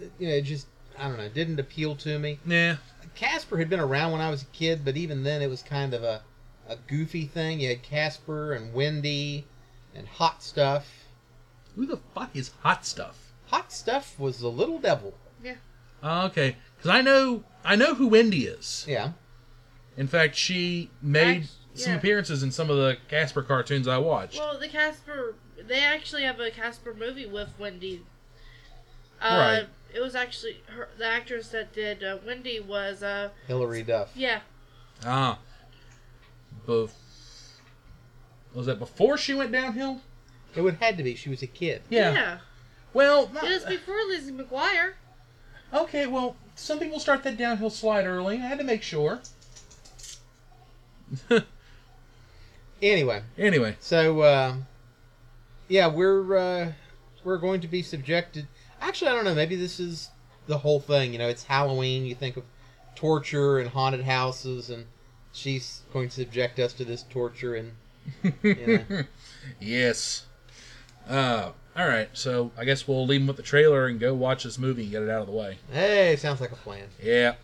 uh, 0.00 0.04
You 0.18 0.28
know, 0.28 0.34
it 0.34 0.42
just 0.42 0.66
I 0.98 1.08
don't 1.08 1.16
know. 1.16 1.28
Didn't 1.28 1.58
appeal 1.58 1.96
to 1.96 2.18
me. 2.18 2.38
Yeah. 2.46 2.76
Casper 3.14 3.56
had 3.58 3.68
been 3.70 3.80
around 3.80 4.12
when 4.12 4.20
I 4.20 4.30
was 4.30 4.42
a 4.42 4.46
kid, 4.46 4.84
but 4.84 4.96
even 4.96 5.22
then 5.22 5.42
it 5.42 5.48
was 5.50 5.62
kind 5.62 5.92
of 5.94 6.02
a, 6.02 6.22
a 6.68 6.76
goofy 6.86 7.26
thing. 7.26 7.60
You 7.60 7.68
had 7.70 7.82
Casper 7.82 8.52
and 8.52 8.72
Wendy 8.72 9.46
and 9.94 10.06
Hot 10.06 10.42
Stuff. 10.42 11.04
Who 11.76 11.86
the 11.86 11.98
fuck 12.14 12.30
is 12.34 12.50
Hot 12.62 12.84
Stuff? 12.86 13.32
Hot 13.48 13.72
Stuff 13.72 14.18
was 14.18 14.38
the 14.40 14.48
little 14.50 14.78
devil. 14.78 15.14
Yeah. 15.42 15.56
Oh, 16.02 16.26
okay, 16.26 16.56
because 16.76 16.90
I 16.90 17.00
know 17.00 17.44
I 17.64 17.76
know 17.76 17.94
who 17.94 18.08
Wendy 18.08 18.44
is. 18.46 18.84
Yeah. 18.88 19.12
In 19.96 20.06
fact, 20.06 20.36
she 20.36 20.90
made 21.02 21.42
Act- 21.42 21.50
some 21.74 21.92
yeah. 21.92 21.98
appearances 21.98 22.42
in 22.42 22.50
some 22.50 22.70
of 22.70 22.76
the 22.76 22.96
Casper 23.08 23.42
cartoons 23.42 23.86
I 23.88 23.98
watched. 23.98 24.38
Well, 24.38 24.58
the 24.58 24.68
Casper, 24.68 25.34
they 25.68 25.80
actually 25.80 26.22
have 26.22 26.40
a 26.40 26.50
Casper 26.50 26.94
movie 26.94 27.26
with 27.26 27.50
Wendy. 27.58 28.02
Uh, 29.20 29.28
Right. 29.60 29.66
It 29.94 30.00
was 30.00 30.14
actually 30.14 30.62
her, 30.68 30.88
the 30.96 31.04
actress 31.06 31.48
that 31.48 31.72
did 31.74 32.02
uh, 32.02 32.16
Wendy 32.26 32.58
was 32.60 33.02
uh 33.02 33.28
Hilary 33.46 33.82
Duff. 33.82 34.10
yeah 34.14 34.40
ah. 35.04 35.38
Bef- 36.66 36.90
was 38.54 38.66
that 38.66 38.78
before 38.78 39.18
she 39.18 39.34
went 39.34 39.52
downhill? 39.52 40.00
It 40.54 40.60
would 40.62 40.74
had 40.76 40.96
to 40.98 41.02
be. 41.02 41.14
She 41.14 41.28
was 41.30 41.42
a 41.42 41.46
kid. 41.46 41.82
yeah, 41.90 42.38
Well, 42.94 43.28
not- 43.32 43.44
it 43.44 43.50
was 43.50 43.64
before 43.64 43.96
Lizzie 44.08 44.32
McGuire. 44.32 44.94
okay. 45.74 46.06
Well, 46.06 46.36
some 46.54 46.78
people 46.78 46.98
start 47.00 47.22
that 47.24 47.36
downhill 47.36 47.70
slide 47.70 48.06
early. 48.06 48.36
I 48.36 48.46
had 48.46 48.58
to 48.58 48.64
make 48.64 48.82
sure. 48.82 49.20
Anyway, 52.80 53.22
Anyway, 53.38 53.76
so 53.78 54.20
uh, 54.22 54.54
yeah, 55.72 55.86
we're 55.86 56.36
uh, 56.36 56.72
we're 57.24 57.38
going 57.38 57.62
to 57.62 57.66
be 57.68 57.80
subjected. 57.80 58.46
Actually, 58.78 59.10
I 59.10 59.14
don't 59.14 59.24
know. 59.24 59.34
Maybe 59.34 59.56
this 59.56 59.80
is 59.80 60.10
the 60.46 60.58
whole 60.58 60.80
thing. 60.80 61.14
You 61.14 61.18
know, 61.18 61.28
it's 61.28 61.44
Halloween. 61.44 62.04
You 62.04 62.14
think 62.14 62.36
of 62.36 62.44
torture 62.94 63.58
and 63.58 63.70
haunted 63.70 64.02
houses, 64.02 64.68
and 64.68 64.84
she's 65.32 65.80
going 65.90 66.10
to 66.10 66.14
subject 66.24 66.58
us 66.58 66.74
to 66.74 66.84
this 66.84 67.04
torture 67.04 67.54
and. 67.54 67.72
You 68.42 68.84
know. 68.90 69.02
yes. 69.60 70.26
Uh, 71.08 71.52
all 71.74 71.88
right. 71.88 72.10
So 72.12 72.50
I 72.58 72.66
guess 72.66 72.86
we'll 72.86 73.06
leave 73.06 73.20
them 73.20 73.28
with 73.28 73.38
the 73.38 73.42
trailer 73.42 73.86
and 73.86 73.98
go 73.98 74.12
watch 74.12 74.44
this 74.44 74.58
movie 74.58 74.82
and 74.82 74.90
get 74.90 75.02
it 75.02 75.08
out 75.08 75.22
of 75.22 75.26
the 75.26 75.32
way. 75.32 75.56
hey, 75.72 76.16
sounds 76.16 76.42
like 76.42 76.52
a 76.52 76.56
plan. 76.56 76.88
Yeah. 77.02 77.36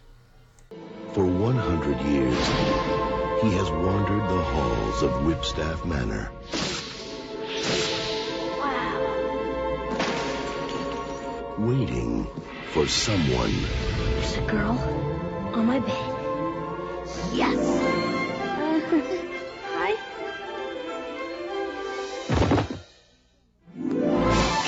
For 1.15 1.25
100 1.25 2.01
years, 2.03 2.47
he 3.41 3.57
has 3.57 3.71
wandered 3.71 4.29
the 4.29 4.43
halls 4.43 5.03
of 5.03 5.25
Whipstaff 5.25 5.85
Manor. 5.87 6.31
Waiting 11.59 12.25
for 12.71 12.87
someone. 12.87 13.53
There's 14.15 14.37
a 14.37 14.43
girl 14.43 14.79
on 15.53 15.67
my 15.67 15.81
bed. 15.81 16.15
Yes. 17.35 17.59
Hi. 19.75 19.97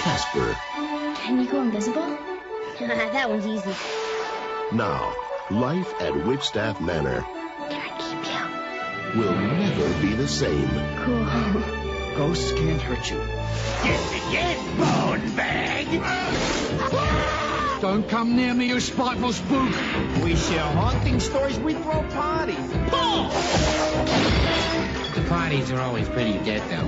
Casper. 0.00 0.56
Can 1.22 1.40
you 1.40 1.48
go 1.48 1.60
invisible? 1.60 2.18
that 2.80 3.30
one's 3.30 3.46
easy. 3.46 3.72
Now, 4.72 5.14
life 5.48 5.94
at 6.00 6.12
Whipstaff 6.26 6.80
Manor 6.80 7.24
Can 7.68 7.80
I 7.80 7.90
keep 7.98 9.14
you? 9.14 9.20
will 9.20 9.36
never 9.36 10.00
be 10.00 10.14
the 10.14 10.26
same. 10.26 10.68
Cool. 11.04 11.76
Ghosts 12.20 12.52
can't 12.52 12.82
hurt 12.82 13.10
you. 13.10 13.16
Yes, 13.16 14.30
yes, 14.30 14.58
bone 14.76 15.34
bag! 15.36 15.88
Don't 17.80 18.06
come 18.10 18.36
near 18.36 18.52
me, 18.52 18.66
you 18.66 18.78
spiteful 18.78 19.32
spook. 19.32 19.74
We 20.22 20.36
share 20.36 20.60
haunting 20.60 21.18
stories. 21.18 21.58
We 21.60 21.72
throw 21.72 22.02
parties. 22.10 22.58
The 25.14 25.22
parties 25.28 25.70
are 25.72 25.80
always 25.80 26.08
pretty 26.08 26.34
dead, 26.44 26.62
though. 26.70 26.86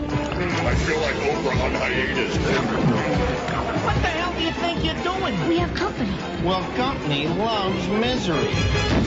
I 0.67 0.75
feel 0.77 1.01
like 1.01 1.15
Oprah 1.17 1.65
on 1.65 1.73
hiatus. 1.73 2.37
What 3.85 3.95
the 3.97 4.09
hell 4.09 4.33
do 4.35 4.45
you 4.45 4.53
think 4.53 4.85
you're 4.85 5.03
doing? 5.03 5.49
We 5.49 5.59
have 5.59 5.75
company. 5.75 6.17
Well, 6.45 6.63
company 6.77 7.27
loves 7.27 7.89
misery. 7.89 8.53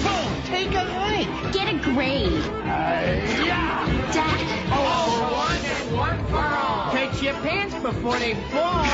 So, 0.03 0.11
take 0.45 0.74
a 0.74 0.84
hike. 0.84 1.53
Get 1.53 1.74
a 1.74 1.78
grade. 1.80 2.32
yeah. 2.66 4.11
Dad? 4.13 4.68
Oh, 4.72 5.32
one 5.47 5.66
and 5.66 5.95
one 5.97 6.26
for 6.28 6.38
all. 6.38 6.91
Catch 6.91 7.22
your 7.22 7.34
pants 7.36 7.76
before 7.76 8.20
they 8.20 8.34
fall. 8.51 8.86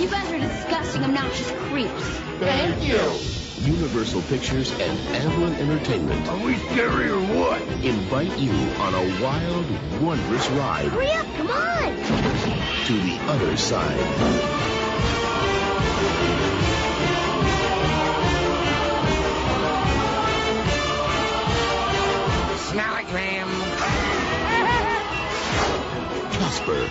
You 0.00 0.08
guys 0.08 0.32
are 0.32 0.38
disgusting, 0.38 1.04
obnoxious 1.04 1.50
creeps. 1.68 2.04
Thank 2.40 2.82
you. 2.88 2.98
Universal 3.62 4.22
Pictures 4.22 4.72
and 4.80 4.98
Amblin 5.14 5.54
Entertainment 5.58 6.26
Are 6.28 6.38
we 6.44 6.56
scary 6.56 7.10
or 7.10 7.20
what? 7.20 7.60
invite 7.84 8.38
you 8.38 8.52
on 8.52 8.94
a 8.94 9.22
wild, 9.22 9.66
wondrous 10.00 10.48
ride 10.50 10.86
Hurry 10.88 11.10
up, 11.12 11.26
come 11.36 11.50
on. 11.50 12.86
to 12.86 12.92
the 12.94 13.18
other 13.28 13.56
side. 13.56 13.98
Smell 22.70 22.96
it, 22.98 23.12
ma'am. 23.12 23.48
Casper, 26.32 26.88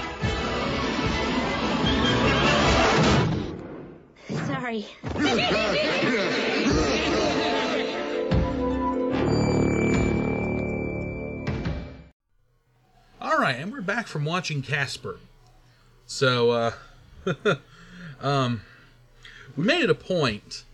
Sorry. 4.45 4.85
Right, 13.49 13.59
and 13.59 13.71
we're 13.71 13.81
back 13.81 14.05
from 14.05 14.25
watching 14.25 14.61
Casper. 14.61 15.19
So, 16.05 16.51
uh, 16.51 16.71
um, 18.21 18.61
we 19.55 19.63
made 19.63 19.81
it 19.81 19.89
a 19.89 19.95
point 19.95 20.65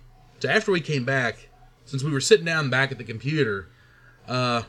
to 0.42 0.52
after 0.52 0.72
we 0.72 0.82
came 0.82 1.06
back, 1.06 1.48
since 1.86 2.04
we 2.04 2.12
were 2.12 2.20
sitting 2.20 2.46
down 2.46 2.70
back 2.70 2.92
at 2.92 2.98
the 2.98 3.04
computer, 3.04 3.70
uh, 4.28 4.64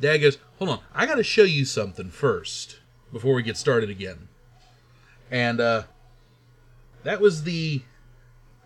Dad 0.00 0.18
goes, 0.18 0.38
"Hold 0.58 0.70
on, 0.70 0.80
I 0.94 1.04
got 1.04 1.16
to 1.16 1.22
show 1.22 1.42
you 1.42 1.66
something 1.66 2.10
first 2.10 2.78
before 3.12 3.34
we 3.34 3.42
get 3.42 3.58
started 3.58 3.90
again." 3.90 4.28
And 5.30 5.60
uh, 5.60 5.82
that 7.02 7.20
was 7.20 7.42
the 7.42 7.82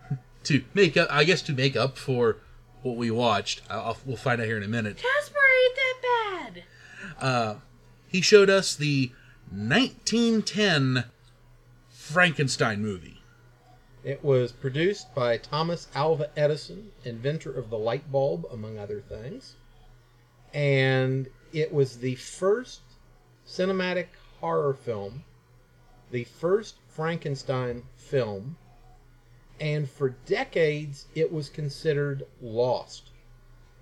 to 0.45 0.63
make 0.73 0.95
up, 0.95 1.09
I 1.11 1.25
guess, 1.25 1.41
to 1.43 1.53
make 1.53 1.75
up 1.75 1.97
for 1.97 2.37
what 2.81 2.95
we 2.95 3.11
watched. 3.11 3.61
I'll, 3.69 3.97
we'll 4.05 4.15
find 4.15 4.39
out 4.39 4.47
here 4.47 4.57
in 4.57 4.63
a 4.63 4.69
minute. 4.69 4.97
Casper 4.97 5.39
ain't 5.65 5.75
that 5.75 6.63
bad. 7.21 7.55
He 8.15 8.21
showed 8.21 8.49
us 8.49 8.73
the 8.77 9.11
1910 9.51 11.03
Frankenstein 11.89 12.81
movie. 12.81 13.19
It 14.05 14.23
was 14.23 14.53
produced 14.53 15.13
by 15.13 15.35
Thomas 15.35 15.89
Alva 15.93 16.29
Edison, 16.37 16.93
inventor 17.03 17.51
of 17.51 17.69
the 17.69 17.77
light 17.77 18.09
bulb, 18.09 18.45
among 18.49 18.79
other 18.79 19.01
things. 19.01 19.57
And 20.53 21.27
it 21.51 21.73
was 21.73 21.97
the 21.97 22.15
first 22.15 22.83
cinematic 23.45 24.07
horror 24.39 24.73
film, 24.73 25.25
the 26.09 26.23
first 26.23 26.75
Frankenstein 26.87 27.83
film, 27.97 28.55
and 29.59 29.89
for 29.89 30.15
decades 30.25 31.07
it 31.15 31.33
was 31.33 31.49
considered 31.49 32.23
lost. 32.41 33.09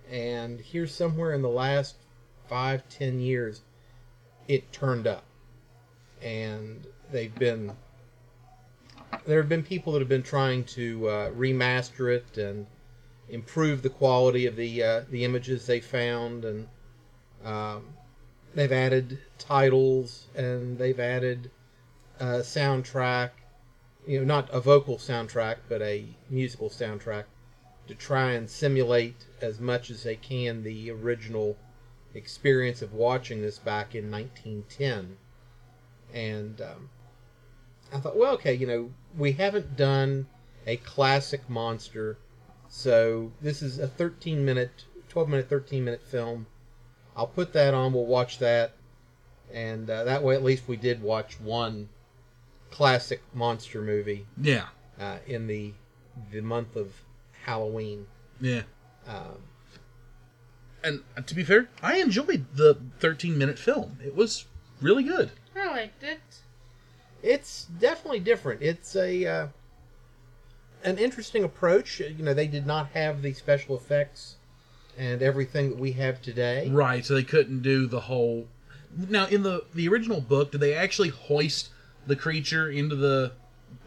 And 0.10 0.60
here, 0.60 0.88
somewhere 0.88 1.34
in 1.34 1.44
the 1.44 1.50
last 1.50 1.98
five, 2.48 2.90
ten 2.90 3.20
years, 3.20 3.62
it 4.48 4.72
turned 4.72 5.08
up. 5.08 5.24
And 6.22 6.86
they've 7.12 7.34
been 7.34 7.74
there 9.26 9.40
have 9.40 9.50
been 9.50 9.64
people 9.64 9.94
that 9.94 10.00
have 10.00 10.10
been 10.10 10.24
trying 10.24 10.64
to 10.64 11.08
uh, 11.08 11.32
remaster 11.32 12.14
it 12.14 12.38
and 12.38 12.66
improve 13.30 13.82
the 13.82 13.90
quality 13.90 14.46
of 14.46 14.56
the 14.56 14.84
uh, 14.84 15.02
the 15.10 15.24
images 15.24 15.66
they 15.66 15.80
found, 15.80 16.46
and 16.46 16.68
um, 17.44 17.86
they've 18.54 18.72
added 18.72 19.20
titles 19.38 20.28
and 20.36 20.78
they've 20.78 21.00
added 21.00 21.52
a 22.20 22.40
soundtrack. 22.40 23.32
You 24.06 24.20
know, 24.20 24.26
not 24.26 24.50
a 24.52 24.60
vocal 24.60 24.98
soundtrack, 24.98 25.58
but 25.70 25.82
a 25.82 26.06
musical 26.30 26.70
soundtrack 26.70 27.24
to 27.88 27.96
try 27.96 28.32
and 28.32 28.50
simulate 28.50 29.26
as 29.42 29.60
much 29.60 29.90
as 29.90 30.04
they 30.04 30.16
can 30.16 30.64
the 30.64 30.92
original 30.92 31.58
experience 32.14 32.82
of 32.82 32.94
watching 32.94 33.42
this 33.42 33.58
back 33.60 33.96
in 33.96 34.12
1910. 34.12 35.18
And 36.14 36.62
um, 36.62 36.90
I 37.94 38.00
thought, 38.00 38.16
well, 38.18 38.34
okay, 38.36 38.54
you 38.54 38.68
know, 38.68 38.92
we 39.18 39.32
haven't 39.34 39.76
done 39.76 40.28
a 40.68 40.78
classic 40.78 41.50
monster, 41.50 42.18
so 42.70 43.32
this 43.42 43.62
is 43.62 43.80
a 43.80 43.88
13 43.88 44.46
minute, 44.46 44.86
12 45.10 45.30
minute, 45.30 45.50
13 45.50 45.84
minute 45.84 46.02
film. 46.02 46.46
I'll 47.16 47.28
put 47.28 47.54
that 47.54 47.74
on. 47.74 47.94
We'll 47.94 48.06
watch 48.06 48.40
that, 48.40 48.74
and 49.54 49.90
uh, 49.90 50.04
that 50.06 50.24
way, 50.24 50.34
at 50.36 50.44
least 50.44 50.68
we 50.68 50.78
did 50.78 51.02
watch 51.02 51.40
one 51.40 51.90
classic 52.72 53.22
monster 53.34 53.82
movie 53.82 54.26
Yeah, 54.42 54.68
uh, 55.00 55.18
in 55.28 55.46
the 55.48 55.74
the 56.32 56.42
month 56.42 56.76
of 56.76 56.92
Halloween. 57.46 58.08
yeah. 58.42 58.64
Um, 59.08 59.38
And 60.84 61.02
uh, 61.18 61.22
to 61.22 61.36
be 61.36 61.44
fair, 61.44 61.70
I 61.82 61.98
enjoyed 61.98 62.46
the 62.56 62.78
13 63.00 63.38
minute 63.38 63.58
film. 63.58 63.98
It 64.04 64.16
was 64.16 64.46
really 64.82 65.04
good. 65.04 65.32
I 65.56 65.68
liked 65.68 66.04
it. 66.04 66.20
it's 67.22 67.66
definitely 67.66 68.20
different. 68.20 68.62
It's 68.62 68.96
a 68.96 69.26
uh, 69.26 69.48
an 70.84 70.98
interesting 70.98 71.44
approach. 71.44 72.00
You 72.00 72.24
know, 72.24 72.34
they 72.34 72.48
did 72.48 72.66
not 72.66 72.90
have 72.90 73.22
the 73.22 73.34
special 73.34 73.76
effects 73.78 74.36
and 74.98 75.22
everything 75.22 75.70
that 75.70 75.80
we 75.80 75.94
have 75.94 76.22
today. 76.22 76.70
Right, 76.70 77.06
so 77.06 77.16
they 77.16 77.24
couldn't 77.24 77.62
do 77.62 77.88
the 77.88 78.02
whole. 78.02 78.48
Now, 79.10 79.28
in 79.28 79.44
the 79.44 79.64
the 79.74 79.88
original 79.88 80.22
book, 80.22 80.52
did 80.52 80.62
they 80.62 80.74
actually 80.74 81.10
hoist 81.10 81.70
the 82.06 82.16
creature 82.16 82.70
into 82.70 82.96
the 82.96 83.32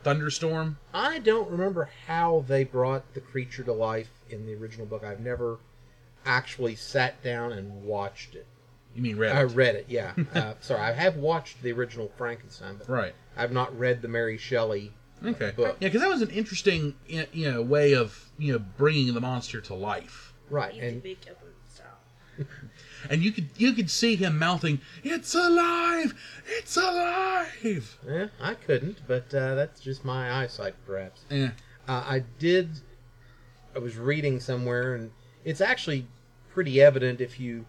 thunderstorm? 0.03 0.79
I 0.95 1.19
don't 1.19 1.51
remember 1.51 1.91
how 2.07 2.45
they 2.49 2.65
brought 2.65 3.13
the 3.15 3.21
creature 3.21 3.63
to 3.65 3.73
life 3.73 4.11
in 4.31 4.47
the 4.47 4.55
original 4.55 4.87
book. 4.87 5.05
I've 5.05 5.21
never 5.21 5.59
actually 6.27 6.75
sat 6.75 7.23
down 7.23 7.53
and 7.53 7.83
watched 7.85 8.35
it. 8.35 8.47
You 8.95 9.03
mean 9.03 9.17
read? 9.17 9.31
It? 9.35 9.39
I 9.39 9.43
it? 9.43 9.47
read 9.55 9.75
it, 9.77 9.87
yeah. 9.89 10.13
uh, 10.35 10.55
sorry, 10.61 10.81
I 10.81 10.93
have 10.93 11.17
watched 11.17 11.63
the 11.63 11.73
original 11.73 12.11
Frankenstein, 12.17 12.77
but 12.79 12.89
Right. 12.89 13.15
I've 13.37 13.53
not 13.53 13.77
read 13.79 14.03
the 14.03 14.09
Mary 14.09 14.37
Shelley 14.39 14.93
Okay. 15.25 15.53
book. 15.57 15.77
Yeah, 15.81 15.89
because 15.89 16.03
that 16.03 16.11
was 16.11 16.23
an 16.23 16.31
interesting, 16.31 16.95
you 17.07 17.51
know, 17.51 17.63
way 17.63 17.95
of 17.95 18.31
you 18.39 18.53
know 18.53 18.59
bringing 18.59 19.15
the 19.15 19.21
monster 19.21 19.61
to 19.63 19.75
life. 19.75 20.35
Right, 20.51 20.75
Eat 20.75 20.83
and 20.83 21.03
big 21.03 21.19
style. 21.69 21.87
and 23.11 23.23
you 23.23 23.33
could 23.33 23.49
you 23.57 23.73
could 23.73 23.91
see 23.91 24.17
him 24.17 24.39
mouthing, 24.39 24.81
"It's 25.03 25.35
alive! 25.35 26.15
It's 26.47 26.77
alive!" 26.77 27.99
Yeah, 28.07 28.27
I 28.41 28.55
couldn't, 28.55 28.99
but 29.07 29.33
uh, 29.35 29.55
that's 29.55 29.81
just 29.81 30.05
my 30.05 30.43
eyesight, 30.43 30.75
perhaps. 30.87 31.23
Yeah. 31.31 31.51
Uh, 31.89 32.05
I 32.07 32.25
did. 32.39 32.69
I 33.75 33.79
was 33.79 33.97
reading 33.97 34.39
somewhere, 34.41 34.95
and 34.95 35.11
it's 35.45 35.61
actually 35.63 36.07
pretty 36.57 36.81
evident 36.81 37.21
if 37.21 37.39
you 37.39 37.67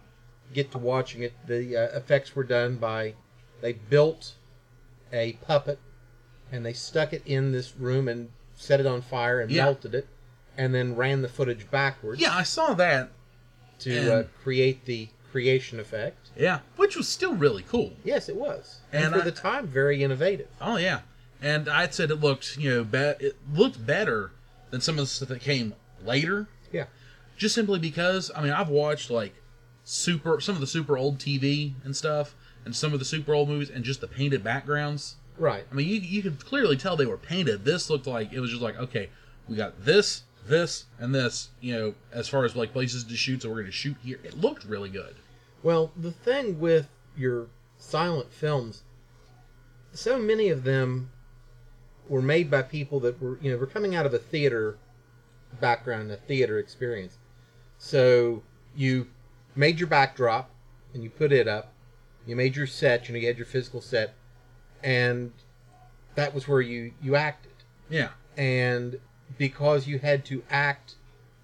get 0.54 0.72
to 0.72 0.78
watching 0.78 1.22
it. 1.22 1.34
The 1.46 1.76
uh, 1.76 1.98
effects 1.98 2.34
were 2.38 2.46
done 2.46 2.78
by. 2.78 3.16
They 3.60 3.74
built 3.74 4.32
a 5.12 5.34
puppet, 5.46 5.78
and 6.54 6.66
they 6.66 6.72
stuck 6.72 7.12
it 7.12 7.22
in 7.26 7.52
this 7.52 7.76
room 7.78 8.08
and 8.08 8.30
set 8.56 8.80
it 8.80 8.86
on 8.86 9.02
fire 9.02 9.42
and 9.42 9.52
Yeah. 9.52 9.66
melted 9.66 9.94
it, 9.94 10.08
and 10.58 10.74
then 10.74 10.96
ran 10.96 11.22
the 11.22 11.28
footage 11.28 11.70
backwards 11.70 12.22
Yeah, 12.22 12.34
I 12.34 12.44
saw 12.44 12.74
that. 12.76 13.10
to 13.80 14.14
uh, 14.20 14.24
create 14.42 14.86
the 14.86 15.10
creation 15.34 15.80
effect. 15.82 16.30
Yeah, 16.38 16.60
which 16.78 16.96
was 16.96 17.10
still 17.10 17.36
really 17.36 17.64
cool. 17.68 17.92
Yes, 18.06 18.30
it 18.30 18.38
was, 18.38 18.78
and, 18.94 19.04
And 19.04 19.14
for 19.16 19.22
I- 19.22 19.26
the 19.26 19.32
time, 19.34 19.68
very 19.68 20.02
innovative. 20.02 20.48
Oh 20.62 20.78
yeah, 20.78 21.02
and 21.42 21.68
I 21.68 21.90
said 21.90 22.10
it 22.10 22.16
looked 22.16 22.56
you 22.58 22.70
know 22.74 22.84
be- 22.86 23.26
it 23.26 23.36
looked 23.54 23.86
better 23.86 24.32
than 24.72 24.80
some 24.80 24.96
of 24.96 25.02
the 25.04 25.08
stuff 25.08 25.28
that 25.28 25.42
came 25.42 25.74
later. 26.04 26.48
Just 27.38 27.56
simply 27.56 27.80
because 27.80 28.32
I 28.36 28.42
mean 28.42 28.52
I've 28.52 28.70
watched 28.70 29.10
like 29.10 29.36
super 29.84 30.42
some 30.42 30.56
of 30.56 30.62
the 30.62 30.68
super 30.68 30.98
old 30.98 31.20
TV 31.20 31.74
and 31.84 31.96
stuff, 31.96 32.36
and 32.66 32.76
some 32.76 32.94
of 32.94 33.00
the 33.00 33.06
super 33.06 33.34
old 33.34 33.48
movies, 33.48 33.70
and 33.70 33.84
just 33.84 34.02
the 34.02 34.08
painted 34.08 34.44
backgrounds. 34.44 35.16
Right. 35.38 35.66
I 35.72 35.76
mean 35.76 35.88
you 35.88 35.96
you 35.96 36.22
could 36.22 36.44
clearly 36.44 36.78
tell 36.78 36.96
they 36.96 37.06
were 37.06 37.18
painted. 37.18 37.64
This 37.64 37.90
looked 37.90 38.08
like 38.08 38.34
it 38.34 38.40
was 38.40 38.50
just 38.50 38.62
like 38.62 38.78
okay, 38.78 39.10
we 39.48 39.56
got 39.56 39.86
this, 39.86 40.24
this, 40.46 40.86
and 41.00 41.14
this. 41.14 41.50
You 41.62 41.76
know, 41.76 41.96
as 42.12 42.28
far 42.28 42.44
as 42.46 42.56
like 42.56 42.74
places 42.74 43.04
to 43.04 43.16
shoot, 43.16 43.44
so 43.44 43.50
we're 43.50 43.56
going 43.56 43.66
to 43.68 43.72
shoot 43.72 43.98
here. 44.04 44.20
It 44.24 44.38
looked 44.38 44.66
really 44.66 44.90
good. 44.90 45.16
Well, 45.64 45.92
the 45.96 46.12
thing 46.12 46.60
with 46.60 46.88
your 47.16 47.48
silent 47.78 48.32
films, 48.32 48.84
so 49.94 50.18
many 50.20 50.50
of 50.50 50.64
them 50.64 51.12
were 52.08 52.22
made 52.22 52.50
by 52.50 52.62
people 52.62 53.00
that 53.02 53.22
were, 53.22 53.38
you 53.42 53.52
know, 53.52 53.58
were 53.58 53.68
coming 53.68 53.96
out 53.96 54.06
of 54.06 54.14
a 54.14 54.20
theater 54.20 54.78
background, 55.60 56.12
a 56.12 56.18
theater 56.18 56.60
experience. 56.60 57.18
So 57.78 58.44
you 58.76 59.08
made 59.56 59.80
your 59.80 59.88
backdrop 59.88 60.50
and 60.94 61.04
you 61.04 61.10
put 61.10 61.32
it 61.32 61.48
up. 61.48 61.74
You 62.26 62.36
made 62.36 62.56
your 62.56 62.68
set, 62.68 63.08
you 63.08 63.14
know, 63.14 63.20
you 63.20 63.28
had 63.28 63.38
your 63.38 63.46
physical 63.46 63.80
set, 63.80 64.14
and 64.84 65.32
that 66.16 66.34
was 66.34 66.48
where 66.48 66.62
you 66.62 66.94
you 67.02 67.16
acted. 67.16 67.54
Yeah. 67.90 68.10
And 68.36 69.00
because 69.38 69.88
you 69.88 70.00
had 70.00 70.26
to 70.26 70.44
act 70.50 70.96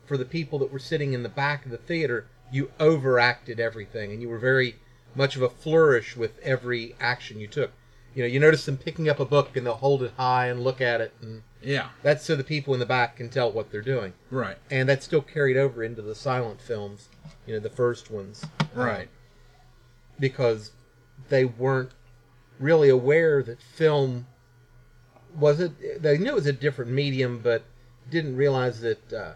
for 0.06 0.18
the 0.18 0.26
people 0.26 0.60
that 0.60 0.72
were 0.72 0.80
sitting 0.80 1.14
in 1.14 1.24
the 1.24 1.30
back 1.30 1.66
of 1.66 1.72
the 1.72 1.78
theater, 1.78 2.28
you 2.52 2.72
overacted 2.80 3.60
everything, 3.60 4.12
and 4.12 4.22
you 4.22 4.28
were 4.28 4.40
very 4.40 4.76
much 5.16 5.36
of 5.36 5.42
a 5.42 5.50
flourish 5.50 6.18
with 6.18 6.38
every 6.40 6.96
action 7.00 7.40
you 7.40 7.48
took. 7.48 7.72
You 8.16 8.24
know, 8.24 8.28
you 8.28 8.40
notice 8.40 8.66
them 8.66 8.78
picking 8.78 9.10
up 9.10 9.20
a 9.20 9.26
book 9.26 9.56
and 9.58 9.66
they'll 9.66 9.74
hold 9.76 10.04
it 10.04 10.12
high 10.18 10.48
and 10.48 10.64
look 10.64 10.82
at 10.82 11.02
it, 11.02 11.14
and 11.22 11.42
Yeah. 11.62 11.90
that's 12.04 12.24
so 12.24 12.36
the 12.36 12.44
people 12.44 12.74
in 12.74 12.80
the 12.80 12.86
back 12.86 13.16
can 13.18 13.30
tell 13.30 13.52
what 13.52 13.72
they're 13.72 13.82
doing. 13.82 14.14
Right. 14.30 14.58
And 14.70 14.88
that's 14.88 15.04
still 15.06 15.22
carried 15.22 15.58
over 15.58 15.84
into 15.84 16.02
the 16.02 16.14
silent 16.16 16.62
films, 16.62 17.10
you 17.48 17.54
know, 17.54 17.60
the 17.60 17.70
first 17.72 18.12
ones, 18.12 18.46
Right. 18.76 19.10
because 20.20 20.72
they 21.30 21.46
weren't 21.46 21.92
really 22.60 22.90
aware 22.90 23.42
that 23.44 23.62
film 23.62 24.28
was 25.36 25.60
it. 25.60 26.02
They 26.04 26.18
knew 26.20 26.30
it 26.30 26.36
was 26.36 26.46
a 26.46 26.54
different 26.54 26.92
medium, 26.92 27.40
but 27.40 27.64
didn't 28.12 28.36
realize 28.36 28.82
that 28.82 29.12
uh, 29.14 29.32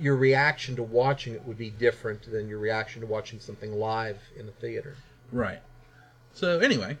your 0.00 0.16
reaction 0.16 0.74
to 0.76 0.82
watching 0.82 1.34
it 1.34 1.44
would 1.44 1.56
be 1.56 1.70
different 1.70 2.22
than 2.30 2.48
your 2.48 2.58
reaction 2.58 3.00
to 3.00 3.06
watching 3.06 3.38
something 3.40 3.72
live 3.72 4.18
in 4.36 4.48
a 4.48 4.52
theater. 4.52 4.96
Right. 5.32 5.60
So 6.36 6.58
anyway, 6.60 6.98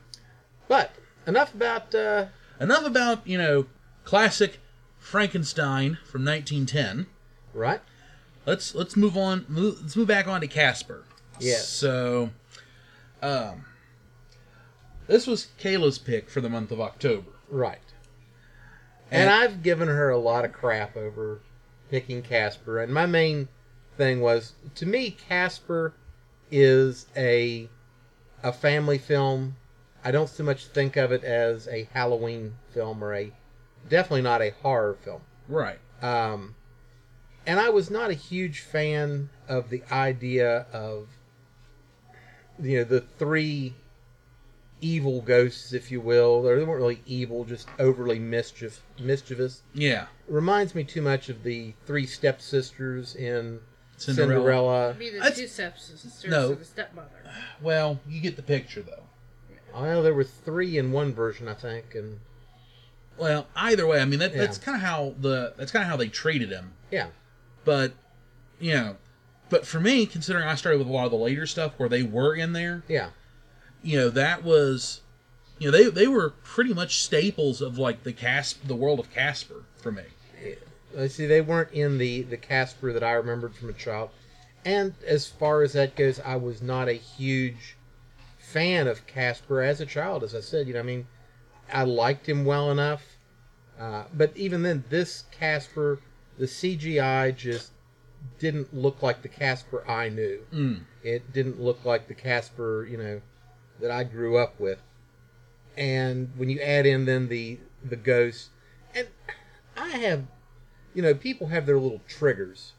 But 0.66 0.92
enough 1.26 1.52
about 1.54 1.94
uh, 1.94 2.26
enough 2.58 2.86
about 2.86 3.26
you 3.26 3.36
know 3.36 3.66
classic 4.04 4.60
Frankenstein 4.98 5.98
from 6.04 6.24
1910. 6.24 7.06
right. 7.52 7.80
Let's 8.46 8.74
let's 8.74 8.96
move 8.96 9.16
on. 9.16 9.44
Move, 9.48 9.78
let's 9.82 9.94
move 9.96 10.06
back 10.08 10.26
on 10.26 10.40
to 10.40 10.46
Casper. 10.46 11.04
Yes. 11.38 11.68
So, 11.68 12.30
um, 13.20 13.64
this 15.06 15.26
was 15.26 15.48
Kayla's 15.60 15.98
pick 15.98 16.30
for 16.30 16.40
the 16.40 16.48
month 16.48 16.70
of 16.70 16.80
October. 16.80 17.30
Right. 17.50 17.80
And, 19.10 19.28
And- 19.28 19.30
I've 19.30 19.62
given 19.62 19.88
her 19.88 20.08
a 20.10 20.16
lot 20.18 20.44
of 20.46 20.52
crap 20.52 20.96
over 20.96 21.40
picking 21.90 22.22
Casper. 22.22 22.80
And 22.80 22.94
my 22.94 23.04
main 23.04 23.48
thing 23.98 24.20
was 24.20 24.52
to 24.76 24.86
me, 24.86 25.10
Casper 25.10 25.92
is 26.50 27.06
a 27.16 27.68
a 28.42 28.52
family 28.52 28.98
film. 28.98 29.56
I 30.04 30.10
don't 30.10 30.28
so 30.28 30.44
much 30.44 30.66
think 30.66 30.96
of 30.96 31.10
it 31.12 31.24
as 31.24 31.66
a 31.68 31.88
Halloween 31.92 32.54
film 32.70 33.02
or 33.02 33.14
a 33.14 33.32
definitely 33.88 34.22
not 34.22 34.42
a 34.42 34.50
horror 34.62 34.96
film. 35.02 35.22
Right. 35.48 35.78
Um, 36.02 36.54
and 37.46 37.58
I 37.58 37.70
was 37.70 37.90
not 37.90 38.10
a 38.10 38.14
huge 38.14 38.60
fan 38.60 39.30
of 39.48 39.70
the 39.70 39.82
idea 39.90 40.66
of 40.72 41.08
you 42.60 42.78
know 42.78 42.84
the 42.84 43.00
three 43.00 43.74
evil 44.80 45.20
ghosts, 45.22 45.72
if 45.72 45.90
you 45.90 46.00
will. 46.00 46.42
They 46.42 46.50
weren't 46.50 46.80
really 46.80 47.02
evil, 47.06 47.44
just 47.44 47.68
overly 47.78 48.18
mischief 48.18 48.82
mischievous. 48.98 49.62
Yeah. 49.74 50.06
Reminds 50.28 50.74
me 50.74 50.84
too 50.84 51.02
much 51.02 51.28
of 51.28 51.42
the 51.42 51.74
three 51.86 52.06
stepsisters 52.06 53.14
in 53.14 53.60
Cinderella. 53.96 54.34
Cinderella. 54.34 54.94
Be 54.98 55.10
the 55.10 55.18
That's- 55.18 55.38
two 55.38 55.46
stepsisters 55.46 56.24
no. 56.30 56.50
and 56.52 56.60
the 56.60 56.64
stepmother. 56.64 57.08
Well, 57.60 58.00
you 58.08 58.20
get 58.20 58.36
the 58.36 58.42
picture 58.42 58.82
though. 58.82 59.04
I 59.74 59.84
know 59.86 60.02
there 60.02 60.14
were 60.14 60.24
three 60.24 60.78
in 60.78 60.90
one 60.92 61.12
version, 61.12 61.48
I 61.48 61.54
think, 61.54 61.94
and 61.94 62.20
Well, 63.18 63.46
either 63.56 63.86
way, 63.86 64.00
I 64.00 64.04
mean 64.06 64.18
that, 64.20 64.32
Yeah. 64.32 64.38
that's 64.38 64.58
kind 64.58 64.76
of 64.76 64.82
how 64.82 65.14
the 65.20 65.54
that's 65.56 65.70
kind 65.72 65.82
of 65.82 65.88
how 65.90 65.96
they 65.96 66.08
treated 66.08 66.50
him. 66.50 66.72
yeah, 66.90 67.08
But 67.64 67.92
you 68.60 68.72
know, 68.74 68.96
but 69.50 69.66
for 69.66 69.80
me, 69.80 70.06
considering 70.06 70.46
I 70.46 70.54
started 70.54 70.78
with 70.78 70.88
a 70.88 70.90
lot 70.90 71.04
of 71.06 71.10
the 71.10 71.16
later 71.18 71.46
stuff 71.46 71.72
where 71.76 71.88
they 71.88 72.02
were 72.02 72.34
in 72.34 72.52
there, 72.52 72.82
yeah, 72.88 73.10
you 73.82 73.98
know, 73.98 74.08
that 74.10 74.42
was, 74.44 75.00
you 75.58 75.70
know, 75.70 75.76
they 75.76 75.88
they 75.90 76.06
were 76.06 76.30
pretty 76.42 76.72
much 76.74 77.02
staples 77.02 77.60
of 77.60 77.76
like 77.78 78.02
the 78.02 78.12
Casp, 78.12 78.60
the 78.66 78.76
world 78.76 78.98
of 79.00 79.12
Casper 79.12 79.64
for 79.76 79.92
me. 79.92 80.04
I 80.98 81.08
see 81.08 81.26
they 81.26 81.40
weren't 81.40 81.72
in 81.72 81.98
the 81.98 82.22
the 82.22 82.36
Casper 82.36 82.92
that 82.92 83.02
I 83.02 83.12
remembered 83.12 83.54
from 83.54 83.68
a 83.68 83.74
child. 83.74 84.10
And 84.64 84.94
as 85.06 85.26
far 85.26 85.62
as 85.62 85.74
that 85.74 85.94
goes, 85.94 86.18
I 86.20 86.36
was 86.36 86.60
not 86.60 86.88
a 86.88 86.94
huge 86.94 87.76
fan 88.38 88.88
of 88.88 89.06
Casper 89.06 89.62
as 89.62 89.80
a 89.80 89.86
child. 89.86 90.24
As 90.24 90.34
I 90.34 90.40
said, 90.40 90.66
you 90.66 90.74
know, 90.74 90.80
I 90.80 90.82
mean, 90.82 91.06
I 91.72 91.84
liked 91.84 92.28
him 92.28 92.44
well 92.44 92.70
enough, 92.70 93.16
uh, 93.78 94.04
but 94.12 94.36
even 94.36 94.62
then, 94.62 94.84
this 94.88 95.24
Casper, 95.30 96.00
the 96.38 96.46
CGI 96.46 97.36
just 97.36 97.72
didn't 98.38 98.74
look 98.74 99.02
like 99.02 99.22
the 99.22 99.28
Casper 99.28 99.88
I 99.88 100.08
knew. 100.08 100.40
Mm. 100.52 100.80
It 101.02 101.32
didn't 101.32 101.60
look 101.60 101.84
like 101.84 102.08
the 102.08 102.14
Casper, 102.14 102.86
you 102.90 102.96
know, 102.96 103.20
that 103.80 103.90
I 103.90 104.04
grew 104.04 104.38
up 104.38 104.58
with. 104.58 104.80
And 105.76 106.30
when 106.36 106.48
you 106.48 106.60
add 106.60 106.86
in 106.86 107.04
then 107.04 107.28
the 107.28 107.58
the 107.84 107.96
ghost, 107.96 108.48
and 108.94 109.06
I 109.76 109.88
have, 109.90 110.24
you 110.96 111.02
know, 111.02 111.12
people 111.12 111.48
have 111.48 111.66
their 111.66 111.78
little 111.78 112.00
triggers. 112.08 112.72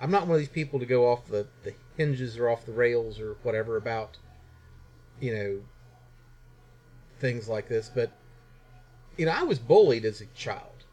I'm 0.00 0.12
not 0.12 0.28
one 0.28 0.36
of 0.36 0.38
these 0.38 0.48
people 0.48 0.78
to 0.78 0.86
go 0.86 1.10
off 1.10 1.26
the, 1.26 1.48
the 1.64 1.74
hinges 1.96 2.38
or 2.38 2.48
off 2.48 2.64
the 2.64 2.72
rails 2.72 3.18
or 3.18 3.36
whatever 3.42 3.76
about, 3.76 4.16
you 5.20 5.34
know, 5.34 5.60
things 7.18 7.48
like 7.48 7.68
this. 7.68 7.90
But, 7.92 8.12
you 9.16 9.26
know, 9.26 9.32
I 9.32 9.42
was 9.42 9.58
bullied 9.58 10.04
as 10.04 10.20
a 10.20 10.26
child. 10.26 10.84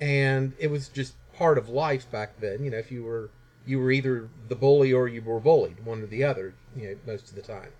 And 0.00 0.54
it 0.58 0.72
was 0.72 0.88
just 0.88 1.14
part 1.34 1.56
of 1.56 1.68
life 1.68 2.10
back 2.10 2.40
then. 2.40 2.64
You 2.64 2.72
know, 2.72 2.78
if 2.78 2.90
you 2.90 3.04
were 3.04 3.30
you 3.64 3.78
were 3.78 3.92
either 3.92 4.28
the 4.48 4.56
bully 4.56 4.92
or 4.92 5.06
you 5.06 5.22
were 5.22 5.38
bullied, 5.38 5.86
one 5.86 6.02
or 6.02 6.06
the 6.06 6.24
other, 6.24 6.52
you 6.74 6.88
know, 6.88 6.96
most 7.06 7.28
of 7.28 7.36
the 7.36 7.42
time. 7.42 7.70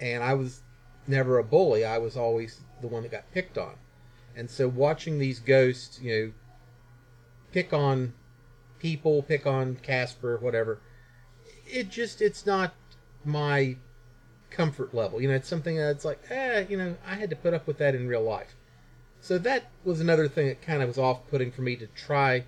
And 0.00 0.22
I 0.22 0.34
was 0.34 0.60
never 1.08 1.36
a 1.38 1.42
bully. 1.42 1.84
I 1.84 1.98
was 1.98 2.16
always 2.16 2.60
the 2.80 2.86
one 2.86 3.02
that 3.02 3.10
got 3.10 3.32
picked 3.32 3.58
on. 3.58 3.74
And 4.36 4.48
so 4.48 4.68
watching 4.68 5.18
these 5.18 5.40
ghosts, 5.40 6.00
you 6.00 6.12
know, 6.12 6.32
pick 7.52 7.72
on 7.72 8.12
people, 8.78 9.22
pick 9.22 9.46
on 9.46 9.76
Casper, 9.76 10.38
whatever, 10.38 10.80
it 11.66 11.90
just 11.90 12.22
it's 12.22 12.46
not 12.46 12.74
my 13.24 13.76
comfort 14.50 14.94
level. 14.94 15.20
You 15.20 15.28
know, 15.28 15.34
it's 15.34 15.48
something 15.48 15.76
that's 15.76 16.04
like, 16.04 16.20
eh, 16.30 16.64
you 16.68 16.76
know, 16.76 16.96
I 17.06 17.14
had 17.14 17.30
to 17.30 17.36
put 17.36 17.54
up 17.54 17.66
with 17.66 17.78
that 17.78 17.94
in 17.94 18.08
real 18.08 18.22
life. 18.22 18.54
So 19.20 19.38
that 19.38 19.70
was 19.84 20.00
another 20.00 20.28
thing 20.28 20.46
that 20.46 20.62
kind 20.62 20.82
of 20.82 20.88
was 20.88 20.98
off 20.98 21.26
putting 21.28 21.50
for 21.50 21.62
me 21.62 21.76
to 21.76 21.86
try 21.88 22.44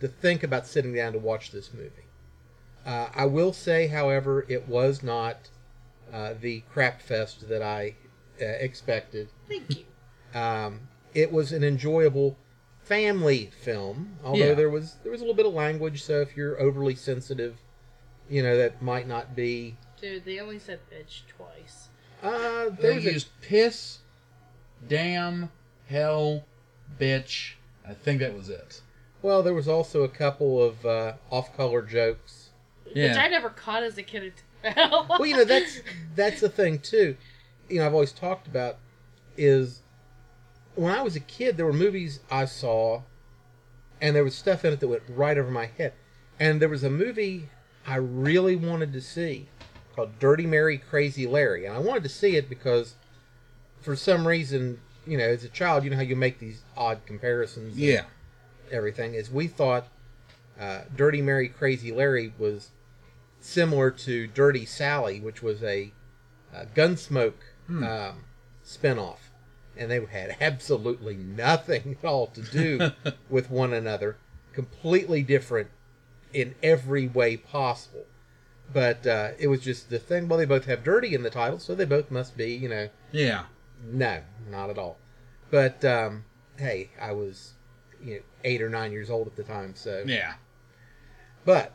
to 0.00 0.08
think 0.08 0.42
about 0.42 0.66
sitting 0.66 0.94
down 0.94 1.12
to 1.12 1.18
watch 1.18 1.50
this 1.50 1.72
movie. 1.72 2.06
Uh, 2.84 3.08
I 3.14 3.26
will 3.26 3.52
say, 3.52 3.88
however, 3.88 4.46
it 4.48 4.68
was 4.68 5.02
not 5.02 5.48
uh, 6.12 6.34
the 6.38 6.62
crap 6.72 7.02
fest 7.02 7.48
that 7.48 7.62
I 7.62 7.94
uh, 8.40 8.44
expected. 8.44 9.28
Thank 9.48 9.78
you. 9.78 10.38
Um, 10.38 10.88
it 11.14 11.32
was 11.32 11.52
an 11.52 11.64
enjoyable 11.64 12.36
family 12.90 13.48
film, 13.62 14.18
although 14.24 14.46
Yeah. 14.48 14.54
there 14.54 14.68
was 14.68 14.96
there 15.04 15.12
was 15.12 15.20
a 15.20 15.24
little 15.24 15.36
bit 15.36 15.46
of 15.46 15.54
language. 15.54 16.02
So 16.02 16.20
if 16.20 16.36
you're 16.36 16.60
overly 16.60 16.96
sensitive, 16.96 17.56
you 18.28 18.42
know, 18.42 18.56
that 18.58 18.82
might 18.82 19.06
not 19.06 19.36
be. 19.36 19.76
Dude, 20.00 20.24
they 20.24 20.40
only 20.40 20.58
said 20.58 20.80
bitch 20.92 21.20
twice. 21.36 21.86
Uh, 22.20 22.70
They 22.70 22.82
there 22.82 22.94
was 22.96 23.06
a, 23.06 23.12
used 23.12 23.28
piss, 23.42 23.98
damn, 24.88 25.50
hell, 25.88 26.44
bitch. 26.98 27.52
I 27.88 27.94
think 27.94 28.18
that 28.20 28.34
was 28.36 28.48
it. 28.48 28.80
well, 29.22 29.42
there 29.42 29.54
was 29.54 29.68
also 29.68 30.02
a 30.02 30.08
couple 30.08 30.60
of 30.62 30.84
uh, 30.84 31.12
off-color 31.30 31.82
jokes. 31.82 32.50
Which 32.92 33.16
I 33.16 33.28
never 33.28 33.50
caught 33.50 33.82
as 33.84 33.98
a 33.98 34.02
kid 34.02 34.32
until 34.64 35.06
well, 35.08 35.24
you 35.26 35.36
know 35.36 35.44
that's 35.44 35.80
that's 36.16 36.40
the 36.40 36.48
thing 36.48 36.80
too. 36.80 37.16
You 37.68 37.78
know, 37.78 37.86
I've 37.86 37.94
always 37.94 38.10
talked 38.12 38.48
about 38.48 38.78
is 39.36 39.80
when 40.80 40.94
I 40.94 41.02
was 41.02 41.14
a 41.14 41.20
kid, 41.20 41.56
there 41.58 41.66
were 41.66 41.72
movies 41.74 42.20
I 42.30 42.46
saw, 42.46 43.02
and 44.00 44.16
there 44.16 44.24
was 44.24 44.34
stuff 44.34 44.64
in 44.64 44.72
it 44.72 44.80
that 44.80 44.88
went 44.88 45.02
right 45.08 45.36
over 45.36 45.50
my 45.50 45.66
head. 45.66 45.92
And 46.38 46.60
there 46.60 46.70
was 46.70 46.82
a 46.82 46.88
movie 46.88 47.50
I 47.86 47.96
really 47.96 48.56
wanted 48.56 48.94
to 48.94 49.00
see 49.02 49.48
called 49.94 50.18
Dirty 50.18 50.46
Mary, 50.46 50.78
Crazy 50.78 51.26
Larry, 51.26 51.66
and 51.66 51.74
I 51.74 51.78
wanted 51.80 52.02
to 52.04 52.08
see 52.08 52.36
it 52.36 52.48
because, 52.48 52.94
for 53.82 53.94
some 53.94 54.26
reason, 54.26 54.80
you 55.06 55.18
know, 55.18 55.24
as 55.24 55.44
a 55.44 55.48
child, 55.50 55.84
you 55.84 55.90
know 55.90 55.96
how 55.96 56.02
you 56.02 56.16
make 56.16 56.38
these 56.38 56.62
odd 56.76 57.00
comparisons. 57.04 57.72
and 57.74 57.78
Yeah. 57.78 58.04
everything 58.70 59.12
is 59.14 59.30
we 59.30 59.48
thought 59.48 59.86
uh, 60.58 60.82
Dirty 60.96 61.20
Mary, 61.20 61.48
Crazy 61.48 61.92
Larry 61.92 62.32
was 62.38 62.70
similar 63.40 63.90
to 63.90 64.26
Dirty 64.28 64.64
Sally, 64.64 65.20
which 65.20 65.42
was 65.42 65.62
a, 65.62 65.92
uh 66.54 66.64
Gunsmoke 66.74 67.34
Hmm. 67.66 67.84
um, 67.84 68.24
spinoff, 68.64 69.29
and 69.80 69.90
they 69.90 70.04
had 70.04 70.36
absolutely 70.40 71.16
nothing 71.16 71.96
at 71.98 72.06
all 72.06 72.28
to 72.28 72.42
do 72.42 72.92
with 73.30 73.50
one 73.50 73.72
another. 73.72 74.16
Completely 74.52 75.22
different 75.22 75.70
in 76.32 76.54
every 76.62 77.08
way 77.08 77.36
possible. 77.36 78.04
But 78.72 79.04
uh, 79.06 79.30
it 79.38 79.48
was 79.48 79.60
just 79.62 79.90
the 79.90 79.98
thing. 79.98 80.28
Well, 80.28 80.38
they 80.38 80.44
both 80.44 80.66
have 80.66 80.84
dirty 80.84 81.14
in 81.14 81.22
the 81.24 81.30
title, 81.30 81.58
so 81.58 81.74
they 81.74 81.84
both 81.84 82.10
must 82.10 82.36
be, 82.36 82.52
you 82.52 82.68
know. 82.68 82.88
Yeah. 83.10 83.44
No, 83.84 84.22
not 84.48 84.70
at 84.70 84.78
all. 84.78 84.98
But 85.50 85.84
um, 85.84 86.24
hey, 86.58 86.90
I 87.00 87.10
was, 87.12 87.54
you 88.00 88.14
know, 88.16 88.20
eight 88.44 88.62
or 88.62 88.68
nine 88.68 88.92
years 88.92 89.10
old 89.10 89.26
at 89.26 89.34
the 89.34 89.42
time, 89.42 89.74
so 89.74 90.04
Yeah. 90.06 90.34
but 91.44 91.74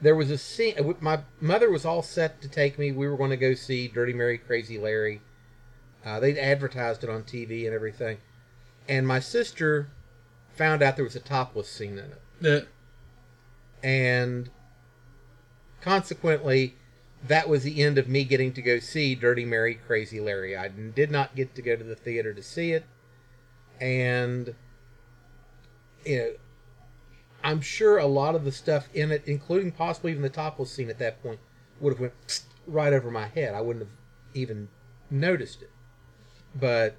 there 0.00 0.14
was 0.14 0.30
a 0.30 0.38
scene. 0.38 0.74
uh, 0.78 0.92
My 1.00 1.20
mother 1.40 1.70
was 1.70 1.84
all 1.84 2.02
set 2.02 2.40
to 2.42 2.48
take 2.48 2.78
me. 2.78 2.92
We 2.92 3.08
were 3.08 3.16
going 3.16 3.30
to 3.30 3.36
go 3.36 3.54
see 3.54 3.88
Dirty 3.88 4.12
Mary, 4.12 4.38
Crazy 4.38 4.78
Larry. 4.78 5.22
Uh, 6.04 6.20
they'd 6.20 6.38
advertised 6.38 7.02
it 7.02 7.10
on 7.10 7.22
TV 7.22 7.64
and 7.64 7.74
everything. 7.74 8.18
And 8.88 9.06
my 9.06 9.20
sister 9.20 9.88
found 10.54 10.82
out 10.82 10.96
there 10.96 11.04
was 11.04 11.16
a 11.16 11.20
topless 11.20 11.68
scene 11.68 11.98
in 11.98 12.12
it. 12.12 12.22
Uh, 12.62 12.66
And 13.82 14.50
consequently, 15.80 16.76
that 17.26 17.48
was 17.48 17.62
the 17.62 17.82
end 17.82 17.98
of 17.98 18.08
me 18.08 18.24
getting 18.24 18.52
to 18.52 18.62
go 18.62 18.78
see 18.78 19.14
Dirty 19.14 19.44
Mary, 19.44 19.74
Crazy 19.74 20.20
Larry. 20.20 20.56
I 20.56 20.68
did 20.68 21.10
not 21.10 21.34
get 21.34 21.54
to 21.54 21.62
go 21.62 21.76
to 21.76 21.84
the 21.84 21.96
theater 21.96 22.34
to 22.34 22.42
see 22.42 22.72
it. 22.72 22.84
And, 23.80 24.54
you 26.04 26.18
know, 26.18 26.32
I'm 27.42 27.60
sure 27.60 27.98
a 27.98 28.06
lot 28.06 28.34
of 28.34 28.44
the 28.44 28.52
stuff 28.52 28.88
in 28.94 29.10
it, 29.10 29.24
including 29.26 29.72
possibly 29.72 30.12
even 30.12 30.22
the 30.22 30.30
topless 30.30 30.70
scene 30.70 30.88
at 30.88 30.98
that 30.98 31.22
point, 31.22 31.40
would 31.80 31.94
have 31.94 32.00
went 32.00 32.42
right 32.66 32.92
over 32.92 33.10
my 33.10 33.26
head. 33.26 33.54
I 33.54 33.60
wouldn't 33.60 33.84
have 33.86 33.94
even 34.32 34.68
noticed 35.10 35.60
it. 35.62 35.70
But 36.54 36.96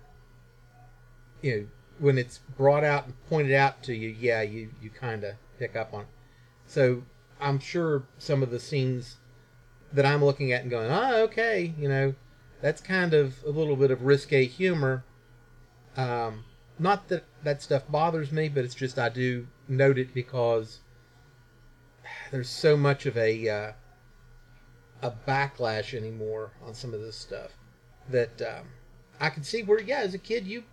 you 1.41 1.55
know, 1.55 1.67
when 1.99 2.17
it's 2.17 2.39
brought 2.57 2.83
out 2.83 3.05
and 3.05 3.13
pointed 3.29 3.53
out 3.53 3.83
to 3.83 3.95
you, 3.95 4.09
yeah, 4.09 4.41
you 4.41 4.69
you 4.81 4.89
kind 4.89 5.23
of 5.23 5.35
pick 5.57 5.75
up 5.75 5.93
on 5.93 6.01
it. 6.01 6.07
So 6.67 7.03
I'm 7.39 7.59
sure 7.59 8.03
some 8.17 8.43
of 8.43 8.51
the 8.51 8.59
scenes 8.59 9.17
that 9.93 10.05
I'm 10.05 10.23
looking 10.23 10.51
at 10.51 10.61
and 10.61 10.69
going, 10.69 10.89
oh, 10.91 11.23
okay, 11.23 11.73
you 11.77 11.87
know, 11.87 12.15
that's 12.61 12.81
kind 12.81 13.13
of 13.13 13.43
a 13.45 13.49
little 13.49 13.75
bit 13.75 13.91
of 13.91 14.03
risque 14.03 14.45
humor. 14.45 15.03
Um, 15.95 16.43
not 16.77 17.07
that 17.07 17.23
that 17.43 17.61
stuff 17.61 17.83
bothers 17.89 18.31
me, 18.31 18.49
but 18.49 18.65
it's 18.65 18.75
just 18.75 18.99
I 18.99 19.09
do 19.09 19.47
note 19.67 19.97
it 19.97 20.13
because 20.13 20.79
there's 22.31 22.49
so 22.49 22.75
much 22.75 23.05
of 23.05 23.17
a 23.17 23.49
uh, 23.49 23.71
a 25.01 25.11
backlash 25.27 25.93
anymore 25.93 26.51
on 26.65 26.73
some 26.73 26.93
of 26.93 27.01
this 27.01 27.15
stuff 27.15 27.51
that 28.09 28.41
um, 28.41 28.67
I 29.19 29.29
can 29.29 29.43
see 29.43 29.63
where, 29.63 29.79
yeah, 29.79 29.99
as 29.99 30.13
a 30.13 30.17
kid, 30.17 30.45
you 30.47 30.63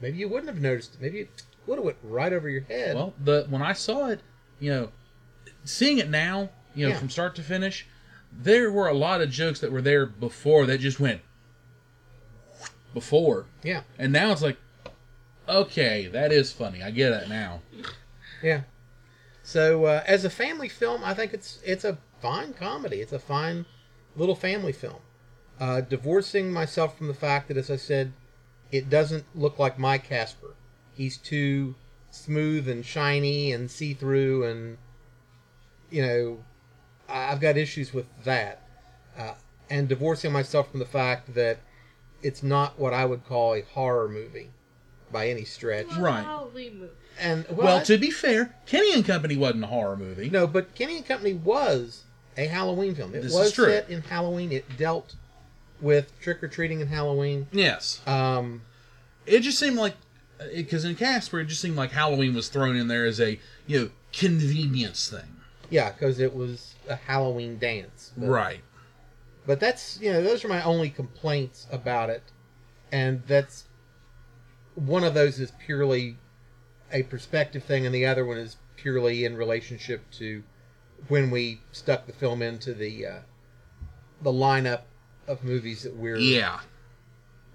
maybe 0.00 0.18
you 0.18 0.28
wouldn't 0.28 0.48
have 0.48 0.60
noticed 0.60 0.94
it. 0.94 1.00
Maybe 1.00 1.20
it 1.20 1.42
would 1.66 1.76
have 1.76 1.84
went 1.84 1.98
right 2.02 2.32
over 2.32 2.48
your 2.48 2.62
head. 2.62 2.94
Well, 2.96 3.14
the 3.22 3.46
when 3.48 3.62
I 3.62 3.72
saw 3.72 4.08
it, 4.08 4.20
you 4.60 4.70
know, 4.70 4.88
seeing 5.64 5.98
it 5.98 6.08
now, 6.10 6.50
you 6.74 6.86
know, 6.86 6.92
Yeah. 6.92 6.98
from 6.98 7.10
start 7.10 7.34
to 7.36 7.42
finish, 7.42 7.86
there 8.32 8.70
were 8.72 8.88
a 8.88 8.94
lot 8.94 9.20
of 9.20 9.30
jokes 9.30 9.60
that 9.60 9.70
were 9.72 9.82
there 9.82 10.06
before 10.06 10.66
that 10.66 10.78
just 10.78 10.98
went 11.00 11.20
before, 12.94 13.46
yeah, 13.62 13.82
and 13.98 14.12
now 14.12 14.32
it's 14.32 14.42
like, 14.42 14.58
okay, 15.48 16.08
that 16.08 16.30
is 16.32 16.52
funny. 16.52 16.82
I 16.82 16.90
get 16.90 17.12
it 17.12 17.28
now. 17.28 17.60
yeah. 18.42 18.62
So 19.42 19.86
uh, 19.86 20.04
as 20.06 20.24
a 20.24 20.30
family 20.30 20.68
film, 20.68 21.02
I 21.04 21.14
think 21.14 21.32
it's 21.34 21.60
it's 21.64 21.84
a 21.84 21.98
fine 22.20 22.52
comedy. 22.52 23.00
It's 23.00 23.12
a 23.12 23.18
fine 23.18 23.66
little 24.14 24.34
family 24.36 24.72
film. 24.72 25.00
Uh, 25.60 25.80
divorcing 25.80 26.52
myself 26.52 26.96
from 26.98 27.08
the 27.08 27.14
fact 27.14 27.48
that, 27.48 27.56
as 27.56 27.70
I 27.70 27.76
said, 27.76 28.12
it 28.72 28.90
doesn't 28.90 29.24
look 29.34 29.58
like 29.58 29.78
my 29.78 29.98
Casper. 29.98 30.54
He's 30.94 31.16
too 31.16 31.74
smooth 32.10 32.68
and 32.68 32.84
shiny 32.84 33.52
and 33.52 33.70
see 33.70 33.94
through, 33.94 34.44
and 34.44 34.78
you 35.90 36.02
know, 36.02 36.44
I- 37.08 37.32
I've 37.32 37.40
got 37.40 37.56
issues 37.56 37.92
with 37.92 38.06
that. 38.24 38.62
Uh, 39.16 39.34
and 39.70 39.88
divorcing 39.88 40.32
myself 40.32 40.70
from 40.70 40.80
the 40.80 40.86
fact 40.86 41.34
that 41.34 41.58
it's 42.22 42.42
not 42.42 42.78
what 42.78 42.92
I 42.94 43.04
would 43.04 43.26
call 43.26 43.54
a 43.54 43.60
horror 43.62 44.08
movie 44.08 44.50
by 45.10 45.28
any 45.28 45.44
stretch. 45.44 45.86
Right. 45.98 46.24
And 47.20 47.46
Well, 47.48 47.56
well, 47.66 47.84
to 47.84 47.98
be 47.98 48.10
fair, 48.10 48.54
Kenny 48.66 48.92
and 48.94 49.04
Company 49.04 49.36
wasn't 49.36 49.64
a 49.64 49.66
horror 49.68 49.96
movie. 49.96 50.30
no, 50.30 50.46
but 50.46 50.74
Kenny 50.74 50.96
and 50.96 51.06
Company 51.06 51.34
was 51.34 52.04
a 52.38 52.46
Halloween 52.46 52.94
film. 52.94 53.14
It 53.14 53.22
This 53.22 53.34
was 53.34 53.54
set 53.54 53.90
in 53.90 54.00
Halloween. 54.02 54.50
It 54.50 54.76
dealt 54.78 55.14
with 55.82 56.18
trick 56.20 56.42
or 56.42 56.48
treating 56.48 56.80
and 56.80 56.88
Halloween. 56.88 57.48
Yes. 57.52 58.00
Um, 58.06 58.62
it 59.26 59.40
just 59.40 59.58
seemed 59.58 59.76
like 59.76 59.94
because 60.54 60.84
in 60.84 60.94
Casper, 60.96 61.40
it 61.40 61.46
just 61.46 61.60
seemed 61.60 61.76
like 61.76 61.90
Halloween 61.92 62.34
was 62.34 62.48
thrown 62.48 62.76
in 62.76 62.88
there 62.88 63.04
as 63.04 63.20
a 63.20 63.38
you 63.66 63.78
know 63.80 63.90
convenience 64.12 65.08
thing. 65.10 65.36
yeah, 65.70 65.90
because 65.92 66.18
it 66.18 66.34
was 66.34 66.74
a 66.88 66.96
Halloween 66.96 67.58
dance. 67.58 68.12
But- 68.16 68.28
Right. 68.28 68.60
But 69.44 69.58
that's 69.60 69.98
you 70.00 70.12
know 70.12 70.22
those 70.22 70.44
are 70.44 70.48
my 70.48 70.62
only 70.62 70.88
complaints 70.88 71.66
about 71.72 72.10
it, 72.10 72.22
and 72.92 73.22
that's 73.26 73.64
one 74.76 75.02
of 75.04 75.14
those 75.14 75.40
is 75.40 75.50
purely 75.66 76.16
a 76.92 77.02
perspective 77.02 77.64
thing, 77.64 77.84
and 77.84 77.92
the 77.94 78.06
other 78.06 78.24
one 78.24 78.38
is 78.38 78.56
purely 78.76 79.24
in 79.24 79.36
relationship 79.36 80.08
to 80.12 80.44
when 81.08 81.30
we 81.30 81.60
stuck 81.72 82.06
the 82.06 82.12
film 82.12 82.40
into 82.40 82.72
the 82.72 83.04
uh, 83.04 83.18
the 84.22 84.30
lineup 84.32 84.82
of 85.32 85.44
movies 85.44 85.82
that 85.82 85.96
we're 85.96 86.16
Yeah. 86.16 86.60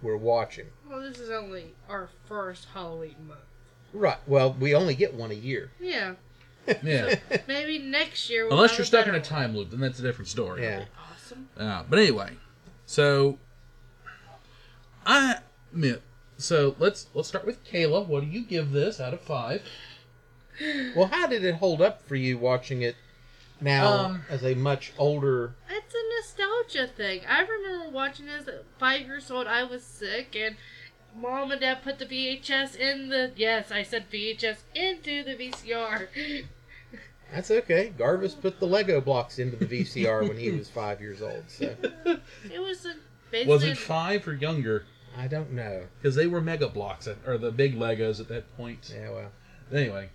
we're 0.01 0.17
watching. 0.17 0.65
Well, 0.89 1.01
this 1.01 1.19
is 1.19 1.29
only 1.29 1.73
our 1.89 2.09
first 2.25 2.67
Halloween 2.73 3.15
month. 3.27 3.39
Right. 3.93 4.17
Well, 4.27 4.53
we 4.59 4.75
only 4.75 4.95
get 4.95 5.13
one 5.13 5.31
a 5.31 5.35
year. 5.35 5.71
Yeah. 5.79 6.15
Yeah. 6.83 7.15
Maybe 7.47 7.79
next 7.79 8.29
year. 8.29 8.43
We'll 8.45 8.53
Unless 8.57 8.77
you're 8.77 8.85
stuck 8.85 9.07
in 9.07 9.15
a 9.15 9.21
time 9.21 9.55
loop, 9.55 9.71
then 9.71 9.79
that's 9.79 9.99
a 9.99 10.01
different 10.01 10.27
story. 10.27 10.63
Yeah. 10.63 10.85
Awesome. 11.11 11.47
Uh, 11.57 11.83
but 11.89 11.99
anyway, 11.99 12.31
so 12.85 13.37
I 15.05 15.37
admit. 15.71 16.01
So 16.37 16.75
let's 16.79 17.07
let's 17.13 17.27
start 17.27 17.45
with 17.45 17.63
Kayla. 17.65 18.05
What 18.05 18.21
do 18.23 18.27
you 18.27 18.41
give 18.43 18.71
this 18.71 18.99
out 18.99 19.13
of 19.13 19.21
five? 19.21 19.61
Well, 20.95 21.07
how 21.07 21.27
did 21.27 21.43
it 21.43 21.55
hold 21.55 21.81
up 21.81 22.01
for 22.07 22.15
you 22.15 22.37
watching 22.37 22.81
it 22.81 22.95
now 23.61 23.87
Um, 23.87 24.23
as 24.29 24.43
a 24.43 24.55
much 24.55 24.93
older? 24.97 25.53
It's 25.69 25.93
a 25.93 26.15
nostalgia 26.15 26.87
thing. 26.87 27.21
I 27.27 27.41
remember 27.41 27.89
watching 27.89 28.25
this 28.27 28.47
at 28.47 28.63
five 28.77 29.01
years 29.01 29.29
old. 29.31 29.47
I 29.47 29.63
was 29.63 29.83
sick, 29.83 30.35
and 30.35 30.55
mom 31.15 31.51
and 31.51 31.61
dad 31.61 31.83
put 31.83 31.99
the 31.99 32.05
VHS 32.05 32.75
in 32.75 33.09
the. 33.09 33.31
Yes, 33.35 33.71
I 33.71 33.83
said 33.83 34.09
VHS 34.11 34.57
into 34.75 35.23
the 35.23 35.35
VCR. 35.35 36.07
That's 37.33 37.51
okay. 37.51 37.91
Garvis 37.97 38.39
put 38.39 38.59
the 38.59 38.65
Lego 38.67 39.01
blocks 39.01 39.37
into 39.37 39.57
the 39.57 39.65
VCR 39.65 40.27
when 40.27 40.37
he 40.37 40.49
was 40.51 40.69
five 40.69 41.01
years 41.01 41.21
old. 41.21 41.43
So 41.47 41.65
It 42.49 42.59
was 42.59 42.85
a 42.85 42.93
basically. 43.31 43.53
Was 43.53 43.63
it 43.63 43.77
five 43.77 44.25
or 44.27 44.33
younger? 44.33 44.85
I 45.17 45.27
don't 45.27 45.51
know. 45.51 45.83
Because 45.99 46.15
they 46.15 46.27
were 46.27 46.39
mega 46.41 46.69
blocks 46.69 47.07
at, 47.07 47.17
or 47.25 47.37
the 47.37 47.51
big 47.51 47.75
Legos 47.75 48.19
at 48.21 48.27
that 48.29 48.55
point. 48.55 48.93
Yeah, 48.95 49.09
well, 49.09 49.31
Anyway, 49.73 50.09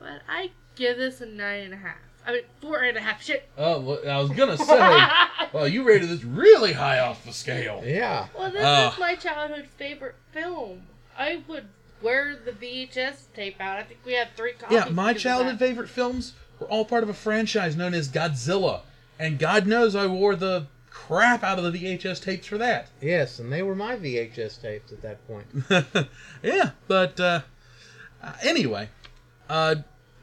But 0.00 0.22
I 0.28 0.50
give 0.74 0.96
this 0.96 1.20
a 1.20 1.26
nine 1.26 1.60
and 1.60 1.74
a 1.74 1.76
half. 1.76 1.98
I 2.28 2.32
mean, 2.32 2.42
four 2.60 2.82
and 2.82 2.96
a 2.96 3.00
half. 3.00 3.22
Shit. 3.22 3.48
oh, 3.56 3.80
well, 3.80 4.00
I 4.08 4.20
was 4.20 4.30
gonna 4.30 4.58
say, 4.58 5.08
well, 5.54 5.66
you 5.66 5.82
rated 5.82 6.10
this 6.10 6.22
really 6.22 6.74
high 6.74 6.98
off 6.98 7.24
the 7.24 7.32
scale. 7.32 7.82
yeah. 7.84 8.26
Well, 8.38 8.50
this 8.50 8.62
Ah. 8.62 8.92
is 8.92 8.98
my 9.00 9.14
childhood 9.14 9.66
favorite 9.78 10.14
film. 10.30 10.82
I 11.18 11.42
would 11.48 11.68
wear 12.02 12.36
the 12.36 12.52
VHS 12.52 13.32
tape 13.34 13.60
out. 13.60 13.78
I 13.78 13.82
think 13.82 14.00
we 14.04 14.12
had 14.12 14.28
three 14.36 14.52
copies. 14.52 14.76
Yeah, 14.76 14.88
my 14.90 15.14
childhood 15.14 15.54
that. 15.54 15.58
favorite 15.58 15.88
films 15.88 16.34
were 16.60 16.66
all 16.68 16.84
part 16.84 17.02
of 17.02 17.08
a 17.08 17.14
franchise 17.14 17.74
known 17.76 17.94
as 17.94 18.08
Godzilla, 18.10 18.82
and 19.18 19.38
God 19.38 19.66
knows 19.66 19.96
I 19.96 20.06
wore 20.06 20.36
the 20.36 20.66
crap 20.90 21.42
out 21.42 21.58
of 21.58 21.64
the 21.64 21.70
VHS 21.72 22.22
tapes 22.22 22.46
for 22.46 22.58
that. 22.58 22.88
Yes, 23.00 23.38
and 23.38 23.50
they 23.50 23.62
were 23.62 23.74
my 23.74 23.96
VHS 23.96 24.60
tapes 24.60 24.92
at 24.92 25.00
that 25.00 25.26
point. 25.26 25.46
yeah, 26.42 26.70
but 26.88 27.18
uh, 27.18 27.40
uh, 28.22 28.32
anyway, 28.42 28.90
uh, 29.48 29.76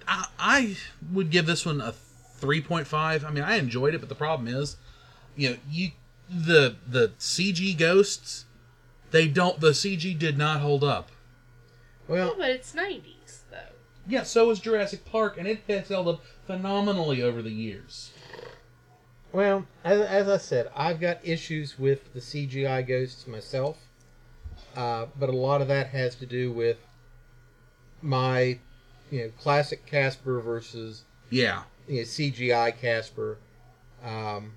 I, 0.07 0.25
I 0.39 0.77
would 1.11 1.29
give 1.29 1.45
this 1.45 1.65
one 1.65 1.81
a 1.81 1.93
3.5. 2.41 3.23
I 3.23 3.31
mean, 3.31 3.43
I 3.43 3.55
enjoyed 3.55 3.93
it, 3.93 3.99
but 3.99 4.09
the 4.09 4.15
problem 4.15 4.47
is, 4.47 4.77
you 5.35 5.51
know, 5.51 5.57
you 5.69 5.91
the 6.29 6.75
the 6.87 7.09
CG 7.19 7.77
ghosts, 7.77 8.45
they 9.11 9.27
don't. 9.27 9.59
The 9.59 9.71
CG 9.71 10.17
did 10.17 10.37
not 10.37 10.59
hold 10.61 10.83
up. 10.83 11.09
Well, 12.07 12.29
Yeah, 12.29 12.33
but 12.37 12.49
it's 12.49 12.73
90s, 12.73 13.39
though. 13.49 13.57
Yeah, 14.07 14.23
so 14.23 14.49
is 14.51 14.59
Jurassic 14.59 15.05
Park, 15.05 15.37
and 15.37 15.47
it 15.47 15.61
has 15.67 15.89
held 15.89 16.07
up 16.07 16.21
phenomenally 16.45 17.21
over 17.21 17.41
the 17.41 17.51
years. 17.51 18.11
Well, 19.31 19.65
as, 19.83 19.99
as 20.01 20.29
I 20.29 20.37
said, 20.37 20.69
I've 20.75 21.01
got 21.01 21.19
issues 21.23 21.77
with 21.77 22.13
the 22.13 22.19
CGI 22.21 22.87
ghosts 22.87 23.27
myself, 23.27 23.77
uh, 24.75 25.07
but 25.19 25.29
a 25.29 25.33
lot 25.33 25.61
of 25.61 25.67
that 25.67 25.87
has 25.87 26.15
to 26.15 26.25
do 26.25 26.51
with 26.51 26.77
my, 28.01 28.59
you 29.15 29.21
know, 29.23 29.31
classic 29.39 29.85
Casper 29.85 30.41
versus 30.41 31.03
Yeah, 31.29 31.63
you 31.87 31.97
know, 31.97 32.01
CGI 32.01 32.77
Casper. 32.77 33.37
Um, 34.03 34.53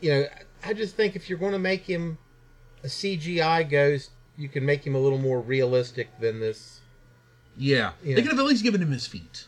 you 0.00 0.10
know, 0.10 0.26
I 0.64 0.74
just 0.74 0.96
think 0.96 1.14
if 1.14 1.30
you're 1.30 1.38
going 1.38 1.52
to 1.52 1.58
make 1.58 1.82
him 1.82 2.18
a 2.82 2.88
CGI 2.88 3.68
ghost, 3.70 4.10
you 4.36 4.48
can 4.48 4.66
make 4.66 4.84
him 4.84 4.94
a 4.94 4.98
little 4.98 5.18
more 5.18 5.40
realistic 5.40 6.08
than 6.20 6.40
this. 6.40 6.80
yeah. 7.56 7.92
Yeah. 8.04 8.16
They 8.16 8.22
could 8.22 8.32
have 8.32 8.40
at 8.40 8.46
least 8.46 8.64
given 8.64 8.82
him 8.82 8.90
his 8.90 9.06
feet. 9.06 9.46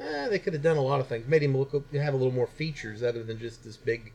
Eh, 0.00 0.28
they 0.28 0.38
could 0.38 0.52
have 0.52 0.62
done 0.62 0.76
a 0.76 0.82
lot 0.82 1.00
of 1.00 1.06
things, 1.08 1.26
made 1.26 1.42
him 1.42 1.56
look 1.56 1.72
have 1.92 2.14
a 2.14 2.16
little 2.16 2.32
more 2.32 2.46
features 2.46 3.02
other 3.02 3.22
than 3.22 3.38
just 3.38 3.64
this 3.64 3.76
big, 3.76 4.12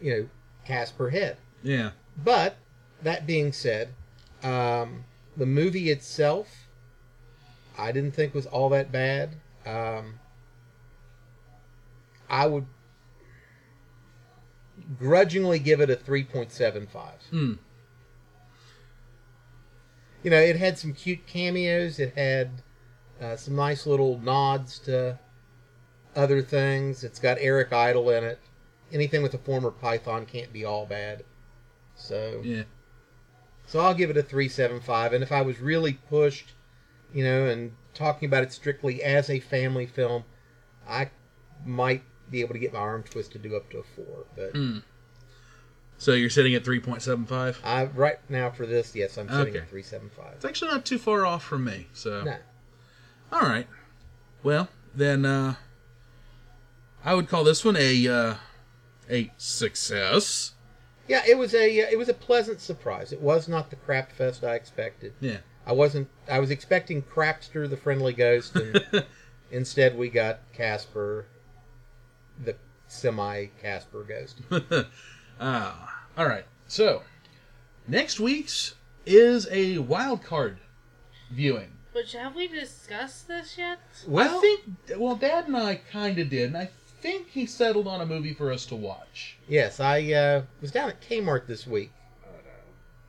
you 0.00 0.10
know, 0.12 0.28
Casper 0.64 1.10
head. 1.10 1.36
Yeah. 1.62 1.90
But 2.16 2.56
that 3.02 3.26
being 3.26 3.52
said, 3.52 3.88
um, 4.42 5.04
the 5.36 5.46
movie 5.46 5.90
itself, 5.90 6.65
I 7.78 7.92
didn't 7.92 8.12
think 8.12 8.34
was 8.34 8.46
all 8.46 8.68
that 8.70 8.90
bad. 8.90 9.36
Um, 9.64 10.20
I 12.28 12.46
would 12.46 12.66
grudgingly 14.98 15.58
give 15.58 15.80
it 15.80 15.90
a 15.90 15.96
three 15.96 16.24
point 16.24 16.52
seven 16.52 16.86
five. 16.86 17.20
Hmm. 17.30 17.54
You 20.22 20.30
know, 20.30 20.40
it 20.40 20.56
had 20.56 20.78
some 20.78 20.92
cute 20.92 21.26
cameos. 21.26 21.98
It 21.98 22.14
had 22.16 22.62
uh, 23.20 23.36
some 23.36 23.54
nice 23.54 23.86
little 23.86 24.18
nods 24.18 24.78
to 24.80 25.18
other 26.16 26.42
things. 26.42 27.04
It's 27.04 27.18
got 27.18 27.38
Eric 27.40 27.72
Idle 27.72 28.10
in 28.10 28.24
it. 28.24 28.40
Anything 28.92 29.22
with 29.22 29.34
a 29.34 29.38
former 29.38 29.70
Python 29.70 30.26
can't 30.26 30.52
be 30.52 30.64
all 30.64 30.86
bad. 30.86 31.24
So 31.94 32.40
Yeah. 32.44 32.64
so 33.66 33.80
I'll 33.80 33.94
give 33.94 34.10
it 34.10 34.16
a 34.16 34.22
375. 34.22 35.12
And 35.12 35.22
if 35.22 35.30
I 35.30 35.42
was 35.42 35.60
really 35.60 35.94
pushed, 35.94 36.52
you 37.12 37.24
know, 37.24 37.46
and 37.46 37.72
talking 37.94 38.26
about 38.26 38.42
it 38.42 38.52
strictly 38.52 39.02
as 39.02 39.30
a 39.30 39.40
family 39.40 39.86
film, 39.86 40.24
I 40.88 41.10
might 41.64 42.02
be 42.30 42.40
able 42.40 42.54
to 42.54 42.58
get 42.58 42.72
my 42.72 42.78
arm 42.78 43.02
twisted 43.02 43.42
to 43.42 43.48
go 43.48 43.56
up 43.56 43.70
to 43.70 43.78
a 43.78 43.82
four. 43.82 44.26
But 44.34 44.52
Hmm. 44.52 44.78
So 45.98 46.12
you're 46.12 46.28
sitting 46.30 46.54
at 46.54 46.62
3.75? 46.62 47.56
I 47.64 47.84
right 47.84 48.18
now 48.28 48.50
for 48.50 48.66
this, 48.66 48.94
yes, 48.94 49.16
I'm 49.16 49.28
sitting 49.28 49.48
Okay. 49.48 49.58
at 49.60 49.68
375. 49.70 50.34
It's 50.34 50.44
actually 50.44 50.70
not 50.70 50.84
too 50.84 50.98
far 50.98 51.24
off 51.24 51.42
from 51.42 51.64
me. 51.64 51.88
So 51.94 52.22
No. 52.22 52.36
All 53.32 53.40
right. 53.40 53.66
Well, 54.42 54.68
then 54.94 55.24
uh 55.24 55.54
I 57.04 57.14
would 57.14 57.28
call 57.28 57.44
this 57.44 57.64
one 57.64 57.76
a 57.76 58.06
uh 58.08 58.34
a 59.08 59.32
success. 59.38 60.52
Yeah, 61.08 61.22
it 61.26 61.38
was 61.38 61.54
a 61.54 61.82
uh, 61.82 61.86
it 61.90 61.96
was 61.96 62.08
a 62.08 62.14
pleasant 62.14 62.60
surprise. 62.60 63.12
It 63.12 63.20
was 63.20 63.48
not 63.48 63.70
the 63.70 63.76
crap 63.76 64.12
fest 64.12 64.44
I 64.44 64.54
expected. 64.54 65.14
Yeah. 65.20 65.38
I 65.66 65.72
wasn't. 65.72 66.08
I 66.30 66.38
was 66.38 66.50
expecting 66.50 67.02
Crapster, 67.02 67.68
the 67.68 67.76
friendly 67.76 68.12
ghost, 68.12 68.54
and 68.54 69.04
instead 69.50 69.98
we 69.98 70.08
got 70.08 70.40
Casper, 70.52 71.26
the 72.42 72.54
semi 72.86 73.46
Casper 73.60 74.04
ghost. 74.04 74.40
ah. 75.40 76.04
All 76.16 76.26
right. 76.26 76.44
So, 76.68 77.02
next 77.88 78.20
week's 78.20 78.74
is 79.04 79.48
a 79.50 79.78
wild 79.78 80.22
card 80.22 80.58
viewing. 81.30 81.72
But 81.92 82.10
have 82.12 82.36
we 82.36 82.46
discussed 82.46 83.26
this 83.26 83.58
yet? 83.58 83.80
I 84.14 84.28
think 84.28 84.98
well 84.98 85.16
Dad 85.16 85.46
and 85.46 85.56
I 85.56 85.76
kind 85.90 86.18
of 86.18 86.30
did, 86.30 86.48
and 86.48 86.56
I 86.56 86.70
think 87.00 87.28
he 87.28 87.46
settled 87.46 87.88
on 87.88 88.00
a 88.00 88.06
movie 88.06 88.34
for 88.34 88.52
us 88.52 88.66
to 88.66 88.76
watch. 88.76 89.36
Yes, 89.48 89.80
I 89.80 90.12
uh, 90.12 90.42
was 90.60 90.70
down 90.70 90.90
at 90.90 91.00
Kmart 91.00 91.46
this 91.46 91.66
week, 91.66 91.92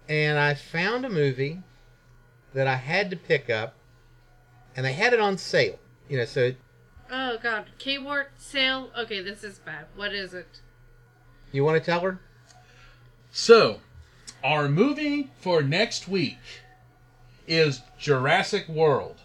and 0.09 0.39
I 0.39 0.53
found 0.53 1.05
a 1.05 1.09
movie 1.09 1.61
that 2.53 2.67
I 2.67 2.75
had 2.75 3.09
to 3.11 3.15
pick 3.15 3.49
up, 3.49 3.75
and 4.75 4.85
they 4.85 4.93
had 4.93 5.13
it 5.13 5.19
on 5.19 5.37
sale. 5.37 5.79
You 6.09 6.17
know, 6.17 6.25
so 6.25 6.53
Oh 7.11 7.37
god, 7.41 7.65
Kmart 7.79 8.27
sale. 8.37 8.89
Okay, 8.97 9.21
this 9.21 9.43
is 9.43 9.59
bad. 9.59 9.85
What 9.95 10.13
is 10.13 10.33
it? 10.33 10.61
you 11.51 11.63
want 11.63 11.81
to 11.81 11.85
tell 11.85 12.01
her? 12.01 12.19
So, 13.31 13.79
our 14.43 14.67
movie 14.67 15.29
for 15.39 15.61
next 15.61 16.07
week 16.07 16.37
is 17.47 17.81
Jurassic 17.97 18.67
World. 18.67 19.15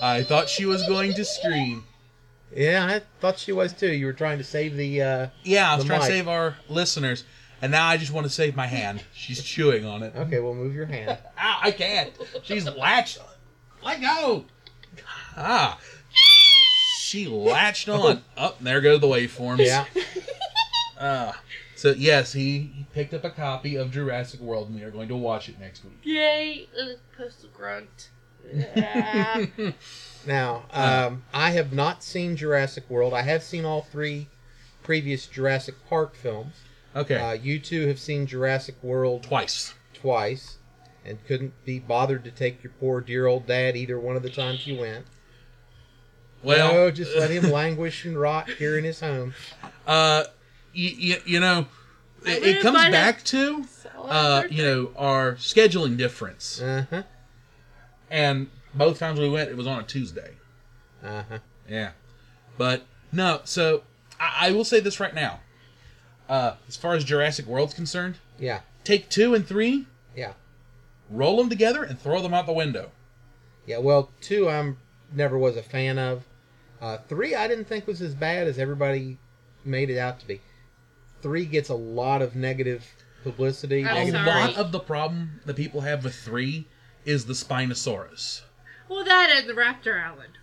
I 0.00 0.22
thought 0.22 0.48
she 0.48 0.66
was 0.66 0.86
going 0.86 1.14
to 1.14 1.24
scream. 1.24 1.84
Yeah, 2.54 2.86
I 2.86 3.02
thought 3.20 3.38
she 3.38 3.52
was 3.52 3.72
too. 3.72 3.92
You 3.92 4.06
were 4.06 4.12
trying 4.12 4.38
to 4.38 4.44
save 4.44 4.76
the. 4.76 5.02
Uh, 5.02 5.26
Yeah, 5.42 5.72
I 5.72 5.76
was 5.76 5.84
the 5.84 5.88
trying 5.88 6.00
to 6.02 6.06
save 6.06 6.28
our 6.28 6.56
listeners, 6.68 7.24
and 7.62 7.72
now 7.72 7.86
I 7.86 7.96
just 7.96 8.12
want 8.12 8.26
to 8.26 8.32
save 8.32 8.56
my 8.56 8.66
hand. 8.66 9.02
She's 9.12 9.42
chewing 9.42 9.84
on 9.84 10.02
it. 10.02 10.14
Okay, 10.16 10.40
well, 10.40 10.54
move 10.54 10.74
your 10.74 10.86
hand. 10.86 11.18
Ow, 11.38 11.58
I 11.62 11.70
can't. 11.70 12.12
She's 12.42 12.68
latched. 12.68 13.18
Let 13.84 14.00
go. 14.00 14.44
Ah. 15.36 15.78
She 17.00 17.26
latched 17.26 17.88
on. 17.88 18.22
Up 18.36 18.60
there 18.60 18.80
go 18.80 18.98
the 18.98 19.06
waveforms. 19.06 19.64
Yeah. 19.64 19.84
Uh, 20.98 21.32
so 21.76 21.90
yes, 21.90 22.32
he, 22.32 22.60
he 22.74 22.86
picked 22.92 23.12
up 23.14 23.24
a 23.24 23.30
copy 23.30 23.76
of 23.76 23.90
Jurassic 23.90 24.40
World, 24.40 24.68
and 24.68 24.76
we 24.76 24.82
are 24.82 24.90
going 24.90 25.08
to 25.08 25.16
watch 25.16 25.48
it 25.48 25.60
next 25.60 25.84
week. 25.84 25.98
Yay! 26.02 26.68
Uh, 26.80 26.94
postal 27.16 27.50
grunt. 27.52 28.10
Ah. 28.76 29.46
Now, 30.26 30.64
um, 30.72 31.24
I 31.32 31.50
have 31.50 31.72
not 31.72 32.02
seen 32.02 32.36
Jurassic 32.36 32.88
World. 32.88 33.12
I 33.12 33.22
have 33.22 33.42
seen 33.42 33.64
all 33.64 33.82
three 33.82 34.28
previous 34.82 35.26
Jurassic 35.26 35.74
Park 35.88 36.14
films. 36.14 36.54
Okay. 36.96 37.16
Uh, 37.16 37.32
you 37.32 37.58
two 37.58 37.86
have 37.88 37.98
seen 37.98 38.26
Jurassic 38.26 38.76
World 38.82 39.22
twice. 39.24 39.74
Twice, 39.94 40.58
and 41.04 41.18
couldn't 41.26 41.52
be 41.64 41.78
bothered 41.78 42.24
to 42.24 42.30
take 42.30 42.62
your 42.62 42.72
poor 42.78 43.00
dear 43.00 43.26
old 43.26 43.46
dad 43.46 43.76
either 43.76 43.98
one 43.98 44.16
of 44.16 44.22
the 44.22 44.30
times 44.30 44.66
you 44.66 44.78
went. 44.78 45.04
Well- 46.42 46.72
no, 46.72 46.90
just 46.90 47.16
let 47.16 47.30
him 47.30 47.50
languish 47.50 48.04
and 48.04 48.18
rot 48.18 48.48
here 48.50 48.76
in 48.78 48.84
his 48.84 49.00
home. 49.00 49.34
Uh, 49.86 50.24
y- 50.74 50.96
y- 50.98 51.20
you 51.26 51.38
know, 51.40 51.66
it, 52.24 52.42
it 52.42 52.62
comes 52.62 52.74
mind 52.78 52.92
back 52.92 53.22
to 53.24 53.66
uh, 53.98 54.44
you 54.50 54.62
know 54.62 54.90
our 54.96 55.34
scheduling 55.34 55.98
difference. 55.98 56.58
Uh-huh. 56.62 57.02
And 58.10 58.48
both 58.74 58.98
times 58.98 59.20
we 59.20 59.28
went, 59.28 59.50
it 59.50 59.58
was 59.58 59.66
on 59.66 59.80
a 59.80 59.82
Tuesday. 59.82 60.30
Uh-huh. 61.04 61.38
Yeah. 61.68 61.90
But 62.56 62.86
no, 63.12 63.42
so 63.44 63.82
I, 64.18 64.48
I 64.48 64.52
will 64.52 64.64
say 64.64 64.80
this 64.80 65.00
right 65.00 65.14
now. 65.14 65.40
Uh, 66.28 66.54
as 66.68 66.76
far 66.76 66.94
as 66.94 67.04
Jurassic 67.04 67.46
World's 67.46 67.74
concerned, 67.74 68.16
Yeah. 68.38 68.60
take 68.82 69.08
two 69.10 69.34
and 69.34 69.46
three, 69.46 69.86
Yeah. 70.16 70.32
roll 71.10 71.36
them 71.36 71.48
together, 71.50 71.82
and 71.84 71.98
throw 72.00 72.22
them 72.22 72.32
out 72.34 72.46
the 72.46 72.52
window. 72.52 72.90
Yeah, 73.66 73.78
well, 73.78 74.10
two 74.20 74.48
I'm 74.48 74.78
never 75.12 75.36
was 75.38 75.56
a 75.56 75.62
fan 75.62 75.98
of. 75.98 76.24
Uh, 76.80 76.98
three 77.08 77.34
I 77.34 77.46
didn't 77.48 77.66
think 77.66 77.86
was 77.86 78.00
as 78.02 78.14
bad 78.14 78.46
as 78.46 78.58
everybody 78.58 79.18
made 79.64 79.90
it 79.90 79.98
out 79.98 80.20
to 80.20 80.26
be. 80.26 80.40
Three 81.22 81.46
gets 81.46 81.68
a 81.68 81.74
lot 81.74 82.20
of 82.20 82.34
negative 82.36 82.84
publicity. 83.22 83.80
A 83.80 83.84
negative 83.84 84.26
lot 84.26 84.56
of 84.56 84.72
the 84.72 84.80
problem 84.80 85.40
that 85.46 85.56
people 85.56 85.80
have 85.82 86.04
with 86.04 86.14
three 86.14 86.66
is 87.06 87.24
the 87.26 87.32
Spinosaurus. 87.34 88.42
well, 88.88 89.04
that 89.04 89.30
and 89.30 89.48
the 89.48 89.54
Raptor 89.54 90.02
Island. 90.02 90.38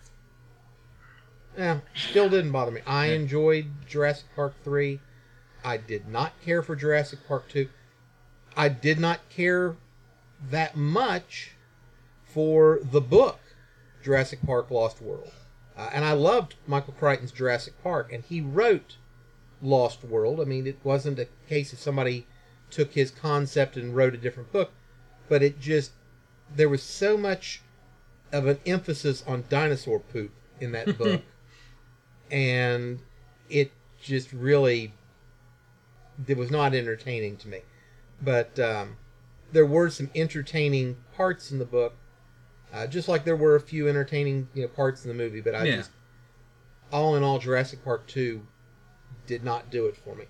Yeah, 1.56 1.80
still 1.94 2.28
didn't 2.28 2.50
bother 2.52 2.70
me. 2.72 2.80
I 2.86 3.06
enjoyed 3.08 3.66
Jurassic 3.86 4.24
Park 4.34 4.54
3. 4.64 5.00
I 5.64 5.76
did 5.76 6.08
not 6.08 6.32
care 6.44 6.62
for 6.62 6.76
Jurassic 6.76 7.20
Park 7.26 7.48
2. 7.48 7.68
I 8.56 8.68
did 8.68 8.98
not 8.98 9.28
care 9.28 9.76
that 10.50 10.76
much 10.76 11.52
for 12.24 12.80
the 12.82 13.00
book, 13.00 13.38
Jurassic 14.02 14.44
Park 14.44 14.70
Lost 14.70 15.00
World. 15.00 15.32
Uh, 15.76 15.90
and 15.92 16.04
I 16.04 16.12
loved 16.12 16.56
Michael 16.66 16.94
Crichton's 16.94 17.32
Jurassic 17.32 17.80
Park, 17.82 18.12
and 18.12 18.24
he 18.24 18.40
wrote 18.40 18.96
Lost 19.62 20.04
World. 20.04 20.40
I 20.40 20.44
mean, 20.44 20.66
it 20.66 20.78
wasn't 20.82 21.18
a 21.18 21.28
case 21.48 21.72
of 21.72 21.78
somebody 21.78 22.26
took 22.70 22.92
his 22.92 23.10
concept 23.10 23.76
and 23.76 23.94
wrote 23.94 24.14
a 24.14 24.18
different 24.18 24.52
book, 24.52 24.72
but 25.28 25.42
it 25.42 25.60
just, 25.60 25.92
there 26.54 26.68
was 26.68 26.82
so 26.82 27.16
much 27.16 27.62
of 28.32 28.46
an 28.46 28.58
emphasis 28.66 29.22
on 29.26 29.44
dinosaur 29.48 30.00
poop 30.00 30.32
in 30.60 30.72
that 30.72 30.98
book, 30.98 31.22
and 32.30 33.00
it 33.48 33.72
just 34.02 34.32
really 34.32 34.92
it 36.26 36.36
was 36.36 36.50
not 36.50 36.74
entertaining 36.74 37.36
to 37.38 37.48
me. 37.48 37.60
But 38.20 38.58
um, 38.60 38.96
there 39.52 39.66
were 39.66 39.90
some 39.90 40.10
entertaining 40.14 40.96
parts 41.14 41.50
in 41.50 41.58
the 41.58 41.64
book, 41.64 41.94
uh, 42.72 42.86
just 42.86 43.08
like 43.08 43.24
there 43.24 43.36
were 43.36 43.56
a 43.56 43.60
few 43.60 43.88
entertaining 43.88 44.48
you 44.54 44.62
know 44.62 44.68
parts 44.68 45.04
in 45.04 45.08
the 45.08 45.14
movie. 45.14 45.40
But 45.40 45.54
I 45.54 45.64
Yeah. 45.64 45.76
just, 45.76 45.90
all 46.92 47.16
in 47.16 47.22
all, 47.22 47.38
Jurassic 47.38 47.82
Park 47.84 48.06
two 48.06 48.42
did 49.26 49.42
not 49.44 49.70
do 49.70 49.86
it 49.86 49.96
for 49.96 50.14
me. 50.14 50.24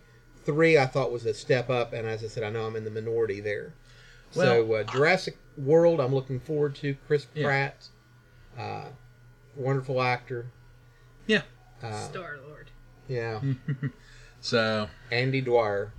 Three 0.44 0.76
I 0.78 0.86
thought 0.86 1.12
was 1.12 1.24
a 1.26 1.34
step 1.34 1.70
up, 1.70 1.92
and 1.92 2.06
as 2.06 2.24
I 2.24 2.28
said, 2.28 2.42
I 2.42 2.50
know 2.50 2.66
I'm 2.66 2.76
in 2.76 2.84
the 2.84 2.90
minority 2.90 3.40
there. 3.40 3.74
so 4.30 4.72
uh, 4.74 4.82
Jurassic 4.84 5.36
World, 5.58 6.00
I'm 6.00 6.14
looking 6.14 6.40
forward 6.40 6.74
to. 6.76 6.96
Chris 7.06 7.26
Yeah. 7.34 7.44
Pratt, 7.46 7.88
uh, 8.58 8.86
wonderful 9.54 10.00
actor. 10.02 10.46
Yeah. 11.26 11.42
Uh, 11.82 11.92
Star 12.08 12.38
Lord. 12.48 12.70
yeah. 13.08 13.40
So 14.42 14.88
Andy 15.10 15.40
Dwyer. 15.40 15.92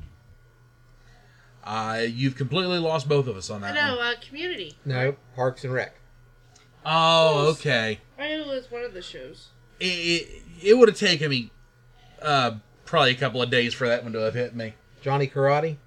uh, 1.63 2.03
you've 2.07 2.35
completely 2.35 2.77
lost 2.77 3.07
both 3.09 3.25
of 3.27 3.35
us 3.37 3.49
on 3.49 3.63
I 3.63 3.71
that 3.71 3.87
know, 3.87 3.95
one. 3.97 4.05
uh, 4.05 4.13
Community. 4.27 4.77
No, 4.85 5.15
Parks 5.35 5.63
and 5.63 5.73
Rec. 5.73 5.95
Oh, 6.85 7.47
okay. 7.51 7.99
I 8.19 8.27
know 8.29 8.41
it 8.41 8.47
was 8.47 8.69
one 8.69 8.83
of 8.83 8.93
the 8.93 9.01
shows. 9.01 9.47
It, 9.79 9.85
it, 9.85 10.41
it 10.61 10.73
would 10.77 10.89
have 10.89 10.97
taken 10.97 11.29
me 11.29 11.51
uh, 12.21 12.55
probably 12.85 13.11
a 13.11 13.15
couple 13.15 13.41
of 13.41 13.49
days 13.49 13.73
for 13.73 13.87
that 13.87 14.03
one 14.03 14.11
to 14.13 14.19
have 14.19 14.33
hit 14.33 14.53
me. 14.55 14.73
Johnny 15.01 15.27
Karate. 15.27 15.77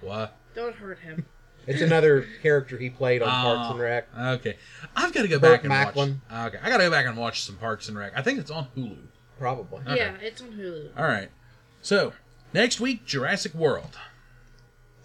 What? 0.00 0.34
Don't 0.54 0.74
hurt 0.74 0.98
him. 0.98 1.26
It's 1.64 1.80
another 1.80 2.26
character 2.42 2.76
he 2.76 2.90
played 2.90 3.22
on 3.22 3.28
Parks 3.28 3.66
Oh, 3.68 3.70
and 3.74 3.80
Rec. 3.80 4.08
Okay, 4.18 4.56
I've 4.96 5.12
got 5.12 5.22
to 5.22 5.28
go 5.28 5.38
Burt 5.38 5.52
back 5.52 5.60
and 5.60 5.68
Macklin. 5.68 6.20
watch. 6.28 6.46
Okay, 6.54 6.58
I 6.60 6.68
got 6.68 6.78
to 6.78 6.82
go 6.82 6.90
back 6.90 7.06
and 7.06 7.16
watch 7.16 7.42
some 7.44 7.54
Parks 7.54 7.88
and 7.88 7.96
Rec. 7.96 8.12
I 8.18 8.20
think 8.22 8.40
it's 8.40 8.50
on 8.50 8.66
Hulu. 8.76 8.96
Probably. 9.38 9.80
Okay. 9.80 9.96
Yeah, 9.96 10.14
it's 10.20 10.40
on 10.40 10.52
Hulu. 10.52 10.90
All 10.96 11.04
right. 11.04 11.28
So 11.80 12.12
next 12.52 12.80
week, 12.80 13.04
Jurassic 13.04 13.54
World. 13.54 13.96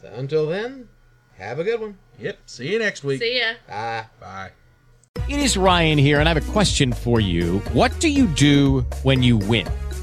So 0.01 0.09
until 0.09 0.47
then, 0.47 0.89
have 1.37 1.59
a 1.59 1.63
good 1.63 1.79
one. 1.81 1.97
Yep. 2.19 2.39
See 2.45 2.71
you 2.71 2.79
next 2.79 3.03
week. 3.03 3.19
See 3.19 3.39
ya. 3.39 3.53
Bye. 3.67 4.05
Bye. 4.19 4.51
It 5.27 5.39
is 5.39 5.57
Ryan 5.57 5.97
here, 5.97 6.19
and 6.19 6.29
I 6.29 6.33
have 6.33 6.49
a 6.49 6.51
question 6.51 6.93
for 6.93 7.19
you. 7.19 7.59
What 7.73 7.99
do 7.99 8.09
you 8.09 8.27
do 8.27 8.81
when 9.03 9.23
you 9.23 9.37
win? 9.37 9.67